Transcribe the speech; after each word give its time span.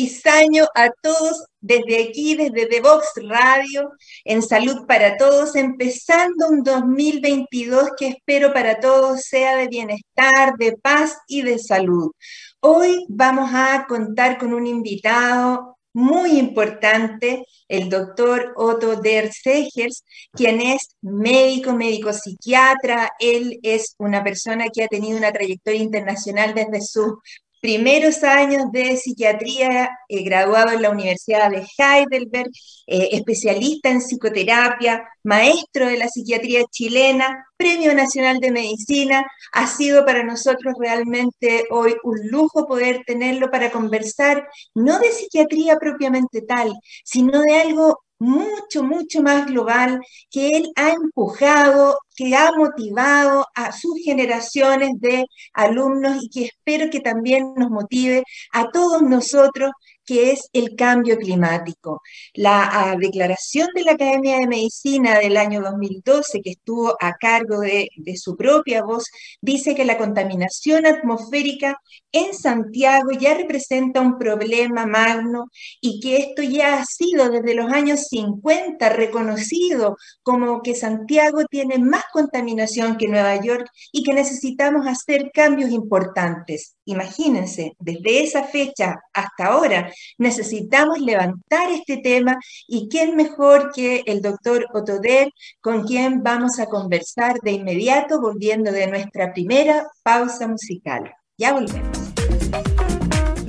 feliz 0.00 0.26
año 0.26 0.66
a 0.74 0.90
todos 1.02 1.44
desde 1.60 2.08
aquí, 2.08 2.34
desde 2.34 2.66
The 2.66 2.80
Vox 2.80 3.12
Radio, 3.28 3.90
en 4.24 4.42
Salud 4.42 4.86
para 4.86 5.16
Todos, 5.16 5.56
empezando 5.56 6.48
un 6.48 6.62
2022 6.62 7.90
que 7.98 8.08
espero 8.08 8.52
para 8.52 8.80
todos 8.80 9.22
sea 9.22 9.56
de 9.56 9.68
bienestar, 9.68 10.54
de 10.58 10.76
paz 10.80 11.18
y 11.28 11.42
de 11.42 11.58
salud. 11.58 12.12
Hoy 12.60 13.04
vamos 13.08 13.50
a 13.52 13.84
contar 13.86 14.38
con 14.38 14.54
un 14.54 14.66
invitado 14.66 15.76
muy 15.92 16.38
importante, 16.38 17.44
el 17.68 17.90
doctor 17.90 18.54
Otto 18.56 18.96
Der 18.96 19.30
Segers, 19.32 20.04
quien 20.32 20.60
es 20.60 20.96
médico, 21.02 21.72
médico 21.72 22.12
psiquiatra. 22.12 23.10
Él 23.18 23.58
es 23.62 23.96
una 23.98 24.22
persona 24.22 24.66
que 24.72 24.84
ha 24.84 24.88
tenido 24.88 25.18
una 25.18 25.32
trayectoria 25.32 25.82
internacional 25.82 26.54
desde 26.54 26.80
su 26.80 27.18
primeros 27.60 28.22
años 28.22 28.72
de 28.72 28.96
psiquiatría, 28.96 29.90
eh, 30.08 30.22
graduado 30.22 30.72
en 30.72 30.82
la 30.82 30.90
Universidad 30.90 31.50
de 31.50 31.66
Heidelberg, 31.78 32.50
eh, 32.86 33.10
especialista 33.12 33.90
en 33.90 34.00
psicoterapia, 34.00 35.08
maestro 35.22 35.86
de 35.86 35.98
la 35.98 36.08
psiquiatría 36.08 36.64
chilena, 36.70 37.46
Premio 37.56 37.94
Nacional 37.94 38.38
de 38.40 38.50
Medicina. 38.50 39.26
Ha 39.52 39.66
sido 39.66 40.04
para 40.06 40.24
nosotros 40.24 40.74
realmente 40.78 41.66
hoy 41.70 41.94
un 42.02 42.18
lujo 42.30 42.66
poder 42.66 43.02
tenerlo 43.06 43.50
para 43.50 43.70
conversar, 43.70 44.48
no 44.74 44.98
de 44.98 45.12
psiquiatría 45.12 45.76
propiamente 45.76 46.42
tal, 46.42 46.72
sino 47.04 47.42
de 47.42 47.60
algo 47.60 48.00
mucho, 48.20 48.84
mucho 48.84 49.22
más 49.22 49.46
global 49.46 50.00
que 50.30 50.50
él 50.50 50.70
ha 50.76 50.90
empujado, 50.90 51.98
que 52.14 52.36
ha 52.36 52.52
motivado 52.52 53.46
a 53.54 53.72
sus 53.72 53.98
generaciones 54.04 54.90
de 55.00 55.26
alumnos 55.54 56.18
y 56.22 56.28
que 56.28 56.44
espero 56.44 56.90
que 56.90 57.00
también 57.00 57.54
nos 57.56 57.70
motive 57.70 58.22
a 58.52 58.70
todos 58.70 59.02
nosotros 59.02 59.72
que 60.10 60.32
es 60.32 60.48
el 60.52 60.74
cambio 60.74 61.16
climático. 61.18 62.02
La 62.34 62.68
ah, 62.72 62.96
declaración 62.98 63.68
de 63.76 63.84
la 63.84 63.92
Academia 63.92 64.38
de 64.38 64.48
Medicina 64.48 65.20
del 65.20 65.36
año 65.36 65.60
2012, 65.60 66.42
que 66.42 66.50
estuvo 66.50 66.96
a 67.00 67.12
cargo 67.12 67.60
de, 67.60 67.90
de 67.96 68.16
su 68.16 68.36
propia 68.36 68.82
voz, 68.82 69.04
dice 69.40 69.76
que 69.76 69.84
la 69.84 69.98
contaminación 69.98 70.84
atmosférica 70.84 71.78
en 72.10 72.34
Santiago 72.34 73.12
ya 73.12 73.34
representa 73.34 74.00
un 74.00 74.18
problema 74.18 74.84
magno 74.84 75.44
y 75.80 76.00
que 76.00 76.16
esto 76.16 76.42
ya 76.42 76.80
ha 76.80 76.84
sido 76.84 77.30
desde 77.30 77.54
los 77.54 77.70
años 77.72 78.08
50 78.08 78.88
reconocido 78.88 79.96
como 80.24 80.60
que 80.60 80.74
Santiago 80.74 81.44
tiene 81.48 81.78
más 81.78 82.02
contaminación 82.12 82.96
que 82.96 83.06
Nueva 83.06 83.40
York 83.40 83.68
y 83.92 84.02
que 84.02 84.12
necesitamos 84.12 84.88
hacer 84.88 85.30
cambios 85.32 85.70
importantes. 85.70 86.74
Imagínense, 86.90 87.76
desde 87.78 88.24
esa 88.24 88.42
fecha 88.42 88.96
hasta 89.14 89.46
ahora 89.46 89.92
necesitamos 90.18 90.98
levantar 90.98 91.70
este 91.70 91.98
tema 91.98 92.36
y 92.66 92.88
quién 92.88 93.14
mejor 93.14 93.70
que 93.72 94.02
el 94.06 94.20
doctor 94.20 94.66
Otoder, 94.74 95.30
con 95.60 95.84
quien 95.84 96.24
vamos 96.24 96.58
a 96.58 96.66
conversar 96.66 97.38
de 97.42 97.52
inmediato 97.52 98.20
volviendo 98.20 98.72
de 98.72 98.88
nuestra 98.88 99.32
primera 99.32 99.86
pausa 100.02 100.48
musical. 100.48 101.14
Ya 101.38 101.52
volvemos. 101.52 101.96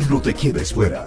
No 0.07 0.21
te 0.21 0.35
quedes 0.35 0.71
fuera. 0.71 1.03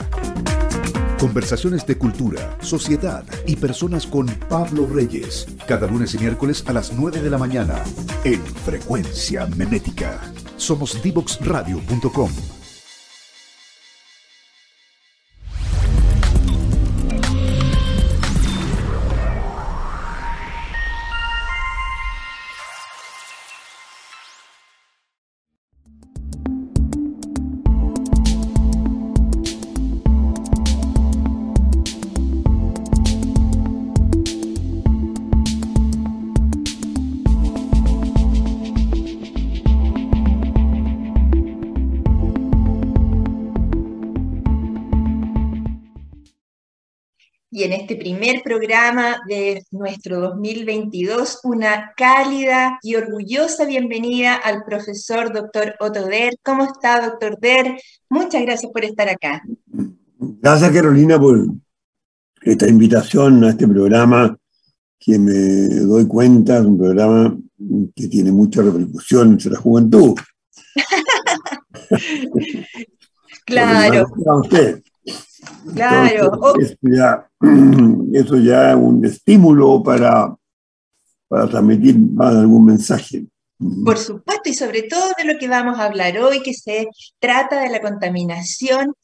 Conversaciones 1.20 1.86
de 1.86 1.96
cultura, 1.96 2.58
sociedad 2.60 3.24
y 3.46 3.54
personas 3.54 4.08
con 4.08 4.26
Pablo 4.48 4.88
Reyes. 4.92 5.46
Cada 5.68 5.86
lunes 5.86 6.12
y 6.14 6.18
miércoles 6.18 6.64
a 6.66 6.72
las 6.72 6.92
9 6.92 7.20
de 7.20 7.30
la 7.30 7.38
mañana 7.38 7.80
en 8.24 8.44
Frecuencia 8.44 9.46
Memética. 9.46 10.20
Somos 10.56 11.00
divoxradio.com. 11.00 12.63
primer 48.24 48.42
programa 48.42 49.20
de 49.28 49.62
nuestro 49.70 50.18
2022 50.18 51.40
una 51.44 51.92
cálida 51.94 52.78
y 52.82 52.94
orgullosa 52.94 53.66
bienvenida 53.66 54.36
al 54.36 54.64
profesor 54.64 55.30
doctor 55.30 55.74
Otto 55.78 56.06
Der. 56.06 56.32
¿Cómo 56.42 56.64
está, 56.64 57.06
doctor 57.06 57.38
Der? 57.38 57.78
Muchas 58.08 58.40
gracias 58.40 58.72
por 58.72 58.82
estar 58.82 59.10
acá. 59.10 59.42
Gracias, 60.18 60.72
Carolina, 60.72 61.20
por 61.20 61.48
esta 62.40 62.66
invitación 62.66 63.44
a 63.44 63.50
este 63.50 63.68
programa 63.68 64.34
que 64.98 65.18
me 65.18 65.68
doy 65.80 66.06
cuenta 66.06 66.60
es 66.60 66.64
un 66.64 66.78
programa 66.78 67.36
que 67.94 68.08
tiene 68.08 68.32
mucha 68.32 68.62
repercusión 68.62 69.32
entre 69.32 69.50
la 69.50 69.58
juventud. 69.58 70.14
claro. 73.44 74.06
Claro. 75.74 76.54
eso, 76.60 76.76
ya, 76.82 77.28
eso 78.12 78.36
ya 78.36 78.70
es 78.70 78.76
un 78.76 79.04
estímulo 79.04 79.82
para, 79.82 80.34
para 81.28 81.48
transmitir 81.48 81.98
más 81.98 82.34
algún 82.34 82.66
mensaje. 82.66 83.26
Por 83.84 83.98
supuesto, 83.98 84.50
y 84.50 84.54
sobre 84.54 84.82
todo 84.82 85.10
de 85.16 85.32
lo 85.32 85.38
que 85.38 85.48
vamos 85.48 85.78
a 85.78 85.84
hablar 85.84 86.18
hoy, 86.18 86.42
que 86.42 86.54
se 86.54 86.88
trata 87.18 87.60
de 87.60 87.70
la 87.70 87.80
contaminación 87.80 88.94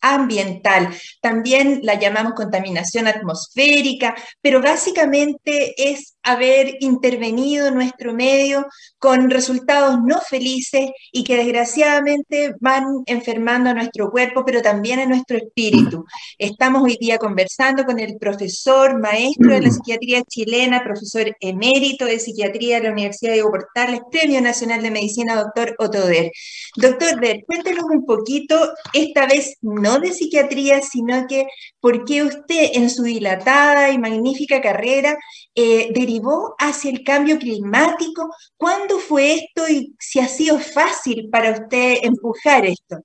ambiental. 0.00 0.88
También 1.20 1.80
la 1.82 1.98
llamamos 1.98 2.34
contaminación 2.34 3.06
atmosférica, 3.06 4.14
pero 4.40 4.60
básicamente 4.60 5.74
es 5.76 6.16
haber 6.22 6.76
intervenido 6.80 7.68
en 7.68 7.74
nuestro 7.74 8.12
medio 8.14 8.66
con 8.98 9.30
resultados 9.30 9.98
no 10.04 10.20
felices 10.20 10.90
y 11.12 11.24
que 11.24 11.36
desgraciadamente 11.36 12.54
van 12.60 12.84
enfermando 13.06 13.70
a 13.70 13.74
nuestro 13.74 14.10
cuerpo, 14.10 14.44
pero 14.44 14.60
también 14.60 15.00
a 15.00 15.06
nuestro 15.06 15.38
espíritu. 15.38 16.04
Estamos 16.38 16.82
hoy 16.82 16.96
día 17.00 17.18
conversando 17.18 17.84
con 17.84 17.98
el 17.98 18.18
profesor, 18.18 19.00
maestro 19.00 19.54
de 19.54 19.62
la 19.62 19.70
psiquiatría 19.70 20.22
chilena, 20.24 20.84
profesor 20.84 21.34
emérito 21.40 22.04
de 22.04 22.18
psiquiatría 22.18 22.76
de 22.76 22.84
la 22.84 22.92
Universidad 22.92 23.32
de 23.32 23.42
Portales, 23.42 24.00
Premio 24.10 24.40
Nacional 24.40 24.82
de 24.82 24.90
Medicina, 24.90 25.36
doctor 25.36 25.74
Otoder. 25.78 26.30
Doctor 26.76 27.20
Der, 27.20 27.44
cuéntenos 27.46 27.84
un 27.84 28.04
poquito, 28.04 28.72
esta 28.92 29.26
vez 29.26 29.56
no 29.62 29.98
de 29.98 30.12
psiquiatría, 30.12 30.82
sino 30.82 31.26
que 31.26 31.46
por 31.80 32.04
qué 32.04 32.22
usted 32.22 32.70
en 32.74 32.90
su 32.90 33.02
dilatada 33.02 33.90
y 33.90 33.98
magnífica 33.98 34.60
carrera 34.60 35.16
eh, 35.54 35.90
derivó 36.10 36.54
hacia 36.58 36.90
el 36.90 37.04
cambio 37.04 37.38
climático. 37.38 38.34
¿Cuándo 38.56 38.98
fue 38.98 39.34
esto 39.34 39.68
y 39.68 39.94
si 39.98 40.18
ha 40.20 40.28
sido 40.28 40.58
fácil 40.58 41.28
para 41.30 41.52
usted 41.52 41.98
empujar 42.02 42.66
esto? 42.66 43.00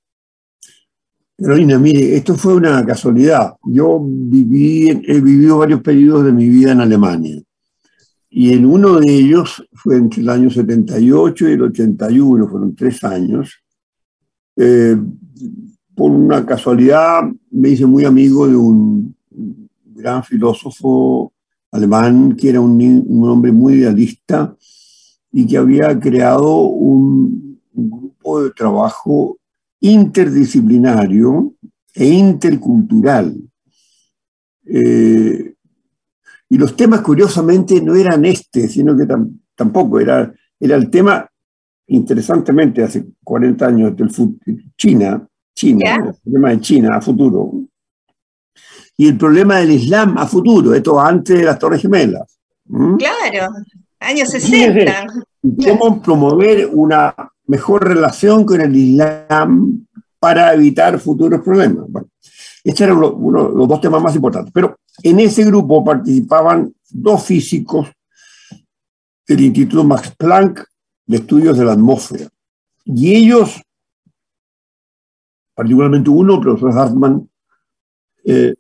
Carolina, 1.38 1.78
mire, 1.78 2.16
esto 2.16 2.36
fue 2.36 2.56
una 2.56 2.86
casualidad. 2.86 3.56
Yo 3.64 4.00
viví, 4.02 4.90
he 4.90 5.20
vivido 5.20 5.58
varios 5.58 5.82
periodos 5.82 6.26
de 6.26 6.32
mi 6.32 6.48
vida 6.48 6.72
en 6.72 6.82
Alemania. 6.82 7.42
Y 8.30 8.54
en 8.54 8.66
uno 8.66 9.00
de 9.00 9.14
ellos 9.14 9.66
fue 9.74 9.98
entre 9.98 10.22
el 10.22 10.30
año 10.30 10.50
78 10.50 11.50
y 11.50 11.52
el 11.54 11.62
81, 11.62 12.48
fueron 12.48 12.76
tres 12.76 13.04
años. 13.04 13.62
Eh, 14.56 14.98
por 15.94 16.12
una 16.12 16.46
casualidad 16.46 17.24
me 17.52 17.70
hice 17.70 17.86
muy 17.86 18.06
amigo 18.06 18.48
de 18.48 18.56
un 18.56 19.16
gran 19.86 20.24
filósofo 20.24 21.34
alemán 21.76 22.36
que 22.36 22.50
era 22.50 22.62
un, 22.62 23.28
hombre 23.28 23.52
muy 23.52 23.74
idealista 23.74 24.56
y 25.32 25.46
que 25.46 25.58
había 25.58 26.00
creado 26.00 26.58
un, 26.60 27.60
grupo 27.78 28.42
de 28.42 28.52
trabajo 28.52 29.38
interdisciplinario 29.82 31.54
e 31.94 32.08
intercultural. 32.08 33.36
Eh, 34.66 35.56
y 36.48 36.58
los 36.58 36.74
temas, 36.78 37.02
curiosamente, 37.02 37.82
no 37.82 37.96
eran 37.96 38.24
este, 38.24 38.70
sino 38.70 38.96
que 38.96 39.06
tampoco 39.56 40.00
era, 40.00 40.34
era 40.58 40.78
el 40.78 40.90
tema, 40.90 41.30
interesantemente, 41.88 42.82
hace 42.82 43.06
40 43.22 43.68
años 43.68 43.96
del 43.98 44.10
China, 44.78 45.28
China, 45.54 46.16
el 46.24 46.32
tema 46.32 46.52
de 46.52 46.60
China 46.62 46.96
a 46.96 47.02
futuro. 47.02 47.66
Y 48.98 49.08
el 49.10 49.18
problema 49.18 49.58
del 49.58 49.72
Islam 49.72 50.18
a 50.18 50.26
futuro, 50.26 50.74
esto 50.74 51.00
antes 51.00 51.38
de 51.38 51.44
las 51.44 51.60
Torres 51.60 51.82
Gemelas. 51.82 52.40
Claro, 52.68 53.54
años 54.00 54.30
60. 54.30 55.06
¿Cómo 55.64 56.02
promover 56.02 56.70
una 56.72 57.14
mejor 57.48 57.88
relación 57.88 58.46
con 58.46 58.62
el 58.62 58.76
Islam 58.76 59.86
para 60.26 60.54
evitar 60.54 61.00
futuros 61.00 61.42
problemas. 61.42 61.86
Bueno, 61.88 62.10
estos 62.64 62.82
eran 62.82 62.98
uno, 62.98 63.50
los 63.50 63.68
dos 63.68 63.80
temas 63.80 64.02
más 64.02 64.16
importantes. 64.16 64.52
Pero 64.52 64.76
en 65.04 65.20
ese 65.20 65.44
grupo 65.44 65.84
participaban 65.84 66.74
dos 66.90 67.24
físicos 67.24 67.90
del 69.28 69.42
Instituto 69.42 69.84
Max 69.84 70.14
Planck 70.18 70.66
de 71.06 71.18
Estudios 71.18 71.58
de 71.58 71.66
la 71.66 71.74
Atmósfera. 71.74 72.28
Y 72.86 73.14
ellos, 73.16 73.62
particularmente 75.54 76.10
uno, 76.10 76.36
el 76.36 76.42
profesor 76.42 76.72
Hartmann, 76.72 77.30
eh, 78.24 78.56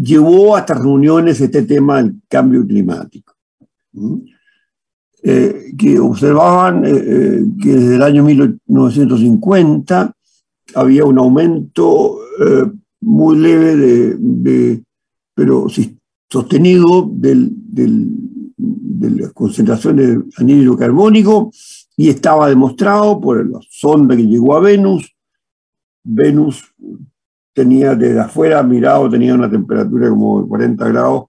llevó 0.00 0.56
a 0.56 0.60
estas 0.60 0.78
reuniones 0.78 1.40
este 1.40 1.62
tema 1.62 2.02
del 2.02 2.20
cambio 2.28 2.66
climático. 2.66 3.34
Eh, 5.20 5.72
que 5.76 5.98
observaban 5.98 6.84
eh, 6.84 6.92
eh, 6.94 7.42
que 7.60 7.74
desde 7.74 7.96
el 7.96 8.02
año 8.02 8.22
1950 8.22 10.14
había 10.74 11.04
un 11.04 11.18
aumento 11.18 12.20
muy 13.00 13.36
leve, 13.38 14.16
de, 14.16 14.82
pero 15.34 15.66
sostenido 16.30 17.10
del, 17.12 17.50
de 18.56 19.10
las 19.10 19.32
concentraciones 19.32 20.06
de 20.06 20.22
anhídrido 20.36 20.76
carbónico 20.76 21.50
y 21.96 22.10
estaba 22.10 22.48
demostrado 22.48 23.20
por 23.20 23.44
la 23.44 23.58
sonda 23.68 24.16
que 24.16 24.26
llegó 24.26 24.54
a 24.54 24.60
Venus. 24.60 25.16
Venus 26.04 26.62
tenía 27.58 27.96
desde 27.96 28.20
afuera 28.20 28.62
mirado, 28.62 29.10
tenía 29.10 29.34
una 29.34 29.50
temperatura 29.50 30.08
como 30.08 30.42
de 30.42 30.48
40 30.48 30.88
grados 30.88 31.24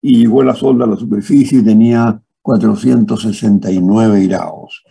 y 0.00 0.18
llegó 0.18 0.42
la 0.44 0.54
sonda 0.54 0.84
a 0.84 0.88
la 0.88 0.96
superficie 0.96 1.58
y 1.58 1.64
tenía 1.64 2.20
469 2.42 4.26
grados. 4.28 4.84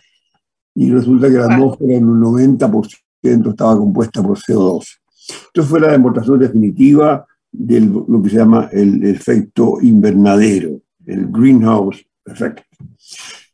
Y 0.74 0.90
resulta 0.90 1.28
que 1.28 1.38
la 1.38 1.46
atmósfera 1.46 1.94
en 1.94 2.08
un 2.08 2.20
90% 2.20 3.50
estaba 3.50 3.78
compuesta 3.78 4.22
por 4.22 4.36
CO2. 4.38 4.84
Entonces 5.46 5.70
fue 5.70 5.80
la 5.80 5.92
demostración 5.92 6.38
definitiva 6.38 7.24
de 7.50 7.80
lo 7.80 8.20
que 8.22 8.28
se 8.28 8.36
llama 8.36 8.68
el 8.70 9.04
efecto 9.04 9.78
invernadero, 9.80 10.80
el 11.06 11.28
greenhouse 11.28 12.04
effect. 12.26 12.64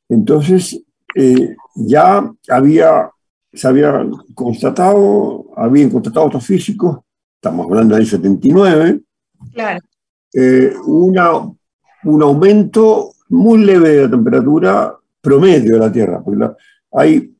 Entonces, 0.09 0.83
eh, 1.15 1.55
ya 1.77 2.29
había, 2.49 3.11
se 3.53 3.69
había 3.69 4.05
constatado, 4.35 5.51
habían 5.57 5.91
constatado 5.91 6.27
estos 6.27 6.47
físicos, 6.47 7.01
estamos 7.41 7.67
hablando 7.67 7.97
del 7.97 8.07
79, 8.07 9.01
claro. 9.55 9.81
Eh, 10.35 10.75
una, 10.87 11.31
un 12.05 12.23
aumento 12.23 13.13
muy 13.31 13.65
leve 13.65 13.89
de 13.89 14.03
la 14.03 14.11
temperatura 14.11 14.95
promedio 15.23 15.75
de 15.75 15.79
la 15.79 15.91
Tierra. 15.91 16.23
Porque 16.23 16.47
hay, 16.93 17.35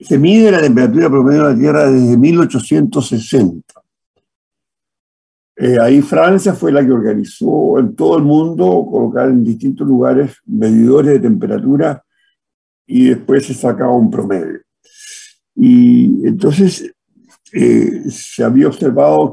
se 0.00 0.18
mide 0.18 0.50
la 0.50 0.60
temperatura 0.60 1.08
promedio 1.08 1.44
de 1.44 1.52
la 1.54 1.58
Tierra 1.58 1.90
desde 1.90 2.18
1860. 2.18 3.82
Eh, 5.56 5.78
ahí 5.80 6.02
Francia 6.02 6.52
fue 6.52 6.70
la 6.70 6.84
que 6.84 6.92
organizó 6.92 7.78
en 7.78 7.96
todo 7.96 8.18
el 8.18 8.24
mundo 8.24 8.86
colocar 8.88 9.30
en 9.30 9.42
distintos 9.42 9.88
lugares 9.88 10.36
medidores 10.44 11.14
de 11.14 11.20
temperatura 11.20 12.04
y 12.86 13.06
después 13.06 13.46
se 13.46 13.54
sacaba 13.54 13.92
un 13.92 14.10
promedio. 14.10 14.60
Y 15.56 16.26
entonces 16.26 16.94
eh, 17.52 18.02
se 18.10 18.44
había 18.44 18.68
observado 18.68 19.32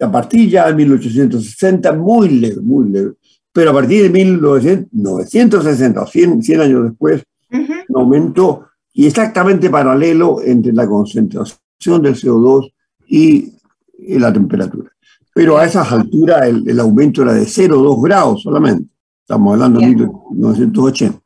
a 0.00 0.10
partir 0.10 0.48
ya 0.48 0.66
de 0.66 0.74
1860, 0.74 1.92
muy 1.92 2.28
leve, 2.28 2.60
muy 2.60 2.90
leve, 2.90 3.12
pero 3.52 3.70
a 3.70 3.74
partir 3.74 4.02
de 4.02 4.10
1960, 4.10 6.06
100, 6.06 6.42
100 6.42 6.60
años 6.60 6.84
después, 6.84 7.22
un 7.50 7.96
aumento 7.96 8.66
y 8.92 9.06
exactamente 9.06 9.70
paralelo 9.70 10.40
entre 10.42 10.72
la 10.72 10.86
concentración 10.86 12.02
del 12.02 12.14
CO2 12.14 12.72
y 13.08 13.52
la 13.98 14.32
temperatura. 14.32 14.90
Pero 15.34 15.58
a 15.58 15.64
esas 15.64 15.90
alturas 15.90 16.46
el, 16.46 16.80
aumento 16.80 17.22
era 17.22 17.32
de 17.32 17.42
0,2 17.42 18.02
grados 18.02 18.42
solamente. 18.42 18.88
Estamos 19.20 19.52
hablando 19.52 19.80
de 19.80 19.86
1980. 19.86 21.20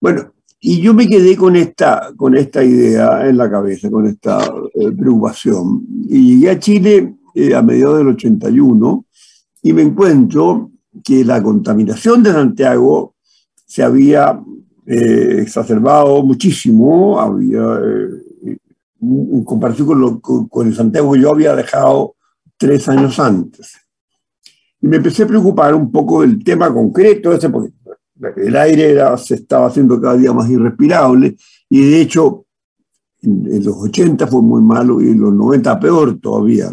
Bueno, 0.00 0.32
y 0.64 0.80
yo 0.80 0.94
me 0.94 1.08
quedé 1.08 1.36
con 1.36 1.56
esta, 1.56 2.12
con 2.16 2.36
esta 2.36 2.62
idea 2.62 3.28
en 3.28 3.36
la 3.36 3.50
cabeza, 3.50 3.90
con 3.90 4.06
esta 4.06 4.38
eh, 4.74 4.92
preocupación. 4.96 5.84
Y 6.08 6.36
llegué 6.36 6.50
a 6.50 6.58
Chile 6.60 7.16
eh, 7.34 7.52
a 7.52 7.62
mediados 7.62 7.98
del 7.98 8.08
81 8.08 9.04
y 9.60 9.72
me 9.72 9.82
encuentro 9.82 10.70
que 11.02 11.24
la 11.24 11.42
contaminación 11.42 12.22
de 12.22 12.30
Santiago 12.30 13.16
se 13.66 13.82
había 13.82 14.40
eh, 14.86 15.38
exacerbado 15.40 16.22
muchísimo, 16.22 17.18
había, 17.18 17.60
eh, 17.60 18.58
en 19.00 19.44
comparación 19.44 20.20
con, 20.20 20.66
el 20.68 20.74
Santiago 20.76 21.12
que 21.12 21.20
yo 21.20 21.30
había 21.30 21.56
dejado 21.56 22.14
tres 22.56 22.88
años 22.88 23.18
antes. 23.18 23.78
Y 24.80 24.86
me 24.86 24.98
empecé 24.98 25.24
a 25.24 25.26
preocupar 25.26 25.74
un 25.74 25.90
poco 25.90 26.22
del 26.22 26.44
tema 26.44 26.72
concreto, 26.72 27.32
ese, 27.32 27.48
porque 27.48 27.72
el 28.36 28.56
aire 28.56 28.98
se 29.18 29.34
estaba 29.34 29.66
haciendo 29.66 30.00
cada 30.00 30.16
día 30.16 30.32
más 30.32 30.48
irrespirable, 30.48 31.36
y 31.68 31.90
de 31.90 32.00
hecho 32.00 32.46
en, 33.22 33.46
en 33.52 33.64
los 33.64 33.76
80 33.76 34.26
fue 34.26 34.42
muy 34.42 34.62
malo 34.62 35.00
y 35.00 35.08
en 35.08 35.20
los 35.20 35.32
90 35.32 35.80
peor 35.80 36.18
todavía. 36.20 36.70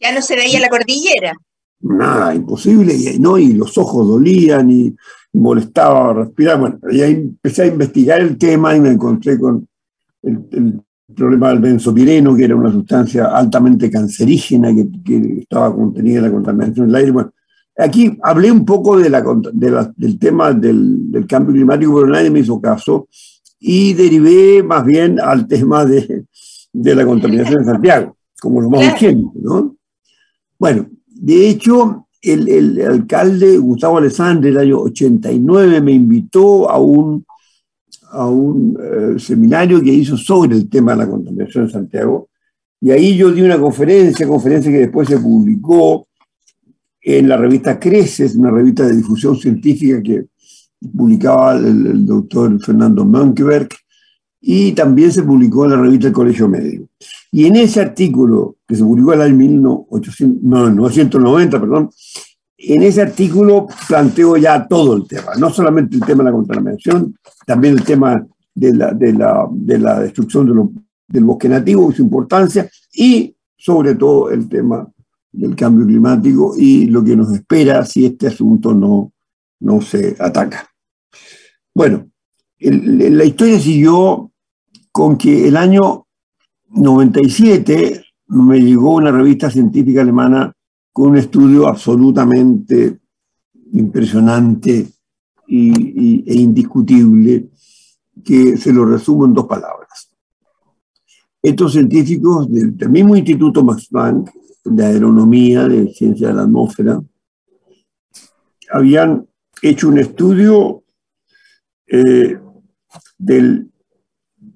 Ya 0.00 0.12
no 0.12 0.20
se 0.20 0.36
veía 0.36 0.60
la 0.60 0.68
cordillera 0.68 1.34
nada, 1.80 2.34
imposible, 2.34 2.94
y, 2.94 3.18
¿no? 3.18 3.38
y 3.38 3.52
los 3.52 3.76
ojos 3.78 4.06
dolían 4.06 4.70
y, 4.70 4.94
molestaba 5.32 6.14
respirar. 6.14 6.58
Bueno, 6.58 6.78
y 6.90 7.02
ahí 7.02 7.12
empecé 7.12 7.64
a 7.64 7.66
investigar 7.66 8.22
el 8.22 8.38
tema 8.38 8.74
y 8.74 8.80
me 8.80 8.90
encontré 8.90 9.38
con 9.38 9.68
el, 10.22 10.80
problema 11.14 11.50
del 11.50 11.60
benzopireno, 11.60 12.34
que 12.34 12.44
era 12.44 12.56
una 12.56 12.72
sustancia 12.72 13.26
altamente 13.26 13.90
cancerígena 13.90 14.74
que, 14.74 15.38
estaba 15.40 15.74
contenida 15.74 16.18
en 16.18 16.24
la 16.24 16.32
contaminación 16.32 16.86
del 16.86 16.96
aire. 16.96 17.10
Bueno, 17.10 17.32
aquí 17.76 18.16
hablé 18.22 18.50
un 18.50 18.64
poco 18.64 18.98
de 18.98 19.10
la, 19.10 19.22
del 19.96 20.18
tema 20.18 20.52
del, 20.52 21.26
cambio 21.28 21.54
climático, 21.54 21.94
pero 21.94 22.06
nadie 22.06 22.30
me 22.30 22.40
hizo 22.40 22.60
caso, 22.60 23.08
y 23.58 23.94
derivé 23.94 24.62
más 24.62 24.84
bien 24.84 25.20
al 25.20 25.46
tema 25.46 25.84
de, 25.84 26.24
la 26.72 27.04
contaminación 27.04 27.60
de 27.60 27.72
Santiago, 27.72 28.16
como 28.40 28.60
lo 28.60 28.70
más 28.70 28.92
urgente, 28.92 29.38
¿no? 29.40 29.76
Bueno, 30.58 30.86
de 31.06 31.48
hecho, 31.48 32.06
el, 32.22 32.80
alcalde 32.86 33.58
Gustavo 33.58 33.98
Alessandri, 33.98 34.50
el 34.50 34.58
año 34.58 34.80
89, 34.80 35.80
me 35.80 35.92
invitó 35.92 36.70
a 36.70 36.78
un, 36.78 37.24
a 38.10 38.26
un 38.26 38.78
eh, 38.80 39.18
seminario 39.18 39.82
que 39.82 39.92
hizo 39.92 40.16
sobre 40.16 40.56
el 40.56 40.68
tema 40.68 40.92
de 40.92 40.98
la 40.98 41.08
contaminación 41.08 41.64
en 41.64 41.70
Santiago. 41.70 42.28
Y 42.80 42.90
ahí 42.90 43.16
yo 43.16 43.32
di 43.32 43.42
una 43.42 43.58
conferencia, 43.58 44.28
conferencia 44.28 44.70
que 44.70 44.78
después 44.78 45.08
se 45.08 45.18
publicó 45.18 46.05
en 47.08 47.28
la 47.28 47.36
revista 47.36 47.78
Creces, 47.78 48.34
una 48.34 48.50
revista 48.50 48.84
de 48.84 48.96
difusión 48.96 49.36
científica 49.36 50.02
que 50.02 50.26
publicaba 50.92 51.54
el, 51.54 51.86
el 51.86 52.04
doctor 52.04 52.60
Fernando 52.60 53.04
Mönckeberg, 53.04 53.68
y 54.40 54.72
también 54.72 55.12
se 55.12 55.22
publicó 55.22 55.64
en 55.64 55.70
la 55.70 55.80
revista 55.80 56.08
El 56.08 56.12
Colegio 56.12 56.48
Médico. 56.48 56.88
Y 57.30 57.46
en 57.46 57.54
ese 57.54 57.80
artículo, 57.80 58.56
que 58.66 58.74
se 58.74 58.82
publicó 58.82 59.12
en 59.12 59.20
el 59.20 59.26
año 59.26 59.36
1990, 59.36 61.60
perdón, 61.60 61.90
en 62.58 62.82
ese 62.82 63.02
artículo 63.02 63.68
planteo 63.86 64.36
ya 64.36 64.66
todo 64.66 64.96
el 64.96 65.06
tema, 65.06 65.36
no 65.38 65.50
solamente 65.50 65.94
el 65.94 66.02
tema 66.02 66.24
de 66.24 66.30
la 66.30 66.36
contaminación, 66.36 67.14
también 67.46 67.74
el 67.74 67.84
tema 67.84 68.26
de 68.52 68.74
la, 68.74 68.92
de 68.92 69.12
la, 69.12 69.46
de 69.52 69.78
la 69.78 70.00
destrucción 70.00 70.74
del 71.06 71.24
bosque 71.24 71.48
nativo 71.48 71.88
y 71.88 71.94
su 71.94 72.02
importancia, 72.02 72.68
y 72.94 73.32
sobre 73.56 73.94
todo 73.94 74.28
el 74.30 74.48
tema 74.48 74.88
del 75.36 75.54
cambio 75.54 75.86
climático 75.86 76.54
y 76.56 76.86
lo 76.86 77.04
que 77.04 77.16
nos 77.16 77.32
espera 77.32 77.84
si 77.84 78.06
este 78.06 78.28
asunto 78.28 78.74
no, 78.74 79.12
no 79.60 79.80
se 79.80 80.16
ataca. 80.18 80.68
Bueno, 81.74 82.10
la 82.58 83.24
historia 83.24 83.60
siguió 83.60 84.32
con 84.90 85.18
que 85.18 85.46
el 85.46 85.56
año 85.56 86.06
97 86.70 88.02
me 88.28 88.60
llegó 88.60 88.94
una 88.94 89.12
revista 89.12 89.50
científica 89.50 90.00
alemana 90.00 90.52
con 90.92 91.10
un 91.10 91.18
estudio 91.18 91.66
absolutamente 91.66 92.98
impresionante 93.72 94.86
e 95.48 96.34
indiscutible 96.34 97.50
que 98.24 98.56
se 98.56 98.72
lo 98.72 98.86
resumo 98.86 99.26
en 99.26 99.34
dos 99.34 99.46
palabras. 99.46 100.10
Estos 101.42 101.72
científicos 101.72 102.50
del, 102.50 102.88
mismo 102.88 103.14
Instituto 103.14 103.62
Max 103.62 103.86
Planck 103.88 104.30
de 104.66 104.84
Aeronomía, 104.84 105.68
de 105.68 105.92
Ciencia 105.92 106.28
de 106.28 106.34
la 106.34 106.42
Atmósfera, 106.42 107.00
habían 108.70 109.26
hecho 109.62 109.88
un 109.88 109.98
estudio 109.98 110.82
eh, 111.86 112.38
del 113.18 113.70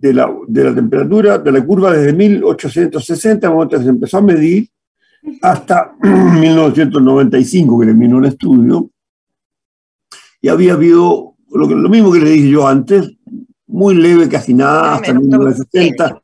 de 0.00 0.14
la, 0.14 0.34
de 0.48 0.64
la 0.64 0.74
temperatura 0.74 1.38
de 1.38 1.52
la 1.52 1.64
curva 1.64 1.92
desde 1.92 2.14
1860, 2.14 3.50
cuando 3.50 3.82
se 3.82 3.88
empezó 3.88 4.18
a 4.18 4.22
medir, 4.22 4.68
hasta 5.42 5.92
1995, 6.02 7.80
que 7.80 7.86
terminó 7.86 8.18
el 8.18 8.24
estudio, 8.24 8.90
y 10.40 10.48
había 10.48 10.72
habido 10.72 11.34
lo, 11.50 11.66
lo 11.66 11.88
mismo 11.90 12.10
que 12.12 12.20
le 12.20 12.30
dije 12.30 12.48
yo 12.48 12.66
antes, 12.66 13.12
muy 13.66 13.94
leve, 13.94 14.28
casi 14.28 14.54
nada, 14.54 14.94
hasta 14.94 15.12
1960, 15.12 16.22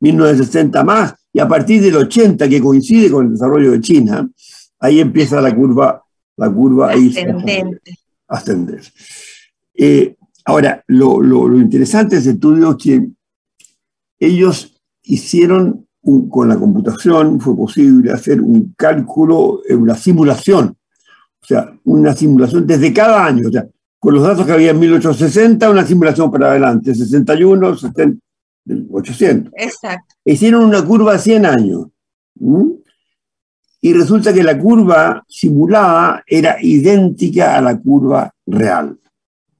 1960 0.00 0.84
más, 0.84 1.14
y 1.34 1.40
a 1.40 1.48
partir 1.48 1.82
del 1.82 1.96
80, 1.96 2.48
que 2.48 2.60
coincide 2.60 3.10
con 3.10 3.26
el 3.26 3.32
desarrollo 3.32 3.72
de 3.72 3.80
China, 3.80 4.30
ahí 4.78 5.00
empieza 5.00 5.40
la 5.40 5.52
curva, 5.52 6.00
la 6.36 6.48
curva 6.48 6.92
ascendente. 6.92 7.98
ascender. 8.28 8.80
Eh, 9.74 10.14
ahora, 10.44 10.84
lo, 10.86 11.20
lo, 11.20 11.58
interesante 11.58 12.14
de 12.14 12.20
ese 12.20 12.30
estudio 12.30 12.70
es 12.70 12.76
que 12.76 13.08
ellos 14.20 14.80
hicieron, 15.02 15.88
con 16.30 16.48
la 16.48 16.56
computación, 16.56 17.40
fue 17.40 17.56
posible 17.56 18.12
hacer 18.12 18.40
un 18.40 18.72
cálculo, 18.76 19.60
una 19.70 19.96
simulación, 19.96 20.76
o 21.42 21.46
sea, 21.46 21.76
una 21.82 22.14
simulación 22.14 22.64
desde 22.64 22.92
cada 22.92 23.26
año, 23.26 23.48
o 23.48 23.50
sea, 23.50 23.66
con 23.98 24.14
los 24.14 24.22
datos 24.22 24.46
que 24.46 24.52
había 24.52 24.70
en 24.70 24.78
1860, 24.78 25.68
una 25.68 25.84
simulación 25.84 26.30
para 26.30 26.50
adelante, 26.50 26.94
61, 26.94 27.76
70, 27.76 28.23
800. 28.66 29.52
Exacto. 29.56 30.14
Hicieron 30.24 30.64
una 30.64 30.84
curva 30.84 31.14
a 31.14 31.18
100 31.18 31.46
años. 31.46 31.86
Y 33.80 33.92
resulta 33.92 34.32
que 34.32 34.42
la 34.42 34.58
curva 34.58 35.22
simulada 35.28 36.24
era 36.26 36.56
idéntica 36.60 37.56
a 37.56 37.60
la 37.60 37.78
curva 37.78 38.32
real, 38.46 38.98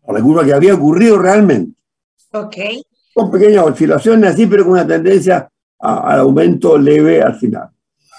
a 0.07 0.13
la 0.13 0.23
curva 0.23 0.45
que 0.45 0.55
había 0.55 0.75
ocurrido 0.75 1.19
realmente. 1.19 1.77
Ok. 2.33 2.57
Con 3.13 3.31
pequeñas 3.31 3.65
oscilaciones 3.67 4.33
así, 4.33 4.47
pero 4.47 4.65
con 4.65 4.73
una 4.73 4.87
tendencia 4.87 5.49
al 5.79 6.21
aumento 6.21 6.79
leve 6.79 7.23
al 7.23 7.37
final. 7.37 7.69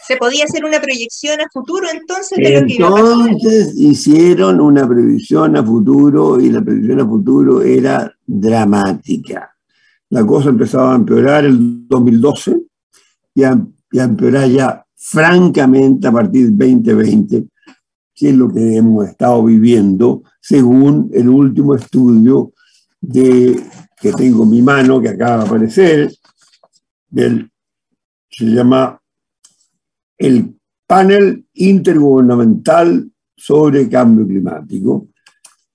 ¿Se 0.07 0.17
podía 0.17 0.45
hacer 0.45 0.63
una 0.63 0.79
proyección 0.79 1.41
a 1.41 1.47
futuro 1.51 1.87
entonces 1.91 2.37
de 2.37 2.61
lo 2.61 2.67
que 2.67 2.75
iba 2.75 2.87
a? 2.87 3.27
Entonces 3.27 3.75
hicieron 3.75 4.61
una 4.61 4.87
previsión 4.87 5.57
a 5.57 5.63
futuro 5.63 6.39
y 6.39 6.51
la 6.51 6.61
previsión 6.61 7.01
a 7.01 7.05
futuro 7.05 7.63
era 7.63 8.15
dramática 8.27 9.54
la 10.15 10.25
cosa 10.25 10.47
empezaba 10.47 10.93
a 10.93 10.95
empeorar 10.95 11.43
el 11.43 11.85
2012 11.89 12.61
y 13.33 13.43
a, 13.43 13.61
empeorar 13.91 14.49
ya 14.49 14.85
francamente 14.95 16.07
a 16.07 16.11
partir 16.13 16.51
del 16.51 16.57
2020, 16.57 17.45
que 18.13 18.29
es 18.29 18.35
lo 18.35 18.47
que 18.47 18.77
hemos 18.77 19.09
estado 19.09 19.43
viviendo 19.43 20.23
según 20.39 21.09
el 21.13 21.27
último 21.27 21.75
estudio 21.75 22.53
que 23.11 24.13
tengo 24.15 24.43
en 24.43 24.49
mi 24.49 24.61
mano, 24.61 25.01
que 25.01 25.09
acaba 25.09 25.39
de 25.39 25.47
aparecer, 25.47 26.13
del, 27.09 27.51
se 28.29 28.45
llama 28.45 28.97
el 30.17 30.55
panel 30.87 31.45
intergubernamental 31.55 33.11
sobre 33.35 33.89
cambio 33.89 34.25
climático, 34.25 35.09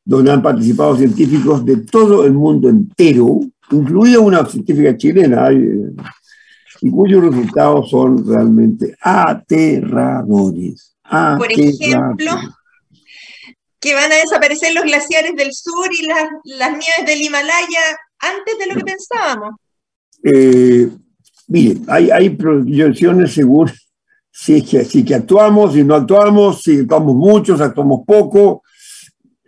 donde 0.02 0.32
han 0.32 0.42
participado 0.42 0.96
científicos 0.96 1.62
de 1.62 1.76
todo 1.84 2.24
el 2.24 2.32
mundo 2.32 2.70
entero, 2.70 3.40
incluida 3.70 4.20
una 4.20 4.44
científica 4.46 4.96
chilena, 4.96 5.48
y 6.82 6.90
cuyos 6.90 7.22
resultados 7.24 7.90
son 7.90 8.26
realmente 8.26 8.96
aterradores. 9.00 10.96
Por 11.38 11.52
ejemplo, 11.52 12.32
que 13.78 13.94
van 13.94 14.12
a 14.12 14.16
desaparecer 14.16 14.74
los 14.74 14.84
glaciares 14.84 15.34
del 15.36 15.52
sur 15.52 15.88
y 15.90 16.06
las, 16.06 16.28
las 16.44 16.70
nieves 16.70 17.06
del 17.06 17.22
Himalaya 17.22 17.80
antes 18.18 18.58
de 18.58 18.66
lo 18.66 18.74
que 18.76 18.84
pensábamos. 18.84 19.54
Eh, 20.22 20.88
mire, 21.48 21.80
hay, 21.88 22.10
hay 22.10 22.30
proyecciones 22.30 23.32
según 23.32 23.70
si 24.30 24.56
es 24.56 24.68
que, 24.68 24.84
si 24.84 25.04
que 25.04 25.14
actuamos, 25.14 25.72
si 25.74 25.82
no 25.82 25.94
actuamos, 25.94 26.62
si 26.62 26.80
actuamos 26.80 27.16
mucho, 27.16 27.56
si 27.56 27.62
actuamos 27.62 28.00
poco. 28.06 28.62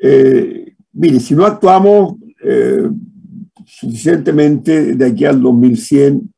Eh, 0.02 0.74
mire, 0.92 1.20
si 1.20 1.34
no 1.34 1.46
actuamos, 1.46 2.16
eh, 2.42 2.88
suficientemente 3.82 4.94
de 4.94 5.06
aquí 5.06 5.24
al 5.24 5.42
2100 5.42 6.32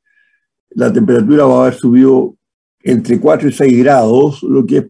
la 0.71 0.91
temperatura 0.93 1.45
va 1.45 1.59
a 1.59 1.61
haber 1.67 1.75
subido 1.75 2.37
entre 2.81 3.21
4 3.21 3.49
y 3.49 3.53
6 3.53 3.79
grados, 3.79 4.43
lo 4.43 4.65
que 4.65 4.79
es 4.79 4.85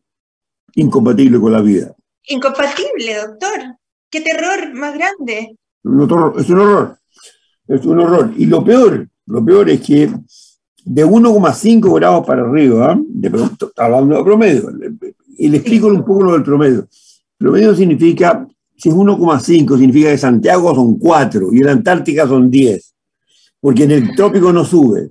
incompatible 0.76 1.38
con 1.38 1.52
la 1.52 1.60
vida. 1.60 1.94
Incompatible, 2.28 3.16
doctor. 3.26 3.76
Qué 4.08 4.20
terror 4.20 4.72
más 4.74 4.94
grande. 4.94 5.56
Un 5.82 6.02
es 6.38 6.48
un 6.48 6.58
horror. 6.58 6.98
Es 7.68 7.84
un 7.84 8.00
horror. 8.00 8.32
Y 8.36 8.46
lo 8.46 8.64
peor, 8.64 9.08
lo 9.26 9.44
peor 9.44 9.68
es 9.68 9.80
que 9.80 10.10
de 10.84 11.04
1,5 11.04 11.94
grados 11.96 12.26
para 12.26 12.42
arriba, 12.42 12.96
de, 12.98 13.48
hablando 13.76 14.16
de 14.16 14.24
promedio, 14.24 14.70
y 15.36 15.48
le 15.48 15.58
explico 15.58 15.88
un 15.88 16.04
poco 16.04 16.22
lo 16.22 16.32
del 16.32 16.44
promedio. 16.44 16.88
Promedio 17.36 17.74
significa 17.74 18.46
si 18.76 18.88
es 18.88 18.94
1,5, 18.94 19.78
significa 19.78 20.10
que 20.10 20.18
Santiago 20.18 20.74
son 20.74 20.98
4 20.98 21.48
y 21.52 21.58
en 21.58 21.66
la 21.66 21.72
Antártica 21.72 22.26
son 22.26 22.50
10, 22.50 22.94
porque 23.60 23.84
en 23.84 23.90
el 23.92 24.14
trópico 24.14 24.52
no 24.52 24.64
sube, 24.64 25.10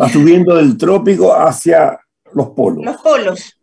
va 0.00 0.08
subiendo 0.08 0.56
del 0.56 0.76
trópico 0.76 1.34
hacia 1.34 1.98
los 2.32 2.50
polos. 2.50 2.84
Los 2.84 2.96
polos. 2.98 3.58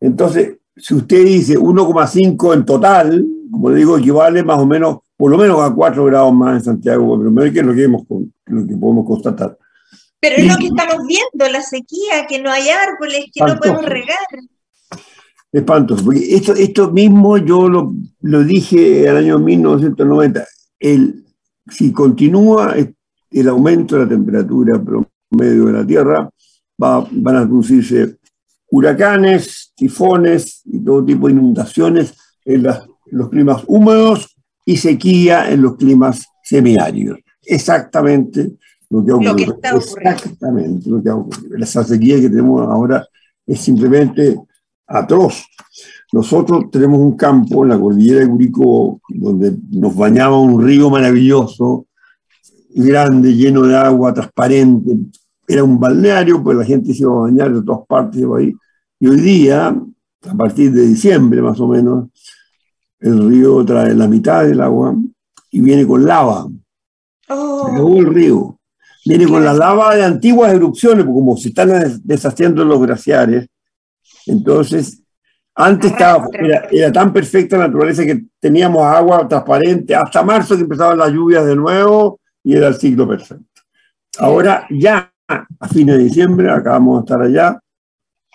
Entonces, 0.00 0.56
si 0.76 0.94
usted 0.94 1.24
dice 1.24 1.58
1,5 1.58 2.54
en 2.54 2.64
total, 2.64 3.26
como 3.50 3.70
le 3.70 3.76
digo, 3.76 3.98
equivale 3.98 4.42
más 4.42 4.58
o 4.58 4.66
menos, 4.66 4.98
por 5.16 5.30
lo 5.30 5.38
menos 5.38 5.60
a 5.60 5.72
4 5.72 6.04
grados 6.06 6.32
más 6.32 6.56
en 6.56 6.64
Santiago, 6.64 7.18
pero 7.18 7.52
que 7.52 7.60
es 7.60 7.66
lo 7.66 7.74
que, 7.74 7.84
hemos, 7.84 8.02
lo 8.46 8.66
que 8.66 8.76
podemos 8.76 9.06
constatar. 9.06 9.56
Pero 10.18 10.36
es 10.36 10.46
lo 10.46 10.56
que 10.56 10.66
estamos 10.66 11.06
viendo, 11.06 11.52
la 11.52 11.62
sequía, 11.62 12.26
que 12.28 12.40
no 12.40 12.50
hay 12.50 12.68
árboles, 12.70 13.26
que 13.32 13.44
no 13.44 13.56
podemos 13.58 13.84
regar 13.84 14.18
espantoso. 15.52 16.04
Porque 16.04 16.34
esto, 16.34 16.54
esto 16.54 16.90
mismo 16.90 17.36
yo 17.36 17.68
lo, 17.68 17.94
lo 18.22 18.42
dije 18.42 19.06
el 19.06 19.16
año 19.16 19.38
1990. 19.38 20.44
El, 20.80 21.24
si 21.70 21.92
continúa 21.92 22.74
el 23.30 23.48
aumento 23.48 23.96
de 23.96 24.04
la 24.04 24.08
temperatura 24.08 24.82
promedio 24.82 25.66
de 25.66 25.72
la 25.72 25.86
Tierra, 25.86 26.30
va, 26.82 27.06
van 27.10 27.36
a 27.36 27.46
producirse 27.46 28.16
huracanes, 28.70 29.72
tifones 29.76 30.62
y 30.64 30.80
todo 30.80 31.04
tipo 31.04 31.26
de 31.26 31.34
inundaciones 31.34 32.14
en, 32.44 32.66
los 33.06 33.28
climas 33.28 33.62
húmedos 33.66 34.34
y 34.64 34.78
sequía 34.78 35.50
en 35.50 35.60
los 35.60 35.76
climas 35.76 36.26
semiáridos. 36.42 37.18
Exactamente 37.44 38.52
lo 38.88 39.04
que 39.04 39.12
ha 39.12 39.16
ocurrido. 39.16 39.58
Exactamente 39.76 40.88
lo 40.88 41.02
que 41.02 41.10
ha 41.10 41.14
ocurrido. 41.14 41.58
La 41.58 41.66
sequía 41.66 42.18
que 42.18 42.30
tenemos 42.30 42.62
ahora 42.62 43.06
es 43.46 43.60
simplemente 43.60 44.38
atroz. 44.92 45.44
Nosotros 46.12 46.70
tenemos 46.70 47.00
un 47.00 47.16
campo 47.16 47.62
en 47.62 47.70
la 47.70 47.80
cordillera 47.80 48.20
de 48.20 48.28
Curicó 48.28 49.00
donde 49.08 49.56
nos 49.70 49.96
bañaba 49.96 50.38
un 50.38 50.62
río 50.62 50.90
maravilloso, 50.90 51.86
grande, 52.74 53.34
lleno 53.34 53.62
de 53.62 53.76
agua, 53.76 54.12
transparente. 54.12 54.92
Era 55.48 55.64
un 55.64 55.80
balneario, 55.80 56.42
pues 56.42 56.56
la 56.58 56.64
gente 56.64 56.92
se 56.92 57.02
iba 57.02 57.12
a 57.12 57.22
bañar 57.22 57.52
de 57.52 57.62
todas 57.62 57.86
partes 57.86 58.20
de 58.20 58.28
ahí. 58.36 58.54
Y 59.00 59.08
hoy 59.08 59.20
día, 59.20 59.68
a 59.68 60.34
partir 60.34 60.70
de 60.72 60.86
diciembre 60.86 61.40
más 61.40 61.58
o 61.60 61.66
menos, 61.66 62.08
el 63.00 63.28
río 63.28 63.64
trae 63.64 63.94
la 63.94 64.06
mitad 64.06 64.44
del 64.44 64.60
agua 64.60 64.94
y 65.50 65.60
viene 65.60 65.86
con 65.86 66.04
lava. 66.04 66.46
Oh. 67.28 67.96
el 67.98 68.06
río. 68.06 68.58
Viene 69.04 69.26
con 69.26 69.44
la 69.44 69.54
lava 69.54 69.96
de 69.96 70.04
antiguas 70.04 70.52
erupciones, 70.52 71.04
porque 71.04 71.14
como 71.14 71.36
se 71.36 71.48
están 71.48 72.00
deshaciendo 72.04 72.64
los 72.64 72.80
glaciares, 72.80 73.48
entonces, 74.26 75.02
antes 75.54 75.92
estaba, 75.92 76.26
era, 76.70 76.92
tan 76.92 77.12
perfecta 77.12 77.58
la 77.58 77.66
naturaleza 77.66 78.04
que 78.04 78.24
teníamos 78.40 78.82
agua 78.82 79.28
transparente 79.28 79.94
hasta 79.94 80.22
marzo 80.22 80.56
que 80.56 80.62
empezaban 80.62 80.98
las 80.98 81.10
lluvias 81.10 81.44
de 81.44 81.56
nuevo 81.56 82.20
y 82.42 82.56
era 82.56 82.68
el 82.68 82.74
ciclo 82.74 83.06
perfecto. 83.06 83.62
Ahora 84.18 84.66
ya 84.70 85.12
a 85.28 85.68
fines 85.68 85.96
de 85.96 86.04
diciembre 86.04 86.50
acabamos 86.50 86.98
de 86.98 87.04
estar 87.04 87.22
allá 87.22 87.60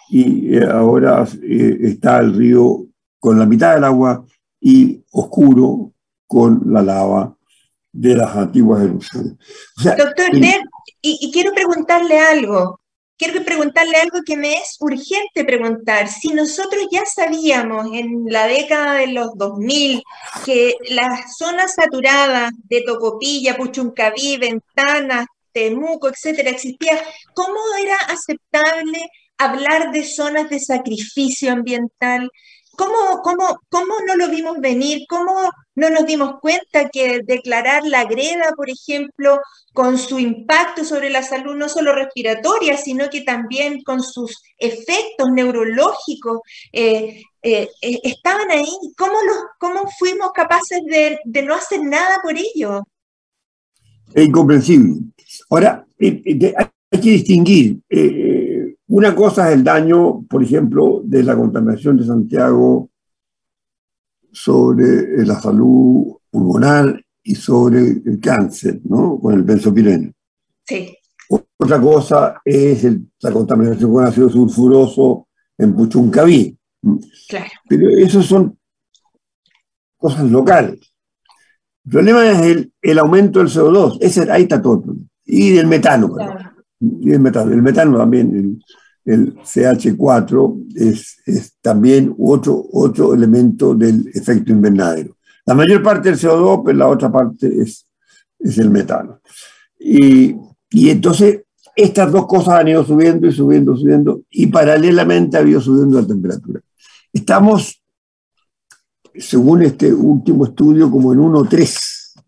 y 0.09 0.55
eh, 0.55 0.65
ahora 0.65 1.25
eh, 1.43 1.77
está 1.81 2.19
el 2.19 2.35
río 2.35 2.85
con 3.19 3.37
la 3.37 3.45
mitad 3.45 3.73
del 3.75 3.83
agua 3.83 4.25
y 4.59 5.03
oscuro 5.11 5.91
con 6.25 6.61
la 6.65 6.81
lava 6.81 7.35
de 7.91 8.15
las 8.15 8.35
antiguas 8.35 8.83
erupciones. 8.83 9.35
Doctor 9.83 10.29
y, 11.01 11.31
quiero 11.31 11.53
preguntarle 11.53 12.19
algo 12.19 12.79
quiero 13.17 13.43
preguntarle 13.43 13.97
algo 13.97 14.19
que 14.25 14.37
me 14.37 14.55
es 14.55 14.77
urgente 14.79 15.43
preguntar. 15.45 16.07
Si 16.07 16.29
nosotros 16.29 16.87
ya 16.91 17.03
sabíamos 17.05 17.87
en 17.93 18.25
la 18.27 18.47
década 18.47 18.93
de 18.93 19.07
los 19.07 19.35
2000 19.35 20.03
que 20.45 20.75
las 20.89 21.37
zonas 21.37 21.75
saturadas 21.75 22.51
de 22.69 22.81
Tocopilla, 22.81 23.57
Puchuncaví, 23.57 24.37
Ventanas, 24.37 25.25
Temuco, 25.51 26.07
etcétera, 26.09 26.51
existían, 26.51 26.99
¿cómo 27.33 27.59
era 27.81 27.97
aceptable 28.09 29.09
hablar 29.37 29.91
de 29.91 30.03
zonas 30.03 30.49
de 30.49 30.59
sacrificio 30.59 31.51
ambiental? 31.51 32.29
¿Cómo, 32.77 33.23
cómo, 33.23 33.59
¿Cómo 33.69 33.95
no 34.05 34.15
lo 34.15 34.29
vimos 34.29 34.59
venir? 34.59 35.05
¿Cómo 35.09 35.33
no 35.73 35.89
nos 35.89 36.05
dimos 36.05 36.39
cuenta 36.39 36.89
que 36.89 37.21
declarar 37.25 37.83
la 37.87 38.05
greda, 38.05 38.53
por 38.55 38.69
ejemplo, 38.69 39.39
con 39.73 39.97
su 39.97 40.19
impacto 40.19 40.85
sobre 40.85 41.09
la 41.09 41.23
salud 41.23 41.55
no 41.55 41.69
solo 41.69 41.95
respiratoria, 41.95 42.77
sino 42.77 43.09
que 43.09 43.21
también 43.21 43.81
con 43.81 44.03
sus 44.03 44.43
efectos 44.59 45.31
neurológicos, 45.31 46.41
eh, 46.71 47.23
eh, 47.41 47.67
eh, 47.81 47.99
estaban 48.03 48.51
ahí? 48.51 48.69
¿Cómo, 48.95 49.17
¿Cómo 49.59 49.89
fuimos 49.97 50.31
capaces 50.33 50.83
de, 50.85 51.19
no 51.41 51.55
hacer 51.55 51.81
nada 51.83 52.19
por 52.21 52.35
ello? 52.37 52.83
Es 54.13 54.27
incomprensible. 54.27 55.01
Ahora, 55.49 55.83
hay 55.99 57.01
que 57.01 57.09
distinguir. 57.09 57.79
Una 58.97 59.13
cosa 59.13 59.47
es 59.47 59.57
el 59.57 59.63
daño, 59.63 60.23
por 60.27 60.41
ejemplo, 60.41 61.01
de 61.03 61.21
la 61.21 61.35
contaminación 61.35 61.97
de 61.97 62.05
Santiago 62.05 62.89
sobre 64.31 65.23
la 65.23 65.39
salud 65.39 66.17
pulmonar 66.31 66.99
y 67.21 67.35
sobre 67.35 67.79
el 67.79 68.19
cáncer, 68.19 68.81
¿no? 68.85 69.19
Con 69.19 69.35
el 69.35 69.43
benzopireno. 69.43 70.11
Sí. 70.65 70.97
Otra 71.29 71.79
cosa 71.79 72.41
es 72.43 72.87
la 73.19 73.31
contaminación 73.31 73.93
con 73.93 74.03
ácido 74.03 74.29
sulfuroso 74.29 75.27
en 75.59 75.75
Puchuncaví. 75.75 76.57
Claro. 77.29 77.51
Pero 77.69 77.89
eso 77.99 78.23
son 78.23 78.57
cosas 79.95 80.23
locales. 80.23 80.79
El 81.85 81.91
problema 81.91 82.31
es 82.31 82.67
el, 82.81 82.97
aumento 82.97 83.37
del 83.37 83.49
CO2, 83.49 83.99
ese, 84.01 84.31
ahí 84.31 84.41
está 84.41 84.59
todo. 84.59 84.95
Y 85.23 85.51
del 85.51 85.67
metano. 85.67 86.15
Y 86.79 87.09
del 87.11 87.19
metano. 87.19 87.51
El 87.51 87.61
metano 87.61 87.97
también, 87.99 88.35
el, 88.35 88.59
CH4, 89.07 90.65
es, 90.75 91.17
es, 91.25 91.53
también 91.61 92.13
otro, 92.17 92.65
otro 92.71 93.13
elemento 93.13 93.73
del 93.73 94.09
efecto 94.13 94.51
invernadero. 94.51 95.15
La 95.45 95.53
mayor 95.53 95.81
parte 95.81 96.09
del 96.09 96.19
CO2, 96.19 96.61
pero 96.65 96.77
la 96.77 96.87
otra 96.87 97.11
parte 97.11 97.47
es, 97.61 97.87
es 98.37 98.57
el 98.57 98.69
metano. 98.69 99.21
Y, 99.79 100.35
y 100.69 100.89
entonces 100.89 101.41
estas 101.75 102.11
dos 102.11 102.25
cosas 102.25 102.55
han 102.55 102.67
ido 102.67 102.83
subiendo 102.83 103.27
y 103.27 103.31
subiendo, 103.31 103.77
subiendo, 103.77 104.23
y 104.29 104.47
paralelamente 104.47 105.37
ha 105.37 105.43
ido 105.43 105.61
subiendo 105.61 106.01
la 106.01 106.07
temperatura. 106.07 106.59
Estamos, 107.13 107.81
según 109.15 109.61
este 109.61 109.93
último 109.93 110.45
estudio, 110.45 110.91
como 110.91 111.13
en 111.13 111.19
1.3, 111.19 112.23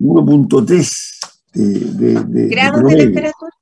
1.3 0.00 1.18
de, 1.52 2.24
de, 2.24 2.48
grados 2.48 2.84
de, 2.84 2.96
temperatura. 2.96 3.52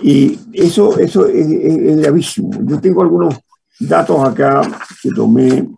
Y 0.00 0.38
eso, 0.52 0.98
eso 0.98 1.26
es, 1.26 1.96
gravísimo. 1.98 2.50
Yo 2.64 2.80
tengo 2.80 3.02
algunos 3.02 3.34
datos 3.80 4.20
acá 4.20 4.62
que 5.02 5.10
tomé. 5.10 5.68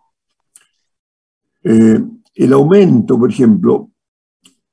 Eh, 1.62 2.03
el 2.35 2.53
aumento, 2.53 3.19
por 3.19 3.31
ejemplo, 3.31 3.91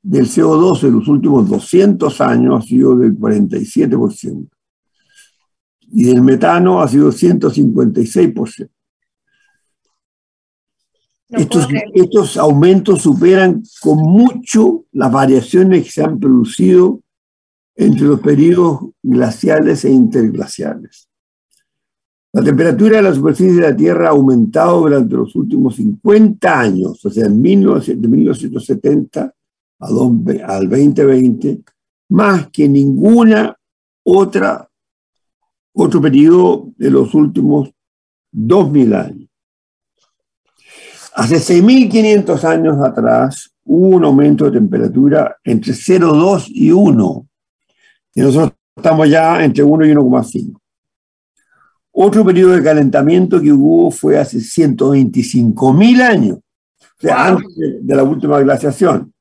del 0.02 0.26
CO2 0.26 0.84
en 0.84 0.94
los 0.94 1.08
últimos 1.08 1.50
200 1.50 2.22
años 2.22 2.64
ha 2.64 2.68
sido 2.68 2.96
del 2.98 3.18
47% 3.18 4.48
y 5.92 6.04
del 6.04 6.22
metano 6.22 6.82
ha 6.82 6.88
sido 6.88 7.12
156%. 7.12 8.70
estos, 11.30 11.68
estos 11.94 12.38
aumentos 12.38 13.02
superan 13.02 13.62
con 13.82 13.98
mucho 13.98 14.86
las 14.94 15.12
variaciones 15.12 15.86
que 15.86 15.92
se 15.92 16.04
han 16.04 16.20
producido 16.20 17.02
entre 17.78 18.08
los 18.08 18.20
periodos 18.20 18.90
glaciales 19.02 19.86
e 19.86 19.92
interglaciales. 19.92 21.08
La 22.34 22.44
temperatura 22.44 22.98
de 22.98 23.04
la 23.04 23.14
superficie 23.14 23.54
de 23.54 23.62
la 23.62 23.76
Tierra 23.76 24.08
ha 24.08 24.12
aumentado 24.12 24.82
durante 24.82 25.16
los 25.16 25.36
últimos 25.36 25.76
50 25.76 26.60
años, 26.60 27.06
o 27.06 27.10
sea, 27.10 27.28
en 27.28 27.40
1970 27.40 29.34
al 29.80 30.70
2020, 30.70 31.62
más 32.10 32.50
que 32.50 32.68
ninguna 32.68 33.56
otra 34.04 34.68
otro 35.80 36.02
periodo 36.02 36.74
de 36.76 36.90
los 36.90 37.14
últimos 37.14 37.70
2000 38.32 38.94
años. 38.96 39.30
Hace 41.14 41.36
6.500 41.36 42.44
años 42.44 42.78
atrás 42.84 43.52
hubo 43.64 43.98
un 43.98 44.06
aumento 44.06 44.46
de 44.46 44.52
temperatura 44.52 45.38
entre 45.44 45.74
0,2 45.74 46.46
y 46.48 46.72
1, 46.72 47.27
y 48.18 48.22
nosotros 48.22 48.54
estamos 48.76 49.08
ya 49.08 49.44
entre 49.44 49.64
1 49.64 49.86
y 49.86 49.92
1,5. 49.92 50.60
Otro 51.92 52.26
periodo 52.26 52.54
de 52.54 52.64
calentamiento 52.64 53.40
que 53.40 53.54
hubo 53.54 53.92
fue 53.92 54.18
hace 54.18 54.40
125.000 54.40 56.02
años, 56.02 56.40
o 56.40 57.00
sea, 57.00 57.28
antes 57.28 57.56
de 57.56 57.96
la 57.96 58.02
última 58.02 58.40
glaciación 58.40 59.14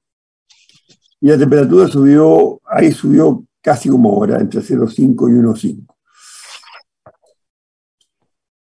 y 1.21 1.29
la 1.29 1.37
temperatura 1.37 1.89
subió, 1.89 2.59
ahí 2.65 2.91
subió 2.91 3.45
casi 3.61 3.91
como 3.91 4.15
ahora, 4.15 4.41
entre 4.41 4.63
0,5 4.63 5.29
y 5.29 5.75
1,5. 5.75 5.95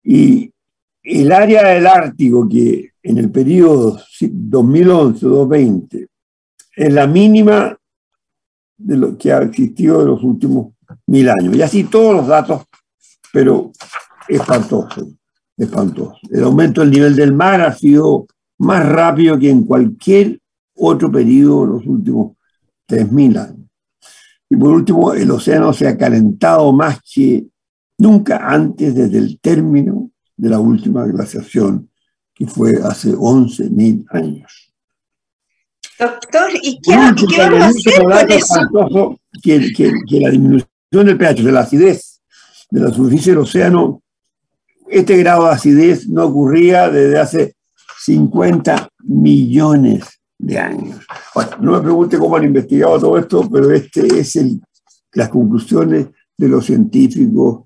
Y 0.02 0.52
el 1.04 1.30
área 1.30 1.68
del 1.68 1.86
Ártico, 1.86 2.48
que 2.48 2.90
en 3.04 3.18
el 3.18 3.30
periodo 3.30 4.00
2011-2020 4.20 6.08
es 6.74 6.92
la 6.92 7.06
mínima 7.06 7.78
de 8.76 8.96
lo 8.96 9.16
que 9.16 9.32
ha 9.32 9.38
existido 9.42 10.02
en 10.02 10.08
los 10.08 10.22
últimos 10.22 10.74
mil 11.06 11.28
años. 11.28 11.56
Y 11.56 11.62
así 11.62 11.84
todos 11.84 12.14
los 12.14 12.26
datos, 12.26 12.62
pero 13.32 13.72
espantoso, 14.28 15.08
espantoso. 15.56 16.18
El 16.30 16.44
aumento 16.44 16.80
del 16.80 16.90
nivel 16.90 17.16
del 17.16 17.32
mar 17.32 17.60
ha 17.60 17.72
sido 17.72 18.26
más 18.58 18.86
rápido 18.88 19.38
que 19.38 19.50
en 19.50 19.64
cualquier 19.64 20.40
otro 20.76 21.10
periodo 21.10 21.64
en 21.64 21.70
los 21.70 21.86
últimos 21.86 22.36
3.000 22.88 23.38
años. 23.38 23.68
Y 24.48 24.56
por 24.56 24.70
último, 24.70 25.14
el 25.14 25.30
océano 25.30 25.72
se 25.72 25.88
ha 25.88 25.96
calentado 25.96 26.72
más 26.72 27.00
que 27.02 27.46
nunca 27.98 28.48
antes 28.48 28.94
desde 28.94 29.18
el 29.18 29.40
término 29.40 30.10
de 30.36 30.48
la 30.50 30.58
última 30.58 31.04
glaciación, 31.06 31.90
que 32.34 32.46
fue 32.46 32.72
hace 32.82 33.14
11.000 33.14 34.06
años. 34.10 34.63
Doctor, 35.98 36.50
¿y 36.62 36.80
qué, 36.80 36.96
vamos 36.96 37.22
a 37.38 37.66
hacer 37.68 38.02
con 38.02 38.32
eso? 38.32 39.20
Que, 39.42 39.72
que, 39.72 39.92
que, 40.08 40.20
la 40.20 40.30
disminución 40.30 40.68
del 40.90 41.16
pH, 41.16 41.42
de 41.42 41.52
la 41.52 41.60
acidez 41.60 42.14
de 42.70 42.80
la 42.80 42.92
superficie 42.92 43.32
del 43.32 43.42
océano, 43.42 44.02
este 44.88 45.16
grado 45.16 45.44
de 45.44 45.52
acidez 45.52 46.08
no 46.08 46.24
ocurría 46.24 46.90
desde 46.90 47.18
hace 47.18 47.54
50 48.04 48.88
millones 49.04 50.20
de 50.38 50.58
años. 50.58 51.00
Bueno, 51.34 51.50
no 51.60 51.72
me 51.72 51.80
pregunte 51.80 52.18
cómo 52.18 52.36
han 52.36 52.44
investigado 52.44 52.98
todo 52.98 53.18
esto, 53.18 53.48
pero 53.48 53.70
este 53.70 54.06
es 54.18 54.34
el, 54.36 54.60
las 55.12 55.28
conclusiones 55.28 56.08
de 56.36 56.48
los 56.48 56.66
científicos 56.66 57.64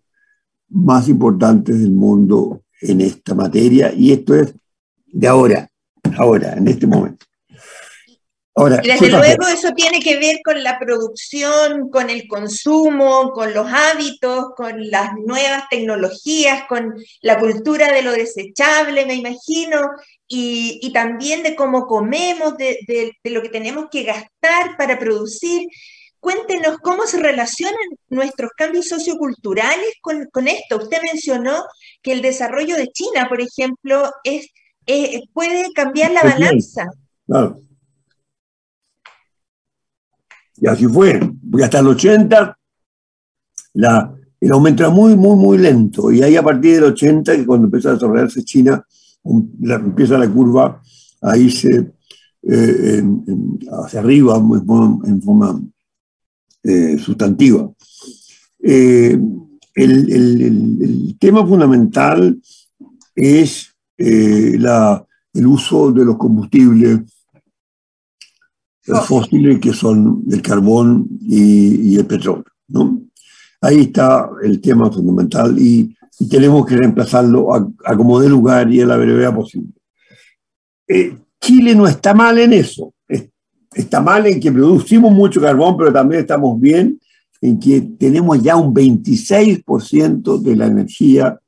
más 0.69 1.09
importantes 1.09 1.81
del 1.81 1.93
mundo 1.93 2.63
en 2.81 3.01
esta 3.01 3.35
materia 3.35 3.93
y 3.95 4.13
esto 4.13 4.35
es 4.35 4.55
de 5.07 5.27
ahora, 5.27 5.69
ahora, 6.19 6.53
en 6.53 6.69
este 6.69 6.87
momento. 6.87 7.25
Ahora, 8.59 8.79
desde 8.79 9.09
luego 9.09 9.47
eso 9.47 9.71
tiene 9.73 10.01
que 10.01 10.19
ver 10.19 10.41
con 10.45 10.65
la 10.65 10.81
producción, 10.81 11.91
con 11.91 12.11
el 12.11 12.27
consumo, 12.27 13.31
con 13.33 13.55
los 13.55 13.69
hábitos, 13.71 14.47
con 14.57 14.91
las 14.91 15.13
nuevas 15.25 15.63
tecnologías, 15.71 16.67
con 16.69 16.93
la 17.23 17.39
cultura 17.39 17.93
de 17.93 18.03
lo 18.03 18.11
desechable, 18.11 19.07
me 19.07 19.15
imagino, 19.15 19.91
y, 20.27 20.91
también 20.93 21.45
de 21.45 21.55
cómo 21.55 21.87
comemos, 21.87 22.57
de, 22.57 23.17
lo 23.23 23.43
que 23.43 23.49
tenemos 23.49 23.87
que 23.93 24.03
gastar 24.03 24.77
para 24.77 24.99
producir. 24.99 25.69
Cuéntenos 26.19 26.79
cómo 26.83 27.07
se 27.07 27.21
relacionan 27.21 27.77
nuestros 28.09 28.51
cambios 28.57 28.89
socioculturales 28.89 29.95
con, 30.01 30.49
esto. 30.49 30.79
Usted 30.79 30.99
mencionó 31.13 31.65
que 32.03 32.11
el 32.11 32.23
desarrollo 32.23 32.75
de 32.75 32.89
China, 32.89 33.29
por 33.29 33.41
ejemplo, 33.41 34.11
es, 34.25 34.49
puede 35.33 35.73
cambiar 35.75 36.11
la 36.11 36.25
balanza. 36.25 36.87
Claro. 37.25 37.68
Y 40.61 40.67
así 40.67 40.87
fue, 40.87 41.21
porque 41.51 41.65
hasta 41.65 41.79
el 41.81 41.89
80 41.89 42.59
la, 43.75 44.15
el 44.41 44.53
aumento 44.53 44.83
era 44.83 44.91
muy, 44.91 45.17
muy, 45.17 45.37
muy 45.37 45.59
lento. 45.59 46.11
Y 46.11 46.23
ahí 46.23 46.37
a 46.37 46.43
partir 46.43 46.75
del 46.75 46.85
80, 46.85 47.37
que 47.37 47.47
cuando 47.47 47.67
empezó 47.67 47.91
a 47.91 47.95
desarrollarse 47.95 48.45
China, 48.45 48.85
empieza 49.25 50.19
la 50.19 50.29
curva 50.29 50.81
a 51.23 51.37
irse 51.37 51.93
eh, 52.43 53.03
hacia 53.85 54.01
arriba 54.01 54.37
en 54.37 55.23
forma, 55.23 55.61
eh, 56.63 56.99
sustantiva. 56.99 57.71
Eh, 58.61 59.19
el, 59.75 61.17
tema 61.19 61.47
fundamental 61.47 62.41
es 63.15 63.75
la, 63.97 65.05
el 65.35 65.47
uso 65.47 65.91
de 65.93 66.05
los 66.05 66.17
combustibles 66.17 67.01
fósiles 69.07 69.59
que 69.59 69.73
son 69.73 70.25
el 70.31 70.43
carbón 70.43 71.09
y, 71.21 71.97
el 71.97 72.07
petróleo. 72.07 72.45
¿no? 72.69 73.03
Ahí 73.61 73.81
está 73.81 74.31
el 74.43 74.61
tema 74.61 74.91
fundamental 74.91 75.59
y 75.59 75.95
y 76.19 76.29
tenemos 76.29 76.67
que 76.67 76.77
reemplazarlo 76.77 77.55
a, 77.55 77.97
como 77.97 78.21
de 78.21 78.29
lugar 78.29 78.71
y 78.73 78.81
a 78.81 78.87
la 78.87 78.97
brevedad 78.97 79.35
posible. 79.35 79.71
Eh, 80.87 81.17
Chile 81.41 81.75
no 81.75 81.87
está 81.87 82.13
mal 82.13 82.39
en 82.39 82.53
eso. 82.53 82.93
está 83.73 84.01
mal 84.01 84.27
en 84.27 84.41
que 84.41 84.51
producimos 84.51 85.13
mucho 85.13 85.41
carbón, 85.41 85.77
pero 85.77 85.93
también 85.93 86.23
estamos 86.23 86.61
bien 86.61 86.99
en 87.41 87.61
que 87.61 87.81
tenemos 87.81 88.43
ya 88.43 88.57
un 88.57 88.75
26% 88.75 90.41
de 90.41 90.57
la 90.57 90.67
energía 90.67 91.39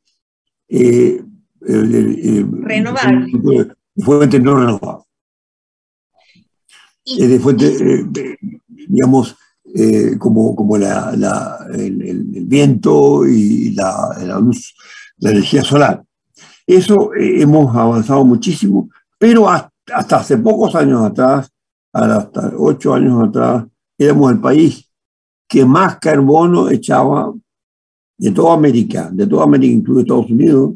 eh, 0.68 1.20
eh, 1.66 2.46
renovable. 2.62 3.32
De 3.32 4.04
fuente 4.04 4.38
no 4.38 4.54
renovable. 4.54 5.04
De 7.18 7.40
fuente, 7.40 8.06
digamos, 8.68 9.36
eh, 9.74 10.18
como, 10.18 10.56
como 10.56 10.76
la, 10.76 11.66
el, 11.72 12.24
viento 12.46 13.26
y 13.26 13.72
la, 13.72 14.38
luz, 14.40 14.74
la 15.18 15.30
energía 15.30 15.62
solar. 15.62 16.02
Eso 16.66 17.14
eh, 17.14 17.42
hemos 17.42 17.74
avanzado 17.76 18.24
muchísimo, 18.24 18.90
pero 19.18 19.48
hasta, 19.48 20.16
hace 20.16 20.38
pocos 20.38 20.74
años 20.74 21.02
atrás, 21.04 21.50
hasta 21.92 22.52
ocho 22.56 22.94
años 22.94 23.28
atrás, 23.28 23.64
éramos 23.96 24.32
el 24.32 24.40
país 24.40 24.88
que 25.46 25.64
más 25.64 25.98
carbono 25.98 26.68
echaba 26.70 27.32
de 28.18 28.30
toda 28.32 28.54
América, 28.54 29.08
de 29.12 29.26
toda 29.26 29.44
América, 29.44 29.72
incluso 29.72 30.00
Estados 30.00 30.30
Unidos, 30.30 30.74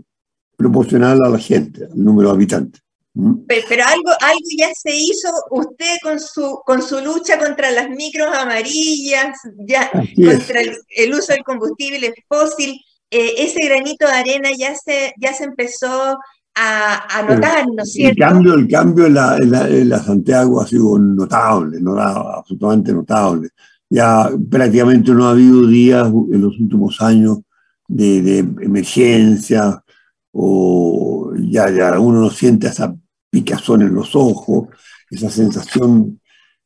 proporcional 0.56 1.18
a 1.24 1.30
la 1.30 1.38
gente, 1.38 1.84
al 1.84 2.02
número 2.02 2.28
de 2.28 2.34
habitantes. 2.34 2.83
Pero, 3.14 3.84
algo, 3.84 4.10
algo 4.20 4.48
ya 4.58 4.70
se 4.74 4.90
hizo 4.96 5.28
usted 5.50 5.98
con 6.02 6.18
su, 6.18 6.60
con 6.66 6.82
su 6.82 7.00
lucha 7.00 7.38
contra 7.38 7.70
las 7.70 7.88
micros 7.88 8.34
amarillas, 8.34 9.38
ya, 9.68 9.88
contra 9.90 10.60
el, 10.60 11.14
uso 11.14 11.32
del 11.32 11.44
combustible 11.44 12.12
fósil. 12.28 12.80
Eh, 13.10 13.34
ese 13.38 13.64
granito 13.64 14.06
de 14.06 14.12
arena 14.12 14.50
ya 14.58 14.74
se, 14.74 15.14
ya 15.20 15.32
se 15.32 15.44
empezó 15.44 16.18
a, 16.56 17.18
a 17.18 17.22
notar, 17.22 17.66
¿no 17.68 17.84
es 17.84 17.92
cierto? 17.92 18.24
El 18.24 18.32
cambio, 18.32 18.54
el 18.54 18.68
cambio 18.68 19.06
en, 19.06 19.14
la, 19.14 19.36
en, 19.36 19.88
la, 19.88 20.02
Santiago 20.02 20.60
ha 20.60 20.66
sido 20.66 20.98
notable, 20.98 21.80
notable, 21.80 22.30
absolutamente 22.34 22.92
notable. 22.92 23.50
Ya 23.88 24.28
prácticamente 24.50 25.12
no 25.12 25.28
ha 25.28 25.30
habido 25.30 25.64
días 25.68 26.08
en 26.08 26.40
los 26.40 26.58
últimos 26.58 27.00
años 27.00 27.38
de, 27.86 28.22
de 28.22 28.38
emergencia 28.38 29.84
o 30.32 31.32
ya, 31.38 31.70
ya 31.70 32.00
uno 32.00 32.22
no 32.22 32.30
siente 32.30 32.66
esa 32.66 32.92
picazón 33.34 33.82
en 33.82 33.94
los 33.94 34.14
ojos, 34.14 34.68
esa 35.10 35.28
sensación 35.28 36.20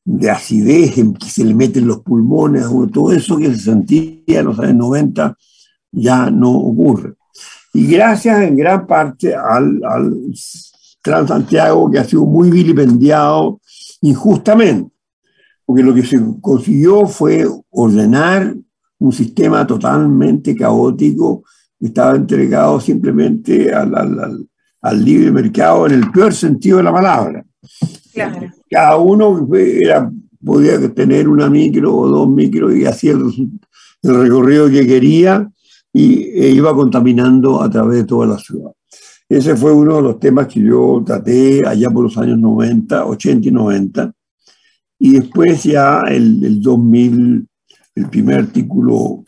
de 0.04 0.30
acidez 0.30 0.94
que 1.18 1.30
se 1.30 1.44
le 1.44 1.54
meten 1.54 1.86
los 1.86 2.00
pulmones, 2.00 2.66
todo 2.92 3.12
eso 3.12 3.38
que 3.38 3.54
se 3.54 3.60
sentía 3.60 4.40
en 4.40 4.44
los 4.44 4.58
años 4.58 4.76
90 4.76 5.36
ya 5.92 6.30
no 6.30 6.50
ocurre. 6.52 7.14
Y 7.72 7.86
gracias 7.86 8.42
en 8.42 8.56
gran 8.56 8.86
parte 8.86 9.34
al, 9.34 9.80
al 9.82 10.14
Transantiago 11.02 11.90
que 11.90 11.98
ha 12.00 12.04
sido 12.04 12.26
muy 12.26 12.50
vilipendiado 12.50 13.60
injustamente, 14.02 14.90
porque 15.64 15.82
lo 15.82 15.94
que 15.94 16.04
se 16.04 16.20
consiguió 16.42 17.06
fue 17.06 17.46
ordenar 17.70 18.54
un 18.98 19.12
sistema 19.12 19.66
totalmente 19.66 20.54
caótico 20.54 21.44
que 21.78 21.86
estaba 21.86 22.14
entregado 22.16 22.78
simplemente 22.80 23.72
al, 23.72 23.94
al, 23.94 24.47
al 24.80 25.04
libre 25.04 25.30
mercado 25.30 25.86
en 25.86 25.92
el 25.92 26.10
peor 26.10 26.32
sentido 26.32 26.78
de 26.78 26.84
la 26.84 26.92
palabra. 26.92 27.44
Cada 28.70 28.96
uno 28.96 29.48
era, 29.54 30.10
podía 30.44 30.92
tener 30.92 31.28
una 31.28 31.48
micro 31.48 31.94
o 31.94 32.08
dos 32.08 32.28
micros 32.28 32.74
y 32.74 32.84
hacía 32.84 33.12
el, 33.12 33.50
recorrido 34.02 34.70
que 34.70 34.86
quería 34.86 35.50
y 35.92 36.22
e 36.22 36.50
iba 36.50 36.74
contaminando 36.74 37.60
a 37.60 37.68
través 37.68 37.98
de 37.98 38.04
toda 38.04 38.26
la 38.26 38.38
ciudad. 38.38 38.70
Ese 39.28 39.56
fue 39.56 39.72
uno 39.72 39.96
de 39.96 40.02
los 40.02 40.20
temas 40.20 40.46
que 40.46 40.60
yo 40.60 41.02
traté 41.04 41.66
allá 41.66 41.90
por 41.90 42.04
los 42.04 42.16
años 42.16 42.38
90, 42.38 43.06
80 43.06 43.48
y 43.48 43.50
90. 43.50 44.12
Y 45.00 45.12
después 45.12 45.64
ya 45.64 46.02
el, 46.08 46.42
el 46.44 46.62
2000, 46.62 47.46
el 47.96 48.08
primer 48.08 48.38
artículo, 48.38 49.24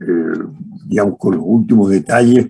eh, 0.00 0.38
digamos, 0.86 1.16
con 1.18 1.36
los 1.36 1.44
últimos 1.44 1.90
detalles, 1.90 2.48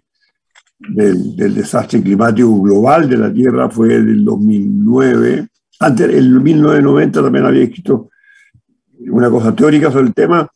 del, 0.79 1.37
desastre 1.55 2.03
climático 2.03 2.61
global 2.61 3.09
de 3.09 3.17
la 3.17 3.33
Tierra 3.33 3.71
fue 3.71 3.89
del 3.89 4.25
2009. 4.25 5.49
Antes, 5.81 6.15
en 6.15 6.43
1990 6.43 7.23
también 7.23 7.45
había 7.45 7.65
escrito 7.65 8.11
una 9.11 9.31
cosa 9.31 9.55
teórica 9.55 9.91
sobre 9.91 10.07
el 10.07 10.15
tema 10.15 10.49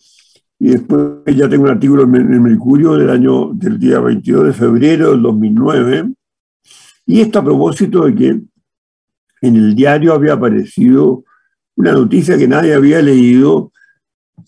y 0.59 0.71
después 0.71 1.25
ya 1.35 1.49
tengo 1.49 1.65
un 1.65 1.71
artículo 1.71 2.03
en 2.03 2.33
el 2.33 2.41
Mercurio 2.41 2.97
del 2.97 3.11
año 3.11 3.51
del 3.55 3.79
día 3.79 4.01
22 4.01 4.47
de 4.47 4.53
febrero 4.53 5.11
del 5.13 5.23
2009 5.23 6.11
y 7.07 7.21
esto 7.21 7.39
a 7.39 7.45
propósito 7.45 8.05
de 8.05 8.15
que 8.15 8.41
en 9.43 9.57
el 9.57 9.75
diario 9.75 10.13
había 10.13 10.35
aparecido 10.35 11.25
una 11.77 11.93
noticia 11.93 12.37
que 12.37 12.49
nadie 12.49 12.75
había 12.75 13.01
leído 13.01 13.73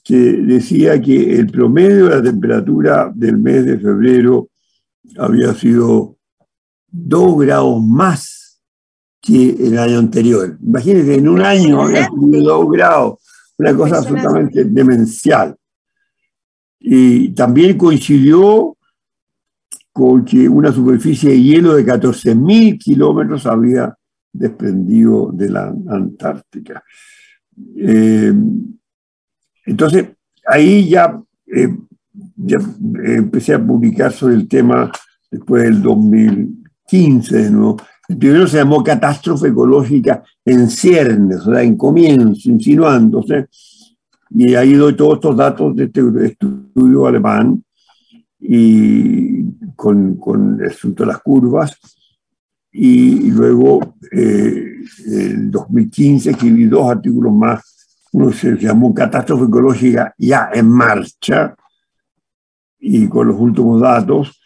que 0.05 0.15
decía 0.15 1.01
que 1.01 1.37
el 1.37 1.47
promedio 1.47 2.07
de 2.07 2.17
la 2.17 2.23
temperatura 2.23 3.13
del 3.15 3.39
mes 3.39 3.65
de 3.65 3.79
febrero 3.79 4.49
había 5.19 5.55
sido 5.55 6.17
dos 6.89 7.39
grados 7.39 7.83
más 7.83 8.61
que 9.21 9.51
el 9.51 9.79
año 9.79 9.99
anterior. 9.99 10.59
Imagínense, 10.63 11.15
en 11.15 11.29
un 11.29 11.41
año 11.41 11.83
había 11.83 12.07
subido 12.07 12.59
dos 12.59 12.71
grados, 12.71 13.19
una 13.57 13.77
cosa 13.77 13.99
absolutamente 13.99 14.65
demencial. 14.65 15.57
Y 16.81 17.31
también 17.31 17.79
coincidió 17.79 18.77
con 19.93 20.25
que 20.25 20.49
una 20.49 20.73
superficie 20.73 21.31
de 21.31 21.43
hielo 21.43 21.75
de 21.75 21.85
14.000 21.85 22.79
kilómetros 22.79 23.47
había 23.47 23.95
desprendido 24.33 25.31
de 25.33 25.51
la 25.51 25.69
Antártica. 25.89 26.83
Eh, 27.77 28.33
entonces, 29.67 30.09
ahí 30.47 30.89
ya 30.89 31.21
eh, 31.47 31.77
ya 32.45 32.59
eh, 32.59 33.15
empecé 33.17 33.55
a 33.55 33.65
publicar 33.65 34.13
sobre 34.13 34.35
el 34.35 34.49
tema 34.49 34.91
después 35.31 35.63
del 35.65 35.83
2015 35.83 37.51
¿no? 37.51 37.77
El 38.09 38.19
primero 38.19 38.47
se 38.47 38.59
llamó 38.59 38.83
Catástrofe 38.83 39.49
Ecológica 39.49 40.23
en 40.45 40.69
ciernes, 40.69 41.47
o 41.47 41.53
sea, 41.53 41.63
en 41.63 41.77
comienzo, 41.77 42.51
insinuándose. 42.51 43.47
Y 44.31 44.55
ahí 44.55 44.75
doy 44.75 44.95
todos 44.95 45.15
estos 45.15 45.37
datos 45.37 45.75
de 45.77 45.85
este 45.85 46.03
estudio 46.27 47.07
alemán 47.07 47.65
y 48.39 49.45
con, 49.77 50.17
con 50.17 50.61
el 50.61 50.67
asunto 50.67 51.05
de 51.05 51.07
las 51.07 51.23
curvas. 51.23 51.79
Y, 52.73 53.31
luego, 53.31 53.97
eh, 54.11 54.83
en 55.07 55.51
2015, 55.51 56.31
escribí 56.31 56.67
dos 56.67 56.91
artículos 56.91 57.33
más. 57.33 57.63
Uno 58.13 58.33
se 58.33 58.57
llamó 58.57 58.93
Catástrofe 58.93 59.45
Ecológica 59.45 60.15
ya 60.19 60.51
en 60.53 60.69
marcha, 60.69 61.55
y 62.85 63.09
con 63.09 63.29
los 63.29 63.39
últimos 63.39 63.81
datos, 63.81 64.41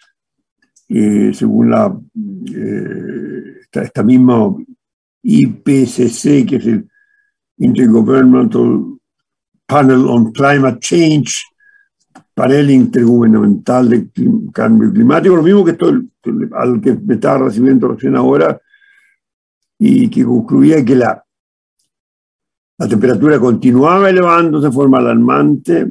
eh, 0.89 1.33
según 1.33 1.71
la, 1.71 1.99
eh, 2.55 3.61
esta, 3.73 4.03
misma 4.03 4.55
IPCC, 5.23 6.47
que 6.47 6.57
es 6.57 6.67
el 6.67 6.89
Intergovernmental 7.57 8.99
Panel 9.67 10.07
on 10.07 10.33
Climate 10.33 10.79
Change, 10.81 11.33
panel 12.35 12.71
intergubernamental 12.71 13.89
de 13.89 14.11
cambio 14.53 14.93
climático, 14.93 15.37
lo 15.37 15.43
mismo 15.43 15.65
que 15.65 15.71
esto, 15.71 15.89
al 16.53 16.81
que 16.83 16.93
me 16.93 17.15
estaba 17.15 17.47
recibiendo 17.47 17.89
recién 17.89 18.17
ahora, 18.17 18.61
y 19.79 20.11
que 20.11 20.25
concluía 20.25 20.85
que 20.85 20.95
la, 20.95 21.25
la 22.79 22.87
temperatura 22.87 23.41
continuaba 23.41 24.11
elevándose 24.11 24.67
de 24.67 24.73
forma 24.73 24.99
alarmante 24.99 25.91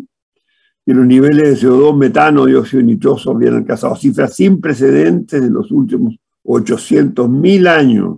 y 0.86 0.93
los 0.93 1.06
niveles 1.06 1.62
de 1.62 1.67
CO2, 1.67 1.98
metano, 1.98 2.45
dióxido 2.45 2.84
nitroso 2.84 3.32
habían 3.32 3.56
alcanzado 3.56 3.95
cifras 3.95 4.36
sin 4.36 4.62
precedentes 4.62 5.41
en 5.41 5.54
los 5.54 5.71
últimos 5.71 6.15
800.000 6.43 7.67
años. 7.67 8.17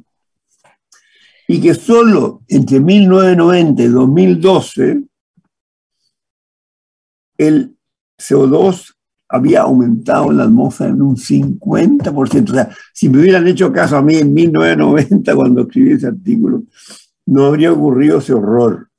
Y 1.48 1.62
que 1.62 1.74
solo 1.74 2.42
entre 2.48 2.82
1990 2.82 3.82
y 3.82 3.88
2012 3.88 5.04
el 7.38 7.74
CO2 8.18 8.96
había 9.30 9.62
aumentado 9.62 10.32
en 10.32 10.38
la 10.38 10.44
atmósfera 10.44 10.90
en 10.90 11.02
un 11.02 11.16
50%. 11.16 12.50
O 12.50 12.54
sea, 12.54 12.70
si 12.94 13.08
me 13.08 13.20
hubieran 13.20 13.48
hecho 13.48 13.72
caso 13.72 13.96
a 13.98 14.02
mí 14.02 14.16
en 14.16 14.34
1990 14.34 15.36
cuando 15.36 15.62
escribí 15.62 15.94
ese 15.94 16.08
artículo, 16.08 16.64
no 17.26 17.46
habría 17.46 17.72
ocurrido 17.72 18.20
ese 18.20 18.34
horror. 18.34 18.90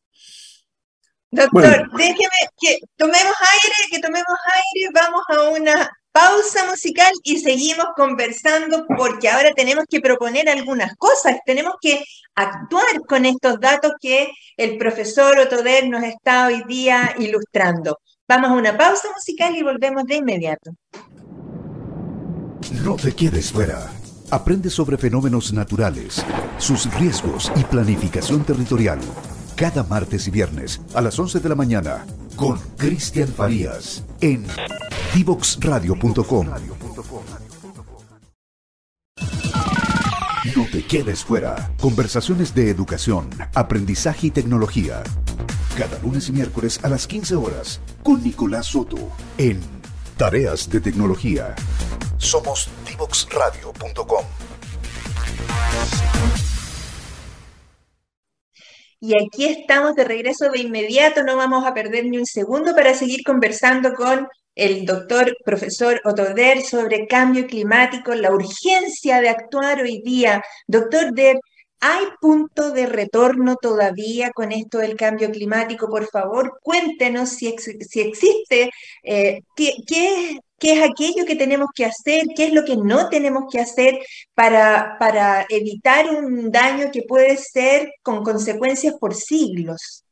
Doctor, 1.31 1.91
déjeme 1.97 2.28
que 2.61 2.79
tomemos 2.97 3.35
aire, 3.63 3.75
que 3.91 3.99
tomemos 4.01 4.37
aire, 4.75 4.91
vamos 4.93 5.23
a 5.29 5.51
una 5.51 5.91
pausa 6.13 6.67
musical 6.67 7.13
y 7.23 7.39
seguimos 7.39 7.87
conversando 7.97 8.87
porque 8.97 9.29
ahora 9.29 9.51
tenemos 9.55 9.85
que 9.89 10.01
proponer 10.01 10.49
algunas 10.49 10.97
cosas, 10.97 11.37
tenemos 11.47 11.75
que 11.81 12.05
actuar 12.35 13.01
con 13.07 13.25
estos 13.25 13.61
datos 13.61 13.93
que 14.01 14.29
el 14.57 14.79
profesor 14.79 15.39
Otoder 15.39 15.89
nos 15.89 16.03
está 16.03 16.47
hoy 16.47 16.63
día 16.67 17.15
ilustrando. 17.19 17.99
Vamos 18.27 18.51
a 18.51 18.55
una 18.55 18.77
pausa 18.77 19.09
musical 19.15 19.57
y 19.57 19.63
volvemos 19.63 20.05
de 20.05 20.17
inmediato. 20.17 20.73
No 22.85 22.97
te 22.97 23.15
quedes 23.15 23.53
fuera. 23.53 23.91
Aprende 24.31 24.69
sobre 24.69 24.99
fenómenos 24.99 25.53
naturales, 25.55 26.25
sus 26.59 26.93
riesgos 26.99 27.51
y 27.57 27.65
planificación 27.65 28.45
territorial 28.45 28.99
cada 29.59 29.83
martes 29.83 30.29
y 30.29 30.31
viernes 30.31 30.81
a 30.95 31.01
las 31.01 31.19
11 31.19 31.41
de 31.41 31.49
la 31.49 31.57
mañana 31.57 32.07
con 32.37 32.61
Cristian 32.77 33.27
Farías 33.27 34.05
en 34.21 34.47
divoxradio.com. 35.13 36.47
No 40.55 40.67
te 40.71 40.85
quedes 40.87 41.25
fuera. 41.25 41.73
Conversaciones 41.81 42.55
de 42.55 42.71
educación, 42.71 43.29
aprendizaje 43.55 44.29
y 44.29 44.31
tecnología 44.31 45.03
Cada 45.77 45.99
lunes 45.99 46.29
y 46.29 46.33
miércoles 46.33 46.79
a 46.85 46.89
las 46.89 47.09
15 47.09 47.35
horas 47.35 47.81
con 48.05 48.23
Nicolás 48.23 48.67
Soto 48.67 49.11
en 49.39 49.61
Tareas 50.17 50.71
de 50.71 50.81
Tecnología. 50.81 51.57
Somos 52.19 52.69
divoxradio.com. 52.87 54.25
Y 59.01 59.15
aquí 59.15 59.47
estamos 59.47 59.95
de 59.95 60.05
regreso 60.05 60.51
de 60.51 60.61
inmediato, 60.61 61.23
no 61.23 61.37
vamos 61.37 61.65
a 61.65 61.75
perder 61.75 62.07
ni 62.07 62.19
un 62.19 62.27
segundo 62.27 62.75
para 62.75 62.95
seguir 62.95 63.23
conversando 63.25 63.95
con 63.95 64.27
el 64.57 64.85
doctor 64.87 65.37
profesor 65.45 66.01
Otoder 66.05 66.63
sobre 66.63 67.07
cambio 67.07 67.47
climático, 67.47 68.13
la 68.15 68.33
urgencia 68.33 69.21
de 69.21 69.29
actuar 69.29 69.81
hoy 69.83 70.03
día. 70.03 70.43
Doctor 70.67 71.13
Der, 71.15 71.39
¿hay 71.81 72.07
punto 72.21 72.73
de 72.73 72.87
retorno 72.87 73.55
todavía 73.55 74.31
con 74.33 74.51
esto 74.51 74.79
del 74.79 74.97
cambio 74.97 75.31
climático? 75.31 75.89
Por 75.89 76.09
favor, 76.09 76.59
cuéntenos 76.61 77.29
si, 77.31 77.47
existe, 77.47 78.71
eh, 79.05 79.43
qué, 79.55 79.75
qué, 79.87 80.41
qué 80.59 80.73
es 80.73 80.91
aquello 80.91 81.25
que 81.27 81.37
tenemos 81.37 81.69
que 81.75 81.85
hacer, 81.85 82.27
qué 82.35 82.47
es 82.47 82.53
lo 82.53 82.65
que 82.65 82.77
no 82.77 83.09
tenemos 83.09 83.45
que 83.51 83.61
hacer 83.61 83.99
para, 84.35 84.97
para 84.99 85.47
evitar 85.49 86.07
un 86.11 86.51
daño 86.51 86.91
que 86.93 87.03
puede 87.03 87.37
ser 87.37 87.93
con 88.03 88.25
consecuencias 88.25 88.95
por 88.99 89.15
siglos. 89.15 90.05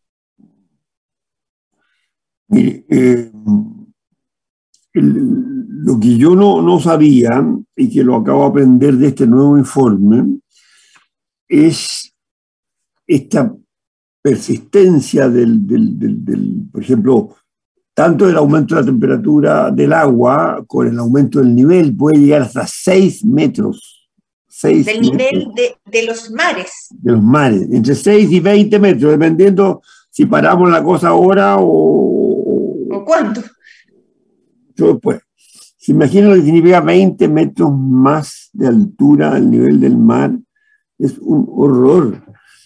Eh, 2.49 3.31
lo 4.95 6.01
que 6.01 6.17
yo 6.17 6.35
no, 6.35 6.63
no, 6.63 6.81
sabía 6.81 7.45
y 7.75 7.91
que 7.91 8.05
lo 8.05 8.17
acabo 8.17 8.43
de 8.43 8.49
aprender 8.49 8.95
de 8.95 9.09
este 9.09 9.27
nuevo 9.27 9.59
informe 9.59 10.39
es 11.49 12.15
esta 13.07 13.55
persistencia 14.23 15.29
del, 15.29 15.67
del, 15.67 15.99
del, 15.99 16.25
del 16.25 16.69
por 16.73 16.83
ejemplo, 16.83 17.37
tanto 17.97 18.29
el 18.29 18.37
aumento 18.37 18.75
de 18.75 18.83
la 18.83 18.87
temperatura 18.89 19.71
del 19.71 19.95
agua 19.95 20.63
con 20.67 20.87
el 20.87 20.99
aumento 20.99 21.39
del 21.39 21.55
nivel 21.55 21.97
puede 21.97 22.19
llegar 22.19 22.43
hasta 22.43 22.67
6 22.67 23.25
metros. 23.25 24.11
6 24.49 24.85
del 24.85 25.01
nivel 25.01 25.49
de, 25.55 25.77
de, 25.83 26.03
los 26.03 26.31
mares. 26.31 26.89
De 26.91 27.13
los 27.13 27.23
mares, 27.23 27.63
entre 27.73 27.95
6 27.95 28.31
y 28.31 28.41
20 28.41 28.79
metros, 28.81 29.13
dependiendo 29.13 29.81
si 30.11 30.27
paramos 30.27 30.71
la 30.71 30.83
cosa 30.83 31.09
ahora 31.09 31.57
o... 31.59 32.87
¿O 32.91 33.05
cuánto? 33.07 33.41
Pues, 35.01 35.23
se 35.79 35.93
imagina 35.93 36.29
lo 36.29 36.35
que 36.35 36.43
significa 36.43 36.83
20 36.83 37.29
metros 37.29 37.71
más 37.73 38.51
de 38.53 38.67
altura 38.67 39.33
al 39.33 39.51
nivel 39.51 39.81
del 39.81 39.97
mar, 39.97 40.33
es 40.99 41.17
un 41.19 41.49
horror. 41.51 42.23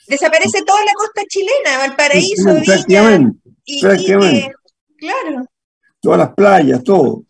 Desaparece 0.08 0.64
toda 0.64 0.84
la 0.84 0.92
costa 0.94 1.22
chilena, 1.28 1.78
Valparaíso. 1.78 2.52
Viña, 2.52 3.32
y, 3.64 3.80
prácticamente. 3.80 4.38
Y, 4.38 4.59
Claro. 5.00 5.46
Todas 6.00 6.18
las 6.18 6.34
playas, 6.34 6.84
todo. 6.84 7.24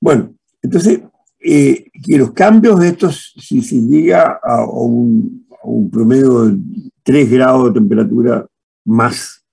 Bueno, 0.00 0.34
entonces, 0.62 1.00
eh, 1.40 1.90
que 2.04 2.18
los 2.18 2.32
cambios 2.32 2.78
de 2.78 2.88
estos, 2.88 3.34
si 3.36 3.62
se 3.62 3.76
llega 3.76 4.38
a 4.42 4.64
un, 4.64 5.46
un, 5.64 5.90
promedio 5.90 6.44
de 6.44 6.58
3 7.02 7.30
grados 7.30 7.66
de 7.66 7.80
temperatura 7.80 8.46
más 8.84 9.44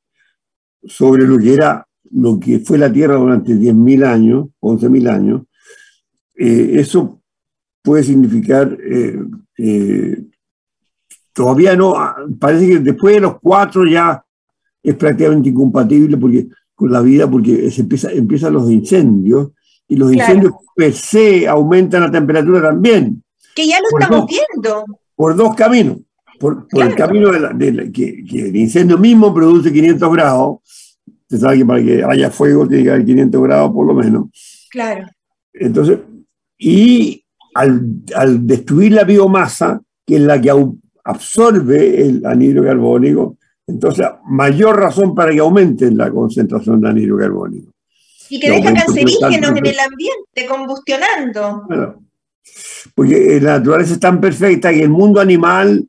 sobre 0.83 1.25
lo 1.25 1.37
que 1.39 1.53
era 1.53 1.87
lo 2.11 2.39
que 2.39 2.59
fue 2.59 2.77
la 2.77 2.91
Tierra 2.91 3.15
durante 3.15 3.53
10.000 3.53 4.05
años, 4.05 4.47
11.000 4.61 5.09
años, 5.09 5.41
eh, 6.35 6.79
eso 6.79 7.21
puede 7.81 8.03
significar, 8.03 8.77
eh, 8.81 9.19
eh, 9.57 10.23
todavía 11.33 11.75
no, 11.75 11.95
parece 12.39 12.67
que 12.67 12.79
después 12.79 13.15
de 13.15 13.21
los 13.21 13.39
cuatro 13.39 13.85
ya 13.85 14.23
es 14.81 14.95
prácticamente 14.95 15.49
incompatible 15.49 16.17
porque 16.17 16.47
con 16.75 16.91
la 16.91 17.01
vida 17.01 17.29
porque 17.29 17.71
se 17.71 17.81
empieza, 17.81 18.11
empiezan 18.11 18.53
los 18.53 18.69
incendios 18.69 19.51
y 19.87 19.95
los 19.95 20.11
claro. 20.11 20.33
incendios 20.33 20.53
per 20.75 20.93
se 20.93 21.47
aumentan 21.47 22.01
la 22.01 22.11
temperatura 22.11 22.61
también. 22.61 23.23
Que 23.55 23.67
ya 23.67 23.79
lo 23.79 23.89
por 23.89 24.01
estamos 24.01 24.21
dos, 24.21 24.29
viendo. 24.29 24.85
Por 25.15 25.35
dos 25.35 25.55
caminos. 25.55 25.97
Por, 26.37 26.67
por 26.67 26.67
claro. 26.67 26.91
el 26.91 26.97
camino 26.97 27.31
de, 27.31 27.39
la, 27.39 27.53
de 27.53 27.71
la, 27.71 27.83
que, 27.85 28.23
que, 28.25 28.49
el 28.49 28.55
incendio 28.57 28.97
mismo 28.97 29.33
produce 29.33 29.71
500 29.71 30.11
grados. 30.11 30.57
Usted 31.07 31.37
sabe 31.37 31.57
que 31.59 31.65
para 31.65 31.83
que 31.83 32.03
haya 32.03 32.29
fuego 32.29 32.67
tiene 32.67 32.83
que 32.83 32.89
haber 32.91 33.05
500 33.05 33.41
grados 33.41 33.71
por 33.71 33.87
lo 33.87 33.93
menos. 33.93 34.67
Claro. 34.69 35.07
Entonces, 35.53 35.99
y 36.57 37.23
al, 37.53 38.01
al 38.15 38.45
destruir 38.45 38.91
la 38.91 39.05
biomasa, 39.05 39.81
que 40.05 40.17
es 40.17 40.21
la 40.21 40.41
que 40.41 40.51
absorbe 41.05 42.01
el 42.01 42.25
anhidro 42.25 42.63
carbónico, 42.63 43.37
entonces, 43.67 44.05
mayor 44.27 44.79
razón 44.79 45.15
para 45.15 45.31
que 45.31 45.39
aumente 45.39 45.89
la 45.91 46.11
concentración 46.11 46.81
de 46.81 46.89
anhidro 46.89 47.17
carbónico. 47.17 47.71
Y 48.29 48.39
que 48.39 48.51
deja 48.51 48.73
cancerígenos 48.73 49.51
en 49.51 49.65
el 49.65 49.79
ambiente 49.79 50.45
combustionando. 50.47 51.63
Bueno, 51.67 52.03
porque 52.93 53.39
la 53.41 53.57
naturaleza 53.57 53.93
es 53.93 53.99
tan 53.99 54.21
perfecta 54.21 54.71
que 54.71 54.83
el 54.83 54.89
mundo 54.89 55.19
animal 55.19 55.87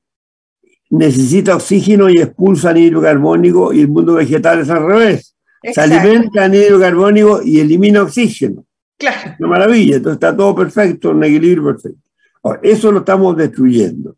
necesita 0.90 1.56
oxígeno 1.56 2.08
y 2.08 2.18
expulsa 2.18 2.70
anhidro 2.70 3.02
carbónico 3.02 3.72
y 3.72 3.80
el 3.80 3.88
mundo 3.88 4.14
vegetal 4.14 4.60
es 4.60 4.70
al 4.70 4.86
revés. 4.86 5.34
Exacto. 5.62 5.90
Se 5.90 5.98
alimenta 6.00 6.44
anhidro 6.44 6.80
carbónico 6.80 7.40
y 7.42 7.60
elimina 7.60 8.02
oxígeno. 8.02 8.64
Claro. 8.98 9.34
Una 9.38 9.48
maravilla, 9.48 9.96
entonces 9.96 10.16
está 10.16 10.34
todo 10.34 10.54
perfecto, 10.54 11.10
un 11.10 11.24
equilibrio 11.24 11.64
perfecto. 11.64 12.00
Ahora, 12.42 12.60
eso 12.62 12.90
lo 12.90 13.00
estamos 13.00 13.36
destruyendo. 13.36 14.16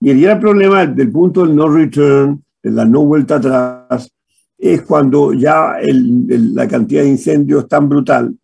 Y 0.00 0.10
el 0.10 0.20
gran 0.20 0.40
problema 0.40 0.84
del 0.84 1.10
punto 1.10 1.46
del 1.46 1.56
no 1.56 1.68
return 1.68 2.42
la 2.62 2.84
no 2.84 3.04
vuelta 3.04 3.36
atrás, 3.36 4.10
es 4.56 4.82
cuando 4.82 5.32
ya 5.32 5.78
el, 5.80 6.26
el, 6.28 6.54
la 6.54 6.66
cantidad 6.66 7.02
de 7.02 7.10
incendios 7.10 7.62
es 7.62 7.68
tan 7.68 7.88
brutal 7.88 8.36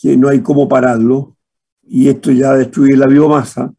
que 0.00 0.16
no 0.16 0.28
hay 0.28 0.40
cómo 0.40 0.66
pararlo 0.68 1.36
y 1.82 2.08
esto 2.08 2.32
ya 2.32 2.54
destruye 2.54 2.96
la 2.96 3.06
biomasa 3.06 3.72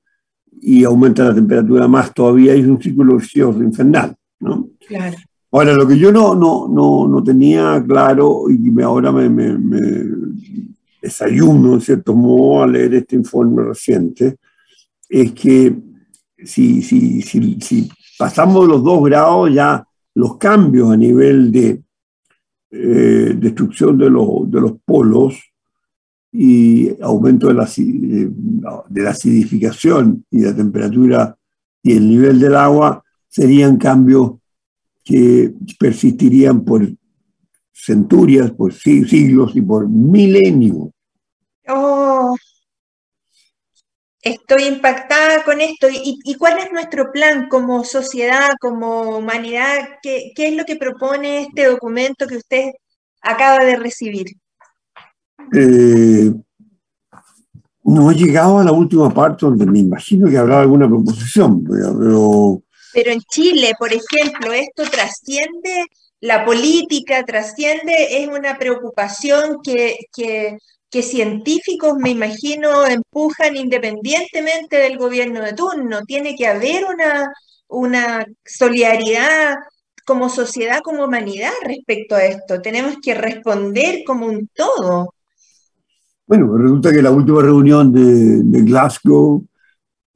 y 0.61 0.83
aumenta 0.83 1.23
la 1.23 1.33
temperatura 1.33 1.87
más 1.87 2.13
todavía, 2.13 2.53
es 2.53 2.67
un 2.67 2.81
círculo 2.81 3.17
vicioso 3.17 3.63
infernal. 3.63 4.15
¿no? 4.39 4.69
Claro. 4.87 5.17
Ahora, 5.51 5.73
lo 5.73 5.87
que 5.87 5.97
yo 5.97 6.11
no, 6.11 6.35
no, 6.35 6.67
no, 6.67 7.07
no 7.07 7.23
tenía 7.23 7.83
claro 7.85 8.49
y 8.49 8.57
me, 8.57 8.83
ahora 8.83 9.11
me, 9.11 9.29
me, 9.29 9.57
me, 9.57 9.81
desayuno, 11.01 11.73
en 11.73 11.81
cierto 11.81 12.13
modo, 12.13 12.63
a 12.63 12.67
leer 12.67 12.93
este 12.93 13.15
informe 13.15 13.63
reciente, 13.63 14.37
es 15.09 15.31
que 15.33 15.75
si, 16.43 16.81
si, 16.81 17.21
si, 17.21 17.59
si 17.59 17.89
pasamos 18.21 18.67
los 18.67 18.83
dos 18.83 19.03
grados, 19.03 19.51
ya 19.51 19.83
los 20.13 20.37
cambios 20.37 20.91
a 20.91 20.95
nivel 20.95 21.51
de 21.51 21.81
eh, 22.69 23.33
destrucción 23.35 23.97
de, 23.97 24.11
lo, 24.11 24.43
de, 24.45 24.61
los 24.61 24.73
polos 24.85 25.41
y 26.31 27.01
aumento 27.01 27.47
de 27.47 27.55
la, 27.55 27.65
de 27.65 29.01
la 29.01 29.09
acidificación 29.09 30.23
y 30.29 30.41
la 30.41 30.55
temperatura 30.55 31.35
y 31.81 31.93
el 31.93 32.07
nivel 32.07 32.39
del 32.39 32.55
agua 32.57 33.03
serían 33.27 33.77
cambios 33.77 34.33
que 35.03 35.55
persistirían 35.79 36.63
por 36.63 36.87
centurias, 37.73 38.51
por 38.51 38.71
siglos 38.71 39.55
y 39.55 39.63
por 39.63 39.89
milenios. 39.89 40.89
Oh, 41.67 42.35
estoy 44.21 44.63
impactada 44.63 45.43
con 45.43 45.61
esto. 45.61 45.87
¿Y, 45.89 46.19
¿Y, 46.23 46.35
cuál 46.35 46.59
es 46.59 46.71
nuestro 46.71 47.11
plan 47.11 47.47
como 47.49 47.83
sociedad, 47.83 48.49
como 48.59 49.17
humanidad? 49.17 49.99
¿Qué, 50.01 50.31
¿Qué, 50.35 50.49
es 50.49 50.55
lo 50.55 50.65
que 50.65 50.75
propone 50.75 51.43
este 51.43 51.65
documento 51.65 52.27
que 52.27 52.37
usted 52.37 52.71
acaba 53.21 53.63
de 53.65 53.75
recibir? 53.77 54.27
Eh, 55.53 56.31
no 57.83 58.11
he 58.11 58.15
llegado 58.15 58.59
a 58.59 58.63
la 58.63 58.71
última 58.71 59.13
parte 59.13 59.45
donde 59.45 59.65
me 59.65 59.79
imagino 59.79 60.29
que 60.29 60.37
habrá 60.37 60.61
alguna 60.61 60.87
proposición, 60.87 61.63
pero... 61.63 62.61
Pero 62.93 63.11
en 63.11 63.21
Chile, 63.21 63.71
por 63.79 63.89
ejemplo, 63.89 64.51
esto 64.51 64.83
trasciende 64.83 65.85
la 66.19 66.45
política, 66.45 67.23
trasciende, 67.25 68.21
es 68.21 68.27
una 68.27 68.57
preocupación 68.57 69.59
que, 69.63 69.97
que 70.13 70.57
que 70.91 71.01
científicos, 71.01 71.95
me 71.97 72.09
imagino, 72.09 72.85
empujan 72.85 73.55
independientemente 73.55 74.77
del 74.77 74.97
gobierno 74.97 75.41
de 75.41 75.53
turno. 75.53 76.01
Tiene 76.05 76.35
que 76.35 76.47
haber 76.47 76.83
una, 76.83 77.31
una 77.69 78.25
solidaridad 78.45 79.55
como 80.05 80.27
sociedad, 80.27 80.81
como 80.83 81.05
humanidad 81.05 81.53
respecto 81.63 82.15
a 82.15 82.25
esto. 82.25 82.61
Tenemos 82.61 82.97
que 83.01 83.13
responder 83.13 84.01
como 84.05 84.25
un 84.25 84.49
todo. 84.53 85.13
Bueno, 86.27 86.57
resulta 86.57 86.91
que 86.91 87.01
la 87.01 87.11
última 87.11 87.41
reunión 87.41 87.93
de, 87.93 88.43
de 88.43 88.61
Glasgow, 88.65 89.45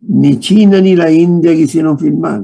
ni 0.02 0.40
China 0.40 0.82
ni 0.82 0.96
la 0.96 1.10
India 1.10 1.54
quisieron 1.54 1.98
firmar. 1.98 2.44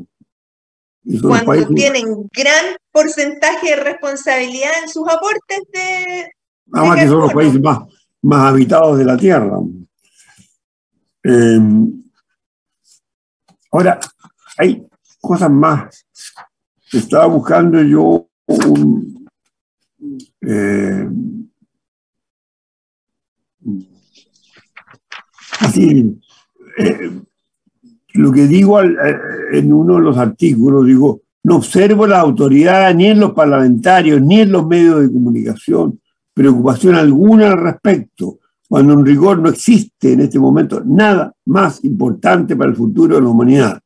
Cuando 1.21 1.45
países... 1.45 1.75
tienen 1.75 2.29
gran 2.33 2.75
porcentaje 2.91 3.71
de 3.71 3.75
responsabilidad 3.75 4.71
en 4.83 4.89
sus 4.89 5.03
aportes 5.07 5.59
de... 5.73 6.31
Nada 6.67 6.87
más 6.87 6.99
que 6.99 7.07
son 7.07 7.19
los 7.19 7.33
países 7.33 7.59
más, 7.59 7.79
más 8.21 8.51
habitados 8.51 8.97
de 8.97 9.05
la 9.05 9.17
Tierra. 9.17 9.57
Eh, 11.23 11.59
ahora, 13.71 13.99
hay 14.57 14.85
cosas 15.19 15.51
más. 15.51 16.05
Estaba 16.91 17.25
buscando 17.27 17.81
yo 17.81 18.27
un, 18.47 19.27
eh, 20.41 21.07
así, 25.59 26.19
eh, 26.77 27.21
lo 28.13 28.31
que 28.31 28.47
digo 28.47 28.81
en 28.81 29.71
uno 29.71 29.95
de 29.95 30.01
los 30.01 30.17
artículos, 30.17 30.85
digo, 30.85 31.21
no 31.43 31.57
observo 31.57 32.05
la 32.05 32.19
autoridad 32.19 32.93
ni 32.93 33.07
en 33.07 33.19
los 33.19 33.31
parlamentarios 33.31 34.21
ni 34.21 34.41
en 34.41 34.51
los 34.51 34.67
medios 34.67 35.01
de 35.01 35.11
comunicación 35.11 36.00
preocupación 36.33 36.95
alguna 36.95 37.51
al 37.51 37.57
respecto, 37.57 38.39
cuando 38.67 38.93
en 38.93 39.05
rigor 39.05 39.39
no 39.39 39.49
existe 39.49 40.13
en 40.13 40.21
este 40.21 40.39
momento 40.39 40.81
nada 40.85 41.33
más 41.45 41.83
importante 41.83 42.55
para 42.55 42.69
el 42.69 42.75
futuro 42.75 43.15
de 43.15 43.21
la 43.21 43.27
humanidad. 43.27 43.81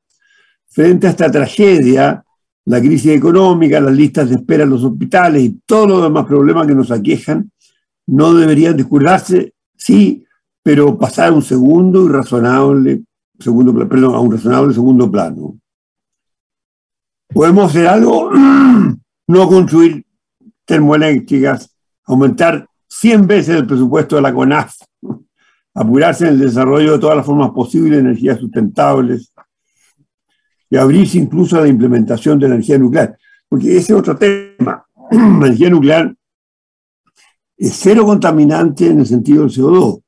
Frente 0.67 1.07
a 1.07 1.11
esta 1.11 1.31
tragedia, 1.31 2.23
la 2.65 2.79
crisis 2.79 3.11
económica, 3.11 3.79
las 3.79 3.95
listas 3.95 4.29
de 4.29 4.35
espera 4.35 4.63
en 4.63 4.71
los 4.71 4.83
hospitales 4.83 5.41
y 5.43 5.61
todos 5.65 5.87
los 5.87 6.03
demás 6.03 6.25
problemas 6.25 6.67
que 6.67 6.75
nos 6.75 6.91
aquejan, 6.91 7.51
no 8.07 8.33
deberían 8.33 8.77
descuidarse, 8.77 9.53
sí, 9.75 10.25
pero 10.61 10.97
pasar 10.97 11.29
a 11.29 11.33
un 11.33 11.41
segundo 11.41 12.05
y 12.05 12.09
razonable 12.09 13.03
segundo, 13.39 13.71
a 13.71 14.19
un 14.19 14.31
razonable 14.31 14.73
segundo 14.73 15.11
plano. 15.11 15.57
Podemos 17.33 17.69
hacer 17.69 17.87
algo, 17.87 18.31
no 19.27 19.47
construir 19.47 20.05
termoeléctricas, 20.65 21.74
aumentar 22.05 22.67
100 22.87 23.27
veces 23.27 23.55
el 23.55 23.67
presupuesto 23.67 24.15
de 24.15 24.21
la 24.21 24.33
CONAF, 24.33 24.75
apurarse 25.73 26.25
en 26.25 26.33
el 26.33 26.39
desarrollo 26.39 26.93
de 26.93 26.99
todas 26.99 27.17
las 27.17 27.25
formas 27.25 27.51
posibles 27.51 27.91
de 27.91 27.99
energías 27.99 28.39
sustentables 28.39 29.33
y 30.69 30.77
abrirse 30.77 31.17
incluso 31.17 31.57
a 31.57 31.61
la 31.61 31.67
implementación 31.67 32.39
de 32.39 32.47
la 32.47 32.55
energía 32.55 32.77
nuclear. 32.77 33.17
Porque 33.47 33.77
ese 33.77 33.93
es 33.93 33.99
otro 33.99 34.17
tema. 34.17 34.85
La 35.11 35.47
energía 35.47 35.69
nuclear 35.69 36.15
es 37.57 37.73
cero 37.73 38.05
contaminante 38.05 38.87
en 38.87 38.99
el 38.99 39.05
sentido 39.05 39.43
del 39.43 39.51
CO2. 39.51 40.01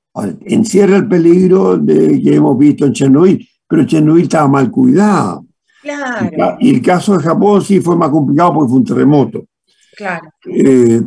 encierra 0.45 0.97
el 0.97 1.07
peligro 1.07 1.77
de, 1.77 2.21
que 2.21 2.35
hemos 2.35 2.57
visto 2.57 2.85
en 2.85 2.93
Chernobyl, 2.93 3.47
pero 3.67 3.85
Chernobyl 3.85 4.23
estaba 4.23 4.47
mal 4.47 4.71
cuidado. 4.71 5.45
Claro. 5.81 6.57
Y 6.59 6.75
el 6.75 6.81
caso 6.81 7.17
de 7.17 7.23
Japón 7.23 7.61
sí 7.61 7.79
fue 7.79 7.95
más 7.95 8.09
complicado 8.09 8.55
porque 8.55 8.69
fue 8.69 8.79
un 8.79 8.85
terremoto. 8.85 9.45
Claro. 9.95 10.29
Eh, 10.45 11.01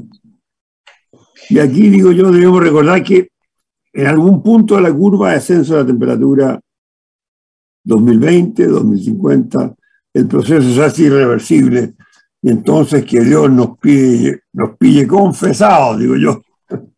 y 1.51 1.59
aquí 1.59 1.91
digo 1.91 2.13
yo, 2.13 2.31
debemos 2.31 2.63
recordar 2.63 3.03
que 3.03 3.29
en 3.93 4.07
algún 4.07 4.41
punto 4.41 4.77
de 4.77 4.83
la 4.83 4.93
curva 4.93 5.31
de 5.31 5.37
ascenso 5.39 5.75
de 5.75 5.81
la 5.81 5.87
temperatura 5.87 6.61
2020, 7.83 8.67
2050, 8.67 9.75
el 10.15 10.29
proceso 10.29 10.69
es 10.69 10.79
así 10.79 11.05
irreversible. 11.05 11.95
Y 12.41 12.51
entonces 12.51 13.05
que 13.05 13.21
Dios 13.21 13.51
nos 13.51 13.79
pille, 13.79 14.43
nos 14.53 14.77
pille 14.79 15.09
confesados, 15.09 15.99
digo 15.99 16.17
yo. 16.17 16.41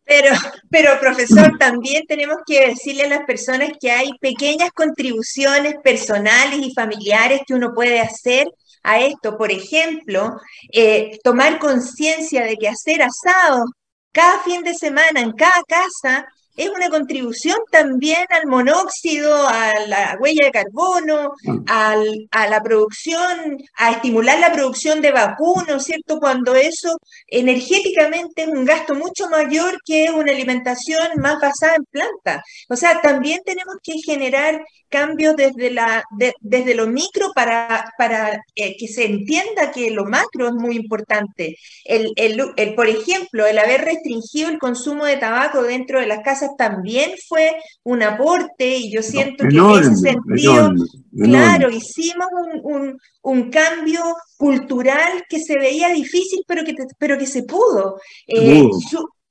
Pero, 0.05 0.35
pero, 0.69 0.91
profesor, 0.99 1.57
también 1.57 2.03
tenemos 2.07 2.37
que 2.45 2.67
decirle 2.67 3.05
a 3.05 3.09
las 3.09 3.25
personas 3.25 3.71
que 3.81 3.89
hay 3.89 4.11
pequeñas 4.21 4.69
contribuciones 4.71 5.75
personales 5.83 6.59
y 6.61 6.73
familiares 6.73 7.41
que 7.47 7.55
uno 7.55 7.73
puede 7.73 7.99
hacer 7.99 8.47
a 8.83 8.99
esto. 8.99 9.35
Por 9.35 9.51
ejemplo, 9.51 10.39
eh, 10.71 11.17
tomar 11.23 11.57
conciencia 11.57 12.45
de 12.45 12.57
que 12.57 12.67
hacer 12.67 13.01
asados 13.01 13.71
cada 14.13 14.39
fin 14.43 14.63
de 14.63 14.73
semana 14.73 15.19
en 15.19 15.33
cada 15.33 15.63
casa 15.67 16.27
es 16.55 16.69
una 16.69 16.89
contribución 16.89 17.57
también 17.71 18.25
al 18.29 18.45
monóxido, 18.45 19.47
a 19.47 19.73
la 19.87 20.17
huella 20.19 20.45
de 20.45 20.51
carbono, 20.51 21.33
mm. 21.43 21.65
a 21.67 22.47
la 22.47 22.61
producción, 22.61 23.57
a 23.75 23.91
estimular 23.91 24.39
la 24.39 24.53
producción 24.53 25.01
de 25.01 25.11
vacunos, 25.11 25.83
¿cierto? 25.83 26.19
Cuando 26.19 26.53
eso 26.55 26.97
energéticamente 27.27 28.43
es 28.43 28.49
un 28.49 28.65
gasto 28.65 28.93
mucho 28.93 29.29
mayor 29.29 29.79
que 29.83 30.11
una 30.11 30.31
alimentación 30.31 31.19
más 31.19 31.41
basada 31.41 31.75
en 31.75 31.85
plantas. 31.85 32.43
O 32.69 32.75
sea, 32.75 33.01
también 33.01 33.41
tenemos 33.43 33.75
que 33.81 33.93
generar 34.05 34.63
cambios 34.93 35.35
desde, 35.35 35.71
la, 35.71 36.03
desde 36.39 36.75
lo 36.75 36.85
micro 36.85 37.31
para, 37.33 37.91
para 37.97 38.39
eh, 38.55 38.77
que 38.77 38.87
se 38.87 39.05
entienda 39.05 39.71
que 39.73 39.89
lo 39.89 40.05
macro 40.05 40.49
es 40.49 40.53
muy 40.53 40.75
importante. 40.75 41.57
El, 41.83 42.13
el, 42.15 42.75
por 42.75 42.87
ejemplo, 42.87 43.47
el 43.47 43.57
haber 43.57 43.81
restringido 43.81 44.49
el 44.49 44.59
consumo 44.59 45.05
de 45.05 45.17
tabaco 45.17 45.63
dentro 45.63 45.99
de 45.99 46.05
las 46.05 46.19
casas 46.19 46.51
también 46.59 47.09
fue 47.27 47.55
un 47.83 48.03
aporte 48.03 48.77
y 48.77 48.93
yo 48.93 49.01
siento 49.01 49.45
que 49.47 49.57
en 49.57 49.93
ese 49.93 49.95
sentido, 49.95 50.71
claro, 51.17 51.71
hicimos 51.71 52.27
un, 52.61 52.99
un, 53.23 53.49
cambio 53.49 54.01
cultural 54.37 55.23
que 55.27 55.39
se 55.39 55.57
veía 55.57 55.89
difícil, 55.89 56.43
pero 56.47 56.63
que, 56.63 56.75
pero 56.99 57.17
que 57.17 57.25
se 57.25 57.41
pudo. 57.43 57.99
Eh, 58.27 58.63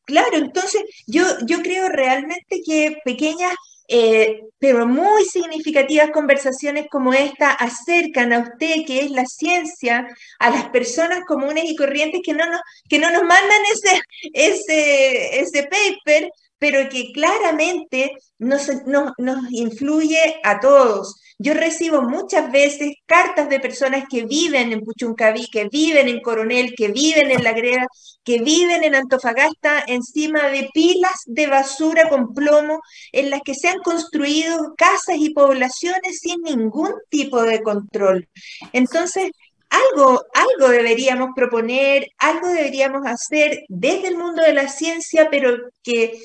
claro, 0.04 0.38
entonces 0.38 0.82
yo, 1.06 1.24
yo 1.46 1.62
creo 1.62 1.88
realmente 1.88 2.62
que 2.66 2.96
pequeñas 3.04 3.54
eh, 3.94 4.40
pero 4.58 4.86
muy 4.86 5.24
significativas 5.26 6.10
conversaciones 6.12 6.86
como 6.90 7.12
esta 7.12 7.50
acercan 7.50 8.32
a 8.32 8.38
usted, 8.38 8.86
que 8.86 9.00
es 9.00 9.10
la 9.10 9.26
ciencia, 9.26 10.08
a 10.38 10.50
las 10.50 10.70
personas 10.70 11.24
comunes 11.26 11.64
y 11.66 11.76
corrientes 11.76 12.22
que 12.24 12.32
no 12.32 12.46
nos, 12.46 12.62
que 12.88 12.98
no 12.98 13.10
nos 13.10 13.22
mandan 13.22 13.60
ese, 13.70 14.00
ese, 14.32 15.40
ese 15.40 15.64
paper, 15.64 16.30
pero 16.62 16.88
que 16.88 17.10
claramente 17.12 18.12
nos, 18.38 18.68
nos, 18.86 19.50
influye 19.50 20.36
a 20.44 20.60
todos. 20.60 21.20
Yo 21.36 21.54
recibo 21.54 22.02
muchas 22.02 22.52
veces 22.52 22.92
cartas 23.04 23.48
de 23.48 23.58
personas 23.58 24.04
que 24.08 24.26
viven 24.26 24.72
en 24.72 24.84
Puchuncaví, 24.84 25.48
que 25.50 25.68
viven 25.68 26.06
en 26.06 26.20
Coronel, 26.20 26.74
que 26.76 26.92
viven 26.92 27.32
en 27.32 27.42
La 27.42 27.52
Greda, 27.52 27.88
que 28.22 28.38
viven 28.42 28.84
en 28.84 28.94
Antofagasta 28.94 29.82
encima 29.88 30.50
de 30.50 30.70
pilas 30.72 31.24
de 31.26 31.48
basura 31.48 32.08
con 32.08 32.32
plomo 32.32 32.80
en 33.10 33.30
las 33.30 33.40
que 33.40 33.56
se 33.56 33.66
han 33.66 33.80
construido 33.80 34.76
casas 34.76 35.16
y 35.18 35.30
poblaciones 35.30 36.20
sin 36.20 36.42
ningún 36.42 36.92
tipo 37.08 37.42
de 37.42 37.60
control. 37.60 38.28
Entonces, 38.72 39.32
algo, 39.72 40.22
algo 40.34 40.68
deberíamos 40.68 41.30
proponer, 41.34 42.08
algo 42.18 42.48
deberíamos 42.48 43.06
hacer 43.06 43.64
desde 43.68 44.08
el 44.08 44.18
mundo 44.18 44.42
de 44.42 44.52
la 44.52 44.68
ciencia, 44.68 45.28
pero 45.30 45.56
que 45.82 46.22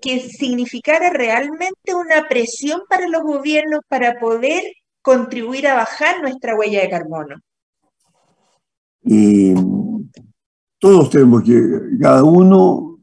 que, 0.00 0.20
significara 0.20 1.10
realmente 1.10 1.94
una 1.94 2.28
presión 2.28 2.82
para 2.88 3.08
los 3.08 3.22
gobiernos 3.22 3.80
para 3.88 4.18
poder 4.18 4.62
contribuir 5.00 5.66
a 5.66 5.74
bajar 5.74 6.20
nuestra 6.20 6.54
huella 6.54 6.82
de 6.82 6.90
carbono. 6.90 7.36
Todos 10.78 11.10
tenemos 11.10 11.42
que, 11.42 11.80
cada 12.00 12.22
uno, 12.22 13.00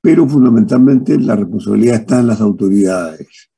pero 0.00 0.28
fundamentalmente 0.28 1.18
la 1.18 1.36
responsabilidad 1.36 1.96
está 1.96 2.20
en 2.20 2.26
las 2.26 2.40
autoridades, 2.40 3.50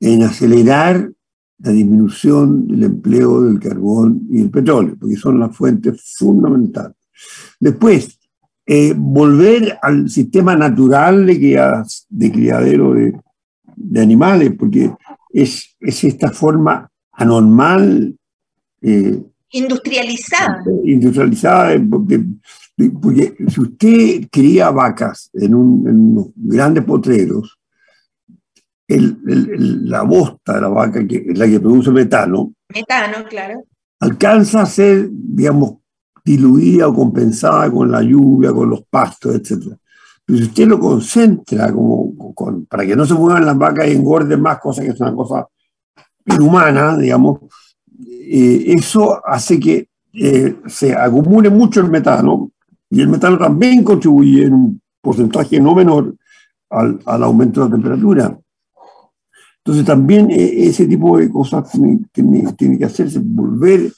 en 0.00 0.22
acelerar 0.22 1.10
la 1.58 1.70
disminución 1.70 2.66
del 2.66 2.84
empleo 2.84 3.42
del 3.42 3.60
carbón 3.60 4.26
y 4.30 4.40
el 4.40 4.50
petróleo, 4.50 4.96
porque 4.98 5.16
son 5.16 5.38
las 5.38 5.56
fuentes 5.56 6.14
fundamentales. 6.16 6.96
Después, 7.60 8.18
eh, 8.66 8.94
volver 8.96 9.78
al 9.82 10.08
sistema 10.08 10.54
natural 10.54 11.26
de, 11.26 11.84
de 12.08 12.32
criadero 12.32 12.94
de, 12.94 13.12
animales, 14.00 14.52
porque 14.58 14.92
es, 15.32 15.76
es, 15.80 16.04
esta 16.04 16.30
forma 16.30 16.88
anormal. 17.12 18.14
Eh, 18.80 19.20
industrializada. 19.50 20.62
Industrializada, 20.84 21.80
porque, 21.90 22.24
porque, 23.00 23.34
si 23.48 23.60
usted 23.60 24.28
cría 24.30 24.70
vacas 24.70 25.30
en, 25.32 25.54
un, 25.54 25.88
en 25.88 25.94
unos 25.96 26.26
grandes 26.36 26.84
potreros, 26.84 27.58
la 28.88 30.02
bosta 30.02 30.54
de 30.54 30.60
la 30.60 30.68
vaca, 30.68 31.06
que 31.06 31.24
es 31.28 31.38
la 31.38 31.46
que 31.46 31.60
produce 31.60 31.90
metano, 31.90 32.52
metano, 32.68 33.24
claro, 33.28 33.64
alcanza 34.00 34.62
a 34.62 34.66
ser, 34.66 35.08
digamos, 35.10 35.78
diluida 36.24 36.88
o 36.88 36.94
compensada 36.94 37.70
con 37.70 37.90
la 37.90 38.02
lluvia, 38.02 38.52
con 38.52 38.70
los 38.70 38.82
pastos, 38.84 39.34
etc. 39.34 39.74
Pero 40.24 40.38
si 40.38 40.44
usted 40.44 40.66
lo 40.66 40.78
concentra 40.78 41.72
como, 41.72 42.12
para 42.68 42.86
que 42.86 42.96
no 42.96 43.04
se 43.04 43.14
muevan 43.14 43.44
las 43.44 43.58
vacas 43.58 43.88
y 43.88 43.92
engorden 43.92 44.40
más 44.40 44.58
cosas, 44.58 44.84
que 44.84 44.92
es 44.92 45.00
una 45.00 45.14
cosa 45.14 45.46
inhumana, 46.26 46.96
digamos, 46.96 47.40
eh, 48.08 48.64
eso 48.68 49.20
hace 49.26 49.58
que 49.58 49.88
eh, 50.12 50.56
se 50.66 50.94
acumule 50.94 51.50
mucho 51.50 51.80
el 51.80 51.90
metano 51.90 52.52
y 52.88 53.00
el 53.00 53.08
metano 53.08 53.38
también 53.38 53.82
contribuye 53.82 54.44
en 54.44 54.54
un 54.54 54.80
porcentaje 55.00 55.58
no 55.60 55.74
menor 55.74 56.14
al, 56.70 57.00
aumento 57.22 57.60
de 57.60 57.66
la 57.66 57.74
temperatura. 57.74 58.38
Entonces 59.58 59.84
también 59.84 60.30
eh, 60.30 60.66
ese 60.66 60.86
tipo 60.86 61.18
de 61.18 61.30
cosas 61.30 61.70
tiene, 61.70 62.00
tiene 62.56 62.78
que 62.78 62.84
hacerse, 62.84 63.20
volver 63.22 63.92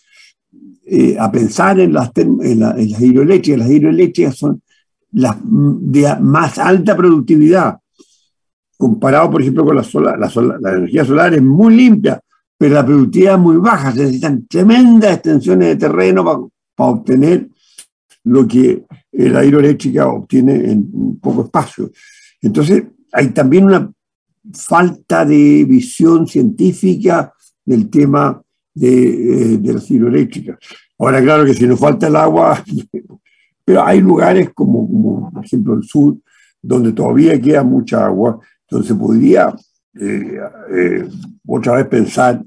eh, 0.87 1.17
a 1.19 1.33
pensar 1.33 1.81
en 1.81 1.95
las, 1.95 2.11
en, 2.17 2.61
las 2.61 2.79
hidroeléctricas. 2.79 3.61
Las 3.61 3.71
hidroeléctricas 3.71 4.37
son 4.37 4.63
las 5.13 5.37
de 5.43 6.17
más 6.21 6.59
alta 6.59 6.97
productividad, 6.97 7.79
comparado, 8.77 9.31
por 9.31 9.41
ejemplo, 9.41 9.65
con 9.65 9.77
la 9.77 9.83
solar. 9.85 10.19
La, 10.19 10.73
energía 10.73 11.05
solar 11.05 11.35
es 11.35 11.43
muy 11.43 11.75
limpia, 11.75 12.21
pero 12.59 12.75
la 12.75 12.85
productividad 12.85 13.35
es 13.35 13.41
muy 13.41 13.57
baja. 13.57 13.93
Se 13.93 14.01
necesitan 14.01 14.47
tremendas 14.47 15.15
extensiones 15.15 15.69
de 15.69 15.77
terreno 15.77 16.25
para, 16.25 16.39
obtener 16.77 17.49
lo 18.25 18.47
que 18.49 18.85
la 19.13 19.45
hidroeléctrica 19.45 20.09
obtiene 20.09 20.71
en 20.73 21.19
poco 21.21 21.45
espacio. 21.45 21.91
Entonces, 22.43 22.83
hay 23.13 23.29
también 23.29 23.65
una 23.65 23.91
falta 24.53 25.25
de 25.25 25.65
visión 25.67 26.27
científica 26.27 27.33
del 27.65 27.89
tema 27.89 28.44
de, 28.75 29.55
eh, 29.55 29.59
de 29.59 29.73
las 29.73 29.91
hidroeléctricas. 29.91 30.59
Ahora, 30.99 31.23
claro 31.23 31.45
que 31.45 31.55
si 31.55 31.67
nos 31.67 31.79
falta 31.79 32.09
el 32.09 32.17
agua, 32.17 32.63
pero 33.65 33.85
hay 33.85 34.01
lugares 34.01 34.51
como, 34.53 35.31
por 35.33 35.45
ejemplo, 35.45 35.75
el 35.75 35.85
sur, 35.85 36.17
donde 36.61 36.93
todavía 36.93 37.41
queda 37.41 37.63
mucha 37.63 38.05
agua, 38.05 38.41
se 38.83 38.95
podría 38.95 39.55
eh, 40.01 40.41
eh, 40.75 41.09
otra 41.47 41.77
vez 41.77 41.87
pensar 41.87 42.45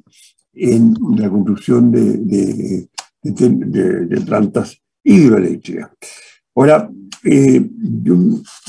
en 0.53 0.93
la 1.15 1.29
construcción 1.29 1.91
de, 1.91 2.87
de, 3.23 4.21
plantas 4.25 4.81
hidroeléctricas. 5.03 5.91
Ahora, 6.55 6.89
yo 7.23 8.15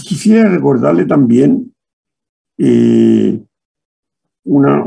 quisiera 0.05 0.49
recordarle 0.49 1.07
también 1.07 1.73
eh, 2.59 3.41
una, 4.45 4.81
eh, 4.81 4.85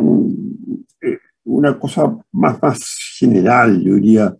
una 1.46 1.80
cosa 1.80 2.16
más, 2.32 2.62
más 2.62 2.80
general, 3.18 3.82
yo 3.82 3.96
diría, 3.96 4.36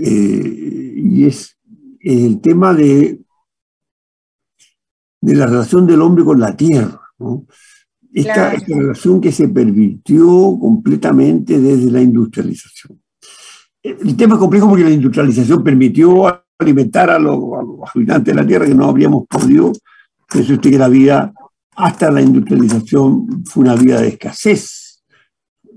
eh, 0.00 0.92
y 0.96 1.26
es 1.26 1.56
el 2.00 2.40
tema 2.40 2.72
de, 2.72 3.20
de 5.20 5.34
la 5.34 5.46
relación 5.46 5.86
del 5.86 6.00
hombre 6.00 6.24
con 6.24 6.40
la 6.40 6.56
tierra. 6.56 7.00
Esta, 8.12 8.54
esta, 8.54 8.76
relación 8.76 9.20
que 9.20 9.32
se 9.32 9.48
pervirtió 9.48 10.58
completamente 10.60 11.60
desde 11.60 11.90
la 11.90 12.00
industrialización. 12.00 13.00
El 13.82 14.16
tema 14.16 14.34
es 14.34 14.40
complejo 14.40 14.68
porque 14.68 14.84
la 14.84 14.90
industrialización 14.90 15.62
permitió 15.62 16.24
alimentar 16.58 17.10
a 17.10 17.18
los, 17.18 17.36
a 17.36 17.62
los 17.62 17.80
habitantes 17.94 18.34
de 18.34 18.40
la 18.40 18.46
tierra 18.46 18.66
que 18.66 18.74
no 18.74 18.86
habríamos 18.86 19.26
podido. 19.28 19.72
Eso 20.34 20.54
usted 20.54 20.70
que 20.70 20.78
la 20.78 20.88
vida 20.88 21.32
hasta 21.76 22.10
la 22.10 22.20
industrialización 22.20 23.44
fue 23.44 23.62
una 23.62 23.76
vida 23.76 24.00
de 24.00 24.08
escasez, 24.08 24.87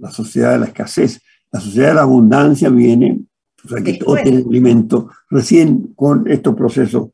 la 0.02 0.12
sociedad 0.12 0.54
de 0.54 0.60
la 0.60 0.66
escasez. 0.66 1.22
La 1.52 1.60
sociedad 1.60 1.90
de 1.90 1.96
la 1.96 2.02
abundancia 2.02 2.70
viene, 2.70 3.22
o 3.64 3.70
sea, 3.70 3.84
que 3.84 3.94
todo 3.94 4.16
tiene 4.16 4.40
alimento, 4.40 5.10
recién 5.30 5.94
con 5.96 6.30
estos 6.30 6.56
procesos 6.56 7.10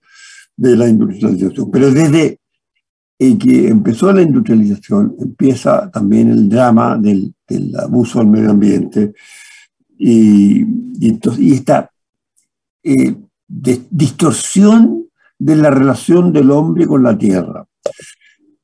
de 0.56 0.76
la 0.76 0.88
industrialización. 0.88 1.70
Pero 1.70 1.92
desde 1.92 2.40
que 3.18 3.68
empezó 3.68 4.12
la 4.14 4.22
industrialización, 4.22 5.16
empieza 5.20 5.90
también 5.92 6.30
el 6.30 6.48
drama 6.48 6.98
del, 6.98 7.34
abuso 7.78 8.20
al 8.20 8.28
medio 8.28 8.52
ambiente 8.52 9.14
y, 9.98 10.62
y, 11.00 11.54
esta 11.54 11.90
eh, 12.84 13.16
distorsión 13.48 15.08
de 15.40 15.56
la 15.56 15.72
relación 15.72 16.32
del 16.32 16.52
hombre 16.52 16.86
con 16.86 17.04
la 17.04 17.18
tierra. 17.18 17.66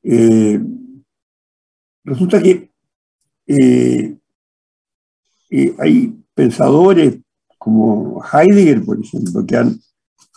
Eh, 0.02 0.60
resulta 2.04 2.42
que 2.42 2.73
eh, 3.46 4.16
eh, 5.50 5.74
hay 5.78 6.14
pensadores 6.34 7.18
como 7.58 8.22
Heidegger, 8.32 8.84
por 8.84 9.00
ejemplo, 9.00 9.46
que 9.46 9.56
han, 9.56 9.80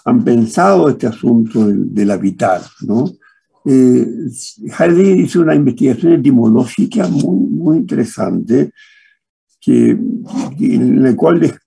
han 0.06 0.24
pensado 0.24 0.90
este 0.90 1.08
asunto 1.08 1.68
del, 1.68 2.12
habitar. 2.12 2.62
¿no? 2.82 3.12
Heidegger 3.66 5.20
hizo 5.20 5.42
una 5.42 5.56
investigación 5.56 6.14
etimológica 6.14 7.08
muy, 7.08 7.48
muy 7.48 7.78
interesante, 7.78 8.72
en 9.66 11.04
la 11.04 11.16
cual 11.16 11.60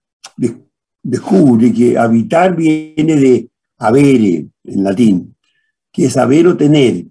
descubre 1.02 1.72
que 1.72 1.98
habitar 1.98 2.56
viene 2.56 3.16
de 3.16 3.50
habere, 3.78 4.48
en 4.64 4.84
latín, 4.84 5.36
que 5.92 6.06
es 6.06 6.16
haber 6.16 6.46
o 6.46 6.56
tener, 6.56 7.06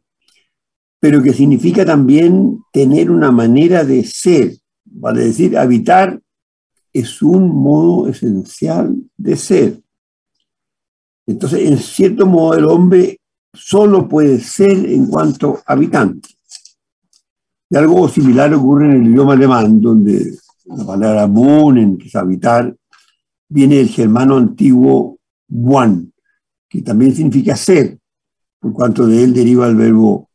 pero 1.00 1.24
que 1.24 1.34
significa 1.34 1.86
también 1.86 2.64
tener 2.72 3.10
una 3.10 3.32
manera 3.32 3.84
de 3.84 4.04
ser, 4.04 4.58
vale 4.86 5.26
decir, 5.26 5.58
habitar 5.58 6.20
es 6.92 7.22
un 7.22 7.48
modo 7.56 8.08
esencial 8.08 8.96
de 9.16 9.36
ser. 9.38 9.82
Entonces, 11.26 11.68
en 11.70 11.78
cierto 11.78 12.26
modo, 12.26 12.56
el 12.56 12.66
hombre 12.66 13.20
solo 13.54 14.08
puede 14.08 14.40
ser 14.40 14.72
en 14.72 15.06
cuanto 15.08 15.62
habitante. 15.66 16.30
Y 17.70 17.78
algo 17.78 18.10
similar 18.10 18.54
ocurre 18.54 18.86
en 18.86 19.04
el 19.04 19.12
idioma 19.12 19.34
alemán, 19.34 19.80
donde 19.80 20.36
la 20.66 20.86
palabra 20.86 21.26
wohnen, 21.28 21.98
que 21.98 22.08
es 22.08 22.16
habitar, 22.16 22.76
viene 23.48 23.76
del 23.76 23.90
germano 23.90 24.38
antiguo 24.38 25.20
wan, 25.48 26.12
que 26.68 26.82
también 26.82 27.16
significa 27.16 27.56
ser, 27.56 27.98
por 28.60 28.74
cuanto 28.74 29.08
de 29.08 29.24
él 29.24 29.34
deriva 29.34 29.68
el 29.68 29.76
verbo 29.76 30.29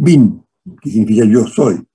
bin, 0.00 0.42
que 0.80 0.90
significa 0.90 1.24
yo 1.24 1.46
soy. 1.46 1.86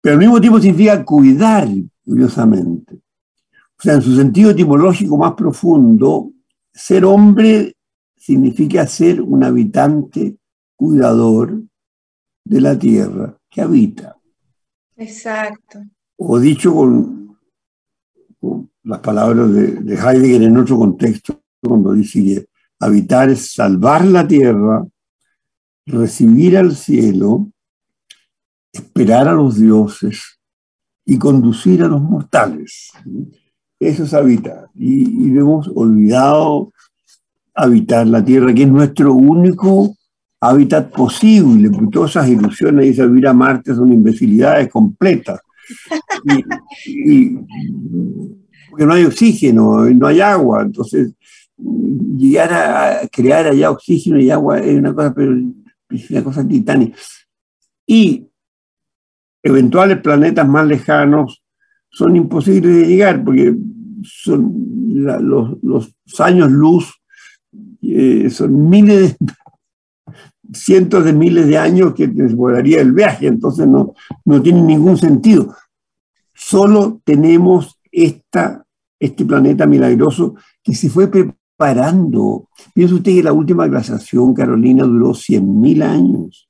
Pero 0.00 0.14
al 0.14 0.18
mismo 0.18 0.40
tiempo 0.40 0.60
significa 0.60 1.04
cuidar, 1.04 1.68
curiosamente. 2.04 2.94
O 2.94 3.82
sea, 3.82 3.94
en 3.94 4.02
su 4.02 4.16
sentido 4.16 4.50
etimológico 4.50 5.16
más 5.16 5.34
profundo, 5.34 6.32
ser 6.72 7.04
hombre 7.04 7.74
significa 8.16 8.86
ser 8.86 9.20
un 9.20 9.44
habitante 9.44 10.36
cuidador 10.74 11.62
de 12.44 12.60
la 12.60 12.78
tierra 12.78 13.36
que 13.48 13.62
habita. 13.62 14.16
Exacto. 14.96 15.80
O 16.16 16.38
dicho 16.40 16.74
con, 16.74 17.38
las 18.82 19.00
palabras 19.00 19.52
de, 19.52 19.66
de, 19.72 19.94
Heidegger 19.94 20.42
en 20.42 20.56
otro 20.56 20.78
contexto, 20.78 21.42
cuando 21.60 21.92
dice 21.92 22.22
que 22.22 22.46
habitar 22.80 23.30
es 23.30 23.52
salvar 23.52 24.04
la 24.04 24.26
tierra 24.26 24.84
recibir 25.86 26.58
al 26.58 26.74
cielo, 26.74 27.48
esperar 28.72 29.28
a 29.28 29.32
los 29.32 29.58
dioses 29.58 30.38
y 31.04 31.18
conducir 31.18 31.82
a 31.82 31.88
los 31.88 32.02
mortales. 32.02 32.90
Eso 33.78 34.04
es 34.04 34.14
habitar. 34.14 34.68
Y, 34.74 35.28
hemos 35.36 35.70
olvidado 35.74 36.72
habitar 37.54 38.06
la 38.06 38.24
tierra, 38.24 38.52
que 38.52 38.64
es 38.64 38.68
nuestro 38.68 39.14
único 39.14 39.94
hábitat 40.40 40.92
posible, 40.92 41.70
todas 41.90 42.10
esas 42.10 42.28
ilusiones 42.28 42.96
de 42.96 43.18
ir 43.18 43.26
a 43.26 43.32
Marte 43.32 43.74
son 43.74 43.92
imbecilidades 43.92 44.68
completas. 44.68 45.40
Y, 46.84 47.38
porque 48.70 48.84
no 48.84 48.92
hay 48.92 49.04
oxígeno, 49.04 49.84
no 49.86 50.06
hay 50.06 50.20
agua, 50.20 50.62
entonces 50.62 51.12
llegar 51.56 52.52
a 52.52 53.08
crear 53.08 53.46
allá 53.46 53.70
oxígeno 53.70 54.20
y 54.20 54.30
agua 54.30 54.58
es 54.58 54.76
una 54.76 54.94
cosa, 54.94 55.14
pero 55.14 55.34
es 55.90 56.10
una 56.10 56.24
cosa 56.24 56.46
titánica. 56.46 56.96
Y 57.86 58.28
eventuales 59.42 60.00
planetas 60.00 60.48
más 60.48 60.66
lejanos 60.66 61.42
son 61.90 62.16
imposibles 62.16 62.74
de 62.74 62.86
llegar 62.86 63.24
porque 63.24 63.54
son 64.02 64.52
los, 64.88 65.94
años 66.18 66.50
luz, 66.50 66.92
eh, 67.82 68.28
son 68.30 68.68
miles 68.68 69.16
de, 69.18 69.26
cientos 70.52 71.04
de 71.04 71.12
miles 71.12 71.46
de 71.46 71.58
años 71.58 71.94
que 71.94 72.06
desvolaría 72.06 72.80
el 72.80 72.92
viaje, 72.92 73.26
entonces 73.26 73.66
no, 73.66 73.94
no 74.24 74.42
tiene 74.42 74.62
ningún 74.62 74.96
sentido. 74.96 75.54
Solo 76.34 77.00
tenemos 77.04 77.78
esta, 77.90 78.64
este 78.98 79.24
planeta 79.24 79.66
milagroso 79.66 80.34
que 80.62 80.74
se 80.74 80.90
fue 80.90 81.10
parando. 81.56 82.48
Piensa 82.74 82.94
usted 82.94 83.14
que 83.14 83.22
la 83.22 83.32
última 83.32 83.66
glaciación, 83.66 84.34
Carolina, 84.34 84.84
duró 84.84 85.10
100.000 85.10 85.82
años 85.82 86.48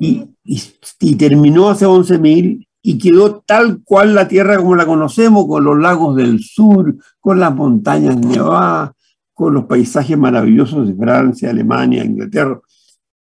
y, 0.00 0.28
y, 0.44 1.14
terminó 1.16 1.68
hace 1.68 1.86
11.000 1.86 2.66
y 2.82 2.98
quedó 2.98 3.42
tal 3.46 3.82
cual 3.84 4.14
la 4.14 4.26
Tierra 4.26 4.56
como 4.56 4.74
la 4.74 4.86
conocemos, 4.86 5.46
con 5.46 5.64
los 5.64 5.78
lagos 5.78 6.16
del 6.16 6.40
sur, 6.40 6.96
con 7.20 7.38
las 7.38 7.54
montañas 7.54 8.16
nevadas, 8.16 8.92
con 9.34 9.54
los 9.54 9.66
paisajes 9.66 10.16
maravillosos 10.16 10.88
de 10.88 10.94
Francia, 10.94 11.50
Alemania, 11.50 12.04
Inglaterra. 12.04 12.58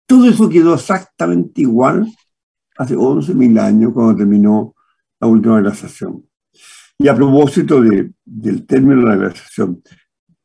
Todo 0.06 0.30
eso 0.30 0.50
quedó 0.50 0.74
exactamente 0.74 1.62
igual 1.62 2.08
hace 2.78 2.96
11.000 2.96 3.60
años 3.60 3.92
cuando 3.94 4.16
terminó 4.16 4.74
la 5.20 5.28
última 5.28 5.60
glaciación. 5.60 6.26
Y 6.98 7.08
a 7.08 7.16
propósito 7.16 7.82
de, 7.82 8.12
del 8.26 8.66
término 8.66 9.02
de 9.02 9.08
la 9.08 9.16
glaciación, 9.18 9.82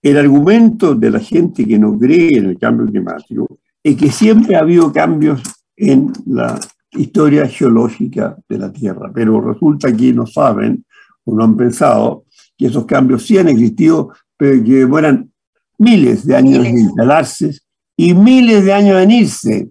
el 0.05 0.18
argumento 0.18 0.94
de 0.94 1.11
la 1.11 1.18
gente 1.18 1.64
que 1.64 1.78
no 1.78 1.98
cree 1.98 2.36
en 2.36 2.50
el 2.50 2.59
cambio 2.59 2.86
climático 2.86 3.59
es 3.82 3.96
que 3.96 4.11
siempre 4.11 4.55
ha 4.55 4.61
habido 4.61 4.92
cambios 4.92 5.40
en 5.74 6.12
la 6.26 6.61
historia 6.90 7.48
geológica 7.48 8.36
de 8.46 8.59
la 8.59 8.70
Tierra, 8.70 9.11
pero 9.14 9.40
resulta 9.40 9.90
que 9.96 10.12
no 10.12 10.26
saben 10.26 10.84
o 11.24 11.34
no 11.34 11.44
han 11.44 11.57
pensado 11.57 12.24
que 12.57 12.66
esos 12.66 12.84
cambios 12.84 13.26
sí 13.26 13.38
han 13.38 13.48
existido, 13.48 14.12
pero 14.36 14.62
que 14.62 14.74
demoran 14.74 15.30
miles 15.78 16.26
de 16.26 16.36
años 16.36 16.66
en 16.66 16.78
instalarse 16.78 17.59
y 17.96 18.12
miles 18.12 18.62
de 18.62 18.74
años 18.74 19.02
en 19.02 19.11
irse. 19.11 19.70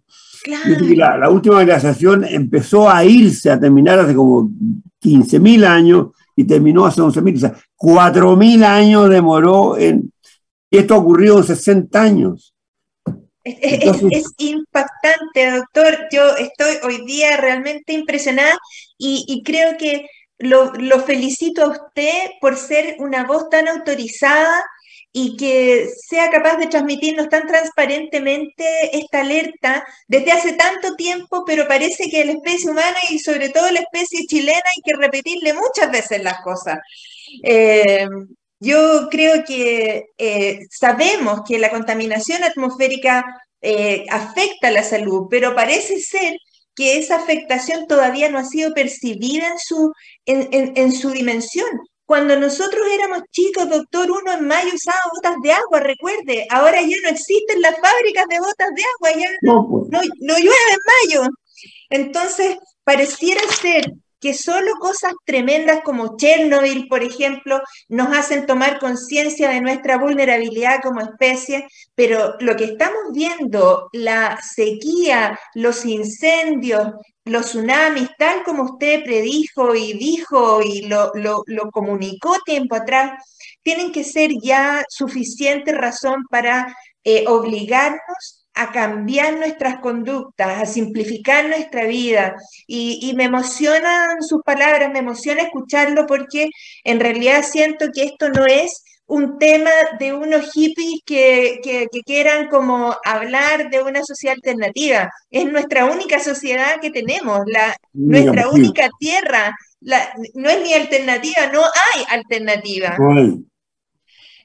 La, 0.95 1.15
la, 1.15 1.29
última 1.29 1.63
glaciación 1.63 2.25
empezó 2.27 2.89
a 2.89 3.05
irse, 3.05 3.51
a 3.51 3.59
terminar 3.59 3.99
hace 3.99 4.15
como 4.15 4.49
15.000 4.99 5.63
años 5.63 6.07
y 6.36 6.43
terminó 6.43 6.88
hace 6.88 7.01
11.000. 7.01 7.36
O 7.36 7.39
sea, 7.39 7.55
4.000 7.77 8.63
años 8.63 9.09
demoró 9.09 9.77
en 9.77 10.11
Y 10.74 10.80
esto 10.80 10.95
ha 10.95 10.97
ocurrido 10.97 11.38
en 11.38 11.43
60 11.43 12.01
años. 12.01 12.55
Es, 13.43 14.34
impactante, 14.39 15.51
doctor. 15.51 16.07
Yo 16.11 16.36
estoy 16.36 16.78
hoy 16.82 17.05
día 17.05 17.38
realmente 17.38 17.93
impresionada 17.93 18.57
y, 18.97 19.43
creo 19.45 19.78
que 19.78 20.07
lo, 20.39 20.74
lo, 20.74 20.99
felicito 21.01 21.63
a 21.63 21.67
usted 21.69 22.32
por 22.41 22.57
ser 22.57 22.95
una 22.97 23.24
voz 23.24 23.49
tan 23.49 23.67
autorizada 23.67 24.63
y 25.11 25.38
que 25.38 25.89
sea 25.95 26.32
capaz 26.32 26.57
de 26.57 26.65
transmitirnos 26.65 27.30
tan 27.30 27.45
transparentemente 27.45 28.97
esta 28.97 29.21
alerta 29.21 29.86
desde 30.07 30.32
hace 30.32 30.53
tanto 30.53 30.95
tiempo, 30.95 31.43
pero 31.45 31.67
parece 31.67 32.09
que 32.09 32.26
la 32.26 32.32
especie 32.32 32.71
humana 32.71 32.97
y 33.11 33.19
sobre 33.19 33.49
todo 33.49 33.69
la 33.69 33.82
especie 33.82 34.26
chilena 34.26 34.57
hay 34.76 34.82
que 34.84 34.97
repetirle 34.97 35.53
muchas 35.53 35.91
veces 35.91 36.24
las 36.24 36.41
cosas. 36.41 36.80
Eh, 37.43 38.07
yo 38.64 39.09
creo 39.09 39.43
que 39.45 40.05
eh, 40.18 40.59
sabemos 40.70 41.41
que 41.47 41.59
la 41.59 41.70
contaminación 41.70 42.43
atmosférica 42.43 43.26
eh, 43.61 44.05
afecta 44.09 44.70
a 44.70 44.72
la 44.72 44.84
salud, 44.84 45.28
pero 45.30 45.55
parece 45.55 45.99
ser 45.99 46.38
que 46.76 46.97
esa 46.97 47.18
afectación 47.18 47.88
todavía 47.88 48.30
no 48.30 48.39
ha 48.39 48.45
sido 48.45 48.74
percibida 48.74 49.47
en 49.47 49.59
su, 49.59 49.93
en 50.26 50.91
su 50.91 51.11
dimensión. 51.11 51.70
Cuando 52.05 52.38
nosotros 52.38 52.86
éramos 52.93 53.24
chicos, 53.32 53.70
doctor, 53.70 54.11
uno 54.11 54.34
en 54.34 54.45
mayo 54.45 54.70
usaba 54.74 54.99
botas 55.14 55.36
de 55.41 55.53
agua, 55.53 55.80
recuerde, 55.80 56.45
ahora 56.49 56.82
ya 56.82 56.97
no 57.01 57.09
existen 57.09 57.61
las 57.61 57.76
fábricas 57.80 58.26
de 58.30 58.39
botas 58.39 58.70
de 58.76 58.84
agua, 58.84 59.22
ya 59.22 59.30
no, 59.41 59.68
pues. 59.70 59.89
no, 60.20 60.38
llueve 60.38 60.72
en 60.72 61.09
mayo. 61.09 61.30
Entonces, 61.89 62.57
pareciera 62.84 63.41
ser 63.59 63.93
que 64.24 64.34
solo 64.34 64.71
cosas 64.80 65.11
tremendas 65.26 65.82
como 65.84 66.15
Chernobyl, 66.15 66.88
por 66.88 67.03
ejemplo, 67.03 67.59
nos 67.89 68.17
hacen 68.17 68.45
tomar 68.45 68.80
conciencia 68.80 69.49
de 69.49 69.59
nuestra 69.59 69.97
vulnerabilidad 69.97 70.80
como 70.82 71.01
especie, 71.01 71.67
pero 71.93 72.36
lo 72.39 72.55
que 72.55 72.63
estamos 72.63 73.11
viendo, 73.11 73.89
la 73.91 74.39
sequía, 74.41 75.38
los 75.55 75.84
incendios, 75.84 76.93
los 77.26 77.47
tsunamis, 77.47 78.11
tal 78.17 78.43
como 78.43 78.63
usted 78.63 79.03
predijo 79.03 79.76
y 79.76 79.91
dijo 79.91 80.61
y 80.61 80.88
lo, 80.88 81.11
comunicó 81.74 82.38
tiempo 82.45 82.76
atrás, 82.76 83.21
tienen 83.61 83.91
que 83.91 84.05
ser 84.05 84.32
ya 84.41 84.86
suficiente 84.88 85.74
razón 85.74 86.24
para 86.30 86.74
eh, 87.03 87.26
obligarnos 87.28 88.42
a 88.55 88.71
cambiar 88.71 89.37
nuestras 89.37 89.79
conductas, 89.79 90.61
a 90.61 90.65
simplificar 90.65 91.47
nuestra 91.47 91.85
vida. 91.85 92.35
Y, 92.67 93.13
me 93.15 93.25
emocionan 93.25 94.21
sus 94.21 94.41
palabras, 94.43 94.91
me 94.91 94.99
emociona 94.99 95.41
escucharlo 95.41 96.05
porque 96.05 96.49
en 96.83 96.99
realidad 96.99 97.43
siento 97.43 97.87
que 97.93 98.03
esto 98.03 98.29
no 98.29 98.45
es 98.45 98.83
un 99.05 99.37
tema 99.37 99.71
de 99.99 100.13
unos 100.13 100.51
hippies 100.53 101.01
que, 101.05 101.59
quieran 102.05 102.47
como 102.47 102.95
hablar 103.05 103.69
de 103.69 103.81
una 103.81 104.03
sociedad 104.03 104.35
alternativa. 104.35 105.09
Es 105.29 105.45
nuestra 105.45 105.85
única 105.85 106.19
sociedad 106.19 106.79
que 106.81 106.91
tenemos, 106.91 107.41
la, 107.47 107.75
nuestra 107.93 108.49
única 108.49 108.89
tierra. 108.99 109.55
no 109.81 110.49
es 110.49 110.61
ni 110.61 110.73
alternativa, 110.73 111.47
no 111.51 111.61
hay 111.61 112.03
alternativa. 112.09 112.97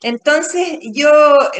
Entonces, 0.03 0.78
yo 0.92 1.11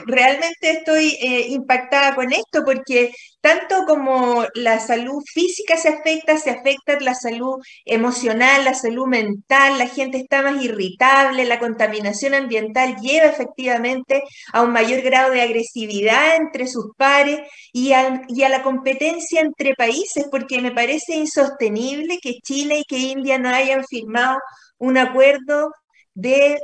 realmente 0.07 0.71
estoy 0.71 1.17
eh, 1.21 1.49
impactada 1.49 2.15
con 2.15 2.33
esto 2.33 2.65
porque 2.65 3.13
tanto 3.41 3.85
como 3.87 4.45
la 4.55 4.81
salud 4.81 5.23
física 5.33 5.77
se 5.77 5.89
afecta, 5.89 6.37
se 6.39 6.51
afecta 6.51 6.99
la 7.01 7.15
salud 7.15 7.57
emocional, 7.85 8.65
la 8.65 8.75
salud 8.75 9.07
mental, 9.07 9.79
la 9.79 9.87
gente 9.87 10.19
está 10.19 10.43
más 10.43 10.63
irritable, 10.63 11.45
la 11.45 11.59
contaminación 11.59 12.35
ambiental 12.35 12.97
lleva 13.01 13.27
efectivamente 13.27 14.23
a 14.53 14.63
un 14.63 14.73
mayor 14.73 15.03
grado 15.03 15.33
de 15.33 15.43
agresividad 15.43 16.37
entre 16.37 16.67
sus 16.67 16.87
pares 16.97 17.41
y 17.73 17.93
a, 17.93 18.23
y 18.29 18.43
a 18.43 18.49
la 18.49 18.63
competencia 18.63 19.41
entre 19.41 19.75
países, 19.75 20.27
porque 20.31 20.61
me 20.61 20.73
parece 20.73 21.15
insostenible 21.17 22.19
que 22.21 22.35
Chile 22.43 22.81
y 22.81 22.85
que 22.85 22.99
India 22.99 23.39
no 23.39 23.49
hayan 23.51 23.85
firmado 23.85 24.39
un 24.79 24.99
acuerdo 24.99 25.71
de 26.15 26.59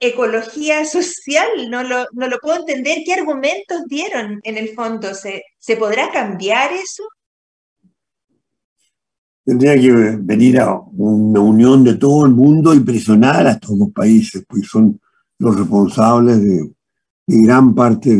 ecología 0.00 0.84
social, 0.84 1.48
no 1.70 1.82
lo, 1.82 2.06
no 2.12 2.28
lo 2.28 2.38
puedo 2.38 2.58
entender. 2.58 2.98
¿Qué 3.04 3.14
argumentos 3.14 3.84
dieron 3.88 4.40
en 4.42 4.58
el 4.58 4.70
fondo? 4.70 5.14
¿Se, 5.14 5.42
¿se 5.58 5.76
podrá 5.76 6.10
cambiar 6.10 6.72
eso? 6.72 7.04
Tendría 9.44 9.74
que 9.74 9.92
venir 10.20 10.60
a 10.60 10.74
una 10.74 11.40
unión 11.40 11.84
de 11.84 11.94
todo 11.94 12.24
el 12.24 12.32
mundo 12.32 12.72
y 12.74 12.80
presionar 12.80 13.46
a 13.46 13.52
estos 13.52 13.78
dos 13.78 13.90
países, 13.90 14.44
pues 14.48 14.66
son 14.66 14.98
los 15.38 15.58
responsables 15.58 16.42
de, 16.42 16.70
gran 17.26 17.74
parte 17.74 18.14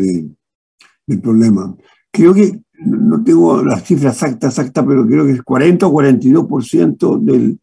del 1.07 1.21
problema. 1.21 1.75
Creo 2.11 2.35
que, 2.35 2.61
no 2.87 3.23
tengo 3.23 3.63
las 3.65 3.85
cifras 3.85 4.15
exactas, 4.15 4.59
exactas, 4.59 4.85
pero 4.87 5.07
creo 5.07 5.25
que 5.25 5.33
es 5.33 5.43
40 5.43 5.87
o 5.87 5.93
42% 5.93 7.19
del, 7.21 7.59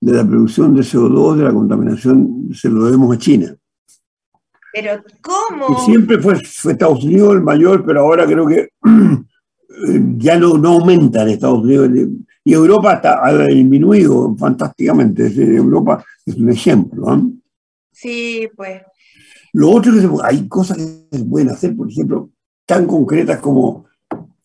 de 0.00 0.12
la 0.12 0.26
producción 0.26 0.74
de 0.74 0.82
CO2, 0.82 1.36
de 1.36 1.44
la 1.44 1.52
contaminación, 1.52 2.48
se 2.54 2.68
lo 2.68 2.84
debemos 2.86 3.14
a 3.14 3.18
China. 3.18 3.54
Pero 4.72 5.02
¿cómo? 5.20 5.78
siempre 5.84 6.18
fue, 6.18 6.34
Estados 6.34 7.04
Unidos 7.04 7.34
el 7.34 7.42
mayor, 7.42 7.84
pero 7.84 8.00
ahora 8.00 8.24
creo 8.26 8.46
que 8.46 8.68
ya 10.16 10.38
no, 10.38 10.56
no 10.56 10.70
aumenta 10.70 11.22
en 11.22 11.28
Estados 11.28 11.62
Unidos. 11.62 11.90
Y 12.44 12.52
Europa 12.54 12.94
está, 12.94 13.26
ha 13.26 13.46
disminuido 13.46 14.34
fantásticamente. 14.36 15.26
Europa 15.56 16.04
es 16.24 16.36
un 16.36 16.50
ejemplo. 16.50 17.22
Sí, 17.92 18.48
pues. 18.56 18.82
Lo 19.52 19.70
otro 19.70 19.92
que 19.92 20.08
hay 20.24 20.46
cosas 20.48 20.76
que 20.76 21.18
se 21.18 21.24
pueden 21.24 21.50
hacer, 21.50 21.76
por 21.76 21.90
ejemplo, 21.90 22.30
tan 22.64 22.86
concretas 22.86 23.40
como 23.40 23.86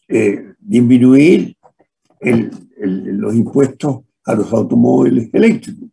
eh, 0.07 0.53
disminuir 0.59 1.55
los 2.77 3.35
impuestos 3.35 3.99
a 4.25 4.33
los 4.33 4.51
automóviles 4.51 5.29
eléctricos. 5.33 5.89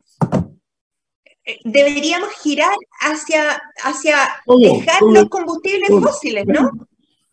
Eh, 1.45 1.59
deberíamos 1.65 2.31
girar 2.43 2.75
hacia, 3.01 3.61
hacia 3.83 4.17
dejar 4.61 5.03
los 5.03 5.29
combustibles 5.29 5.89
fósiles, 5.89 6.47
¿no? 6.47 6.71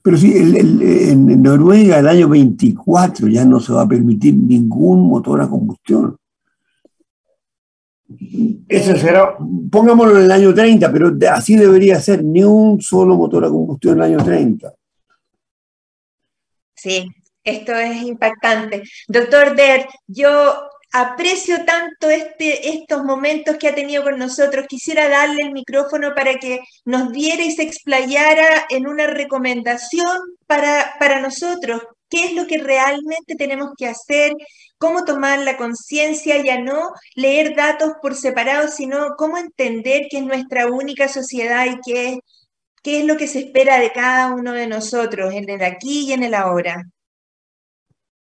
Pero 0.02 0.18
sí, 0.18 0.34
en 0.36 1.43
Noruega 1.43 2.00
el 2.00 2.08
año 2.08 2.30
24 2.30 3.28
ya 3.28 3.45
no 3.45 3.60
se 3.60 3.74
va 3.74 3.82
a 3.84 3.88
permitir 3.88 4.34
ningún 4.34 5.08
motor 5.08 5.41
a 5.41 5.50
combustión. 5.50 6.18
Eso 8.68 8.95
será, 8.97 9.38
pongámoslo 9.72 10.18
en 10.18 10.26
el 10.26 10.32
año 10.32 10.54
30, 10.54 10.91
pero 10.91 11.12
así 11.32 11.56
debería 11.56 12.00
ser, 12.00 12.24
ni 12.24 12.43
un 12.43 12.82
solo 12.82 13.16
motor 13.16 13.45
a 13.45 13.50
combustión 13.50 13.97
en 13.97 14.04
el 14.04 14.14
año 14.14 14.26
30. 14.26 14.74
Sí, 16.76 17.06
esto 17.43 17.74
es 17.74 18.02
impactante. 18.02 18.84
Doctor 19.08 19.56
Der, 19.56 19.88
yo 20.08 20.68
aprecio 20.92 21.66
tanto 21.66 22.10
este, 22.10 22.70
estos 22.70 23.04
momentos 23.04 23.58
que 23.58 23.68
ha 23.68 23.76
tenido 23.76 24.04
con 24.04 24.18
nosotros. 24.18 24.66
Quisiera 24.68 25.10
darle 25.10 25.44
el 25.44 25.52
micrófono 25.52 26.14
para 26.16 26.36
que 26.36 26.60
nos 26.86 27.12
diera 27.12 27.44
y 27.44 27.52
se 27.52 27.64
explayara 27.64 28.66
en 28.70 28.88
una 28.88 29.08
recomendación 29.08 30.18
para, 30.48 30.96
para 31.00 31.20
nosotros. 31.22 31.82
¿Qué 32.10 32.26
es 32.26 32.34
lo 32.34 32.48
que 32.48 32.58
realmente 32.58 33.36
tenemos 33.36 33.72
que 33.78 33.88
hacer? 33.88 34.34
¿Cómo 34.78 35.06
tomar 35.06 35.40
la 35.40 35.58
conciencia? 35.58 36.44
Ya 36.44 36.60
no 36.60 36.92
leer 37.16 37.56
datos 37.56 37.94
por 38.02 38.16
separado, 38.16 38.68
sino 38.70 39.16
cómo 39.18 39.38
entender 39.38 40.08
que 40.10 40.18
es 40.18 40.24
nuestra 40.24 40.68
única 40.68 41.08
sociedad 41.08 41.66
y 41.68 41.80
qué 41.86 42.20
qué 42.82 43.00
es 43.00 43.06
lo 43.06 43.18
que 43.18 43.28
se 43.28 43.40
espera 43.40 43.80
de 43.80 43.92
cada 43.92 44.34
uno 44.34 44.54
de 44.54 44.68
nosotros 44.68 45.34
en 45.34 45.50
el 45.50 45.64
aquí 45.64 46.08
y 46.08 46.14
en 46.14 46.24
el 46.24 46.34
ahora. 46.34 46.84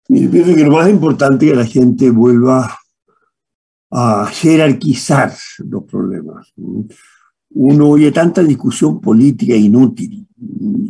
Yo 0.08 0.30
pienso 0.30 0.54
que 0.54 0.64
lo 0.64 0.72
más 0.72 0.88
importante 0.88 1.46
es 1.46 1.52
que 1.52 1.58
la 1.58 1.66
gente 1.66 2.10
vuelva 2.10 2.78
a 3.90 4.26
jerarquizar 4.26 5.34
los 5.58 5.84
problemas. 5.84 6.52
Uno 7.50 7.88
oye 7.88 8.10
tanta 8.10 8.42
discusión 8.42 9.00
política 9.00 9.54
inútil 9.54 10.26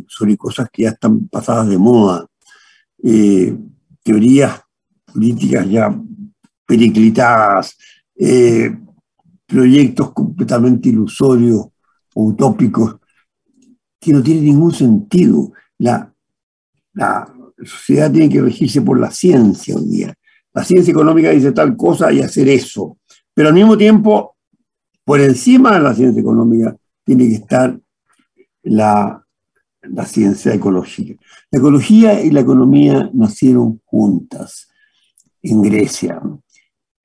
sobre 0.07 0.37
cosas 0.37 0.69
que 0.71 0.83
ya 0.83 0.89
están 0.89 1.27
pasadas 1.27 1.67
de 1.67 1.77
moda, 1.77 2.25
eh, 3.03 3.57
teorías 4.03 4.61
políticas 5.05 5.69
ya 5.69 6.01
periclitadas, 6.65 7.77
eh, 8.15 8.77
proyectos 9.45 10.11
completamente 10.13 10.89
ilusorios 10.89 11.67
o 12.13 12.25
utópicos 12.25 12.97
que 13.99 14.13
no 14.13 14.21
tienen 14.21 14.45
ningún 14.45 14.73
sentido. 14.73 15.51
La, 15.77 16.13
la, 16.93 17.33
la 17.37 17.38
sociedad 17.65 18.11
tiene 18.11 18.29
que 18.29 18.41
regirse 18.41 18.81
por 18.81 18.99
la 18.99 19.11
ciencia 19.11 19.75
hoy 19.75 19.85
día. 19.85 20.13
La 20.53 20.63
ciencia 20.63 20.91
económica 20.91 21.29
dice 21.29 21.51
tal 21.51 21.75
cosa 21.77 22.11
y 22.11 22.21
hacer 22.21 22.49
eso. 22.49 22.97
Pero 23.33 23.49
al 23.49 23.55
mismo 23.55 23.77
tiempo, 23.77 24.35
por 25.03 25.21
encima 25.21 25.73
de 25.73 25.79
la 25.79 25.93
ciencia 25.93 26.21
económica, 26.21 26.75
tiene 27.03 27.27
que 27.27 27.35
estar 27.35 27.79
la, 28.63 29.25
la 29.81 30.05
ciencia 30.05 30.53
ecológica. 30.53 31.21
La 31.51 31.59
ecología 31.59 32.21
y 32.21 32.31
la 32.31 32.41
economía 32.41 33.09
nacieron 33.13 33.81
juntas 33.85 34.69
en 35.41 35.61
Grecia. 35.61 36.21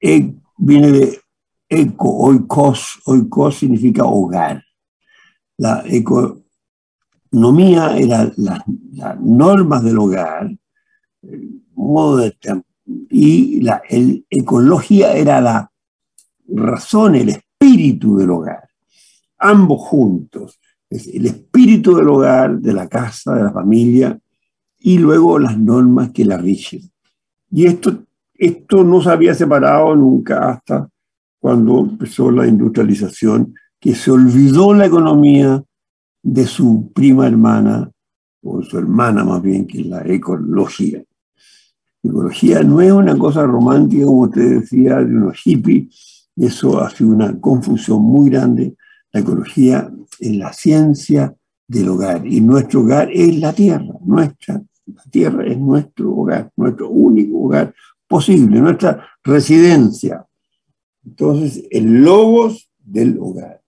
E, 0.01 0.35
viene 0.59 0.91
de 0.91 1.21
eco, 1.69 2.17
oikos, 2.17 3.01
oikos 3.07 3.57
significa 3.57 4.05
hogar. 4.05 4.63
La 5.57 5.85
eco, 5.87 6.44
economía 7.35 7.97
era 7.97 8.33
las 8.37 9.19
normas 9.21 9.83
del 9.83 9.99
hogar, 9.99 10.57
el 11.23 11.63
modo 11.75 12.19
de 12.19 12.37
y 13.11 13.61
la 13.61 13.83
ecología 13.89 15.15
era 15.15 15.41
la 15.41 15.71
razón, 16.47 17.17
el 17.17 17.31
espíritu 17.31 18.17
del 18.17 18.31
hogar. 18.31 18.69
Ambos 19.39 19.81
juntos. 19.81 20.61
Es 20.89 21.09
el 21.09 21.27
espíritu 21.27 21.97
del 21.97 22.09
hogar, 22.09 22.59
de 22.61 22.73
la 22.73 22.89
casa, 22.89 23.35
de 23.35 23.43
la 23.43 23.51
familia, 23.51 24.17
y 24.79 24.99
luego 24.99 25.39
las 25.41 25.59
normas 25.59 26.11
que 26.11 26.25
la 26.25 26.37
rigen. 26.37 26.83
Y 27.51 27.67
esto, 27.67 28.05
esto 28.35 28.85
no 28.85 29.01
se 29.01 29.11
había 29.11 29.35
separado 29.35 29.97
nunca 29.97 30.51
hasta 30.51 30.89
cuando 31.41 31.81
empezó 31.81 32.31
la 32.31 32.47
industrialización, 32.47 33.55
que 33.81 33.95
se 33.95 34.11
olvidó 34.13 34.73
la 34.73 34.87
economía 34.87 35.65
de 36.25 36.47
su 36.47 36.91
prima 36.93 37.27
hermana, 37.27 37.91
o 38.43 38.63
su 38.63 38.79
hermana 38.79 39.25
más 39.25 39.43
bien, 39.43 39.67
que 39.67 39.83
es 39.83 39.87
la 39.87 40.03
ecología. 40.03 41.05
Ecología 42.03 42.63
no 42.63 42.81
es 42.81 42.93
una 42.93 43.17
cosa 43.17 43.45
romántica, 43.45 44.07
como 44.07 44.23
usted 44.23 44.61
decía, 44.61 44.97
de 44.97 45.15
unos 45.15 45.37
hippies, 45.39 46.29
eso 46.37 46.81
hace 46.81 47.05
una 47.05 47.39
confusión 47.39 48.03
muy 48.03 48.31
grande. 48.31 48.75
La 49.13 49.21
ecología 49.21 49.93
es 50.19 50.37
la 50.37 50.53
ciencia 50.53 51.35
del 51.69 51.89
hogar 51.89 52.27
y 52.27 52.41
nuestro 52.41 52.81
hogar 52.81 53.11
es 53.13 53.39
la 53.39 53.53
tierra, 53.53 53.95
nuestra. 54.05 54.63
La 54.87 55.03
tierra 55.11 55.47
es 55.47 55.59
nuestro 55.59 56.15
hogar, 56.15 56.51
nuestro 56.57 56.91
único 56.91 57.45
hogar 57.45 57.75
posible, 58.07 58.61
nuestra 58.61 59.07
residencia. 59.23 60.27
Entonces, 61.05 61.65
el 61.71 62.03
logos 62.03 62.69
del 62.79 63.19
hogar, 63.19 63.61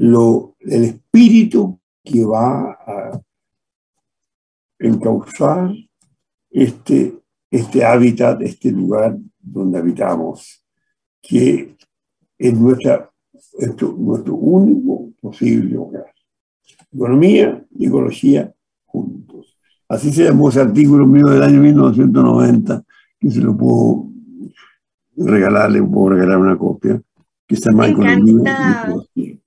lo, 0.00 0.56
el 0.60 0.84
espíritu 0.84 1.78
que 2.02 2.24
va 2.24 2.72
a 2.72 3.20
encauzar 4.78 5.74
este, 6.48 7.20
este 7.50 7.84
hábitat, 7.84 8.40
este 8.40 8.72
lugar 8.72 9.18
donde 9.38 9.78
habitamos, 9.78 10.64
que 11.20 11.76
es 12.38 12.54
nuestra, 12.54 13.10
nuestro 13.98 14.34
único 14.36 15.12
posible 15.20 15.76
hogar. 15.76 16.14
Economía 16.90 17.62
y 17.76 17.86
ecología 17.86 18.54
juntos. 18.86 19.58
Así 19.86 20.10
se 20.14 20.24
llamó 20.24 20.48
ese 20.48 20.62
artículo 20.62 21.06
mío 21.06 21.26
del 21.26 21.42
año 21.42 21.60
1990, 21.60 22.84
que 23.18 23.30
se 23.30 23.40
lo 23.40 23.54
puedo 23.54 24.08
regalarle, 25.14 25.82
puedo 25.82 26.14
regalar 26.14 26.38
una 26.38 26.56
copia, 26.56 27.02
que 27.46 27.54
está 27.54 27.70
llama 27.70 27.88
Economía 27.88 28.56
y 28.56 28.88
Ecología. 28.88 29.40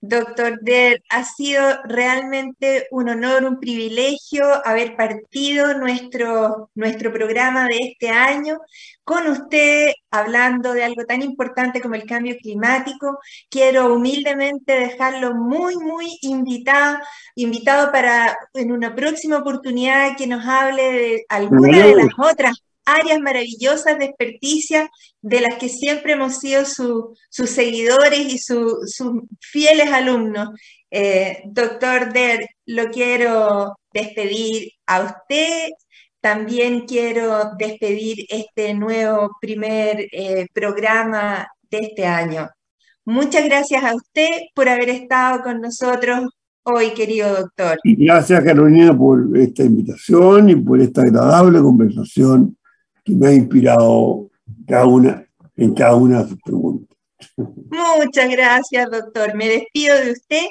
Doctor 0.00 0.60
Der, 0.60 1.02
ha 1.10 1.24
sido 1.24 1.62
realmente 1.84 2.86
un 2.92 3.08
honor, 3.08 3.44
un 3.44 3.58
privilegio 3.58 4.44
haber 4.64 4.94
partido 4.94 5.74
nuestro, 5.74 6.70
nuestro 6.74 7.12
programa 7.12 7.66
de 7.66 7.78
este 7.78 8.10
año 8.10 8.58
con 9.02 9.26
usted 9.26 9.90
hablando 10.10 10.72
de 10.72 10.84
algo 10.84 11.04
tan 11.04 11.22
importante 11.22 11.80
como 11.80 11.94
el 11.96 12.04
cambio 12.04 12.36
climático. 12.40 13.18
Quiero 13.50 13.94
humildemente 13.94 14.72
dejarlo 14.72 15.34
muy, 15.34 15.76
muy 15.76 16.16
invitado, 16.22 16.98
invitado 17.34 17.90
para 17.90 18.36
en 18.54 18.70
una 18.70 18.94
próxima 18.94 19.38
oportunidad 19.38 20.16
que 20.16 20.26
nos 20.26 20.46
hable 20.46 20.92
de 20.92 21.26
alguna 21.28 21.86
de 21.86 21.96
las 21.96 22.08
otras 22.18 22.62
áreas 22.88 23.20
maravillosas 23.20 23.98
de 23.98 24.06
experticia 24.06 24.88
de 25.20 25.40
las 25.40 25.56
que 25.56 25.68
siempre 25.68 26.12
hemos 26.12 26.38
sido 26.38 26.64
sus 26.64 27.50
seguidores 27.50 28.32
y 28.32 28.38
sus 28.38 28.96
fieles 29.40 29.92
alumnos. 29.92 30.50
Eh, 30.90 31.42
doctor 31.46 32.12
Der, 32.12 32.46
lo 32.66 32.90
quiero 32.90 33.76
despedir 33.92 34.70
a 34.86 35.02
usted. 35.02 35.68
También 36.20 36.86
quiero 36.86 37.52
despedir 37.58 38.26
este 38.28 38.74
nuevo 38.74 39.30
primer 39.40 40.08
eh, 40.10 40.46
programa 40.52 41.46
de 41.70 41.78
este 41.78 42.06
año. 42.06 42.48
Muchas 43.04 43.44
gracias 43.44 43.84
a 43.84 43.94
usted 43.94 44.28
por 44.54 44.68
haber 44.68 44.88
estado 44.88 45.42
con 45.42 45.60
nosotros 45.60 46.28
hoy, 46.64 46.90
querido 46.90 47.34
doctor. 47.34 47.78
Gracias, 47.84 48.44
Carolina, 48.44 48.96
por 48.96 49.36
esta 49.36 49.62
invitación 49.62 50.50
y 50.50 50.56
por 50.56 50.80
esta 50.80 51.02
agradable 51.02 51.60
conversación 51.60 52.57
me 53.14 53.28
ha 53.28 53.32
inspirado 53.32 54.30
cada 54.66 54.86
una, 54.86 55.26
en 55.56 55.74
cada 55.74 55.94
una 55.94 56.22
de 56.22 56.28
sus 56.30 56.38
preguntas. 56.42 56.98
Muchas 57.36 58.30
gracias, 58.30 58.90
doctor. 58.90 59.34
Me 59.34 59.48
despido 59.48 59.96
de 59.96 60.12
usted 60.12 60.46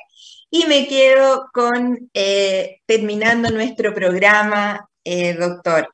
y 0.50 0.66
me 0.66 0.88
quedo 0.88 1.50
con 1.54 2.10
eh, 2.14 2.80
terminando 2.86 3.50
nuestro 3.50 3.94
programa, 3.94 4.90
eh, 5.04 5.34
doctor. 5.34 5.90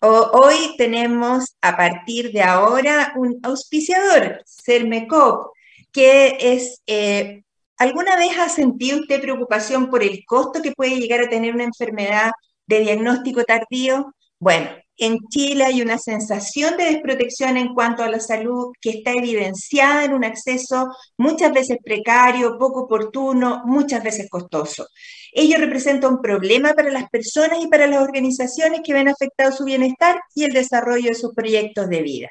hoy 0.00 0.74
tenemos 0.78 1.56
a 1.60 1.76
partir 1.76 2.32
de 2.32 2.42
ahora 2.42 3.12
un 3.16 3.38
auspiciador, 3.42 4.42
Cermecop, 4.46 5.52
que 5.92 6.36
es, 6.40 6.82
eh, 6.86 7.42
¿alguna 7.76 8.16
vez 8.16 8.38
ha 8.38 8.48
sentido 8.48 9.00
usted 9.00 9.20
preocupación 9.20 9.90
por 9.90 10.02
el 10.02 10.24
costo 10.24 10.62
que 10.62 10.72
puede 10.72 10.98
llegar 10.98 11.20
a 11.20 11.28
tener 11.28 11.54
una 11.54 11.64
enfermedad 11.64 12.30
de 12.66 12.80
diagnóstico 12.80 13.44
tardío? 13.44 14.14
Bueno, 14.38 14.70
en 15.00 15.18
Chile 15.30 15.64
hay 15.64 15.80
una 15.80 15.96
sensación 15.96 16.76
de 16.76 16.84
desprotección 16.84 17.56
en 17.56 17.74
cuanto 17.74 18.02
a 18.02 18.10
la 18.10 18.20
salud 18.20 18.70
que 18.82 18.90
está 18.90 19.12
evidenciada 19.12 20.04
en 20.04 20.12
un 20.12 20.24
acceso 20.24 20.94
muchas 21.16 21.52
veces 21.54 21.78
precario, 21.82 22.58
poco 22.58 22.82
oportuno, 22.82 23.62
muchas 23.64 24.04
veces 24.04 24.28
costoso. 24.28 24.86
Ello 25.32 25.56
representa 25.56 26.06
un 26.06 26.20
problema 26.20 26.74
para 26.74 26.90
las 26.90 27.08
personas 27.08 27.60
y 27.62 27.68
para 27.68 27.86
las 27.86 28.02
organizaciones 28.02 28.82
que 28.84 28.92
ven 28.92 29.08
afectado 29.08 29.52
su 29.52 29.64
bienestar 29.64 30.20
y 30.34 30.44
el 30.44 30.52
desarrollo 30.52 31.08
de 31.08 31.14
sus 31.14 31.34
proyectos 31.34 31.88
de 31.88 32.02
vida. 32.02 32.28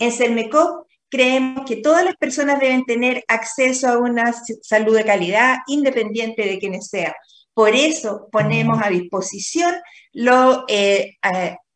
En 0.00 0.10
CERMECOP 0.10 0.88
creemos 1.08 1.64
que 1.66 1.76
todas 1.76 2.04
las 2.04 2.16
personas 2.16 2.58
deben 2.58 2.84
tener 2.84 3.22
acceso 3.28 3.86
a 3.86 3.98
una 3.98 4.34
salud 4.62 4.96
de 4.96 5.04
calidad 5.04 5.58
independiente 5.68 6.42
de 6.42 6.58
quienes 6.58 6.88
sean. 6.88 7.12
Por 7.54 7.76
eso 7.76 8.28
ponemos 8.32 8.80
a 8.82 8.88
disposición 8.88 9.76
lo, 10.12 10.64
eh, 10.68 11.16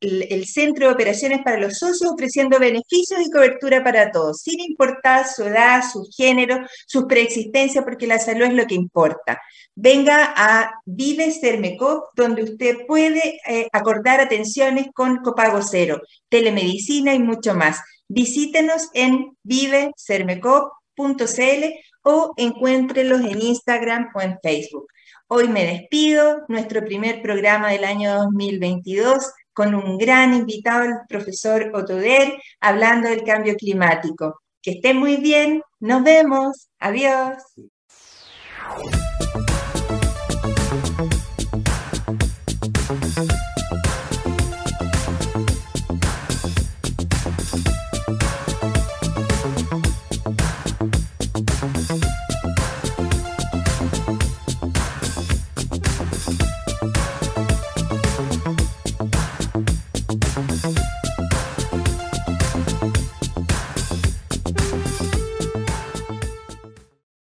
el 0.02 0.46
Centro 0.46 0.86
de 0.86 0.94
Operaciones 0.94 1.40
para 1.42 1.58
los 1.58 1.78
Socios 1.78 2.12
ofreciendo 2.12 2.58
beneficios 2.58 3.20
y 3.20 3.30
cobertura 3.30 3.84
para 3.84 4.10
todos, 4.10 4.40
sin 4.42 4.60
importar 4.60 5.26
su 5.28 5.44
edad, 5.44 5.82
su 5.90 6.08
género, 6.14 6.66
su 6.86 7.06
preexistencia, 7.06 7.84
porque 7.84 8.06
la 8.06 8.18
salud 8.18 8.46
es 8.46 8.54
lo 8.54 8.66
que 8.66 8.74
importa. 8.74 9.40
Venga 9.74 10.34
a 10.36 10.80
Vive 10.84 11.32
Cermecop, 11.32 12.08
donde 12.14 12.42
usted 12.42 12.78
puede 12.86 13.40
eh, 13.48 13.68
acordar 13.72 14.20
atenciones 14.20 14.88
con 14.92 15.18
copago 15.18 15.62
cero, 15.62 16.02
telemedicina 16.28 17.14
y 17.14 17.20
mucho 17.20 17.54
más. 17.54 17.78
Visítenos 18.08 18.88
en 18.94 19.36
vivecermecop.cl 19.42 21.64
o 22.02 22.32
encuéntrelos 22.36 23.20
en 23.20 23.40
Instagram 23.40 24.10
o 24.14 24.20
en 24.20 24.38
Facebook. 24.42 24.88
Hoy 25.28 25.48
me 25.48 25.64
despido, 25.64 26.42
nuestro 26.48 26.84
primer 26.84 27.22
programa 27.22 27.70
del 27.70 27.84
año 27.84 28.14
2022 28.16 29.32
con 29.52 29.74
un 29.74 29.98
gran 29.98 30.34
invitado, 30.34 30.84
el 30.84 30.94
profesor 31.08 31.70
Otoder, 31.74 32.34
hablando 32.60 33.08
del 33.08 33.24
cambio 33.24 33.54
climático. 33.56 34.40
Que 34.60 34.72
esté 34.72 34.94
muy 34.94 35.16
bien, 35.16 35.62
nos 35.80 36.02
vemos, 36.04 36.68
adiós. 36.78 37.42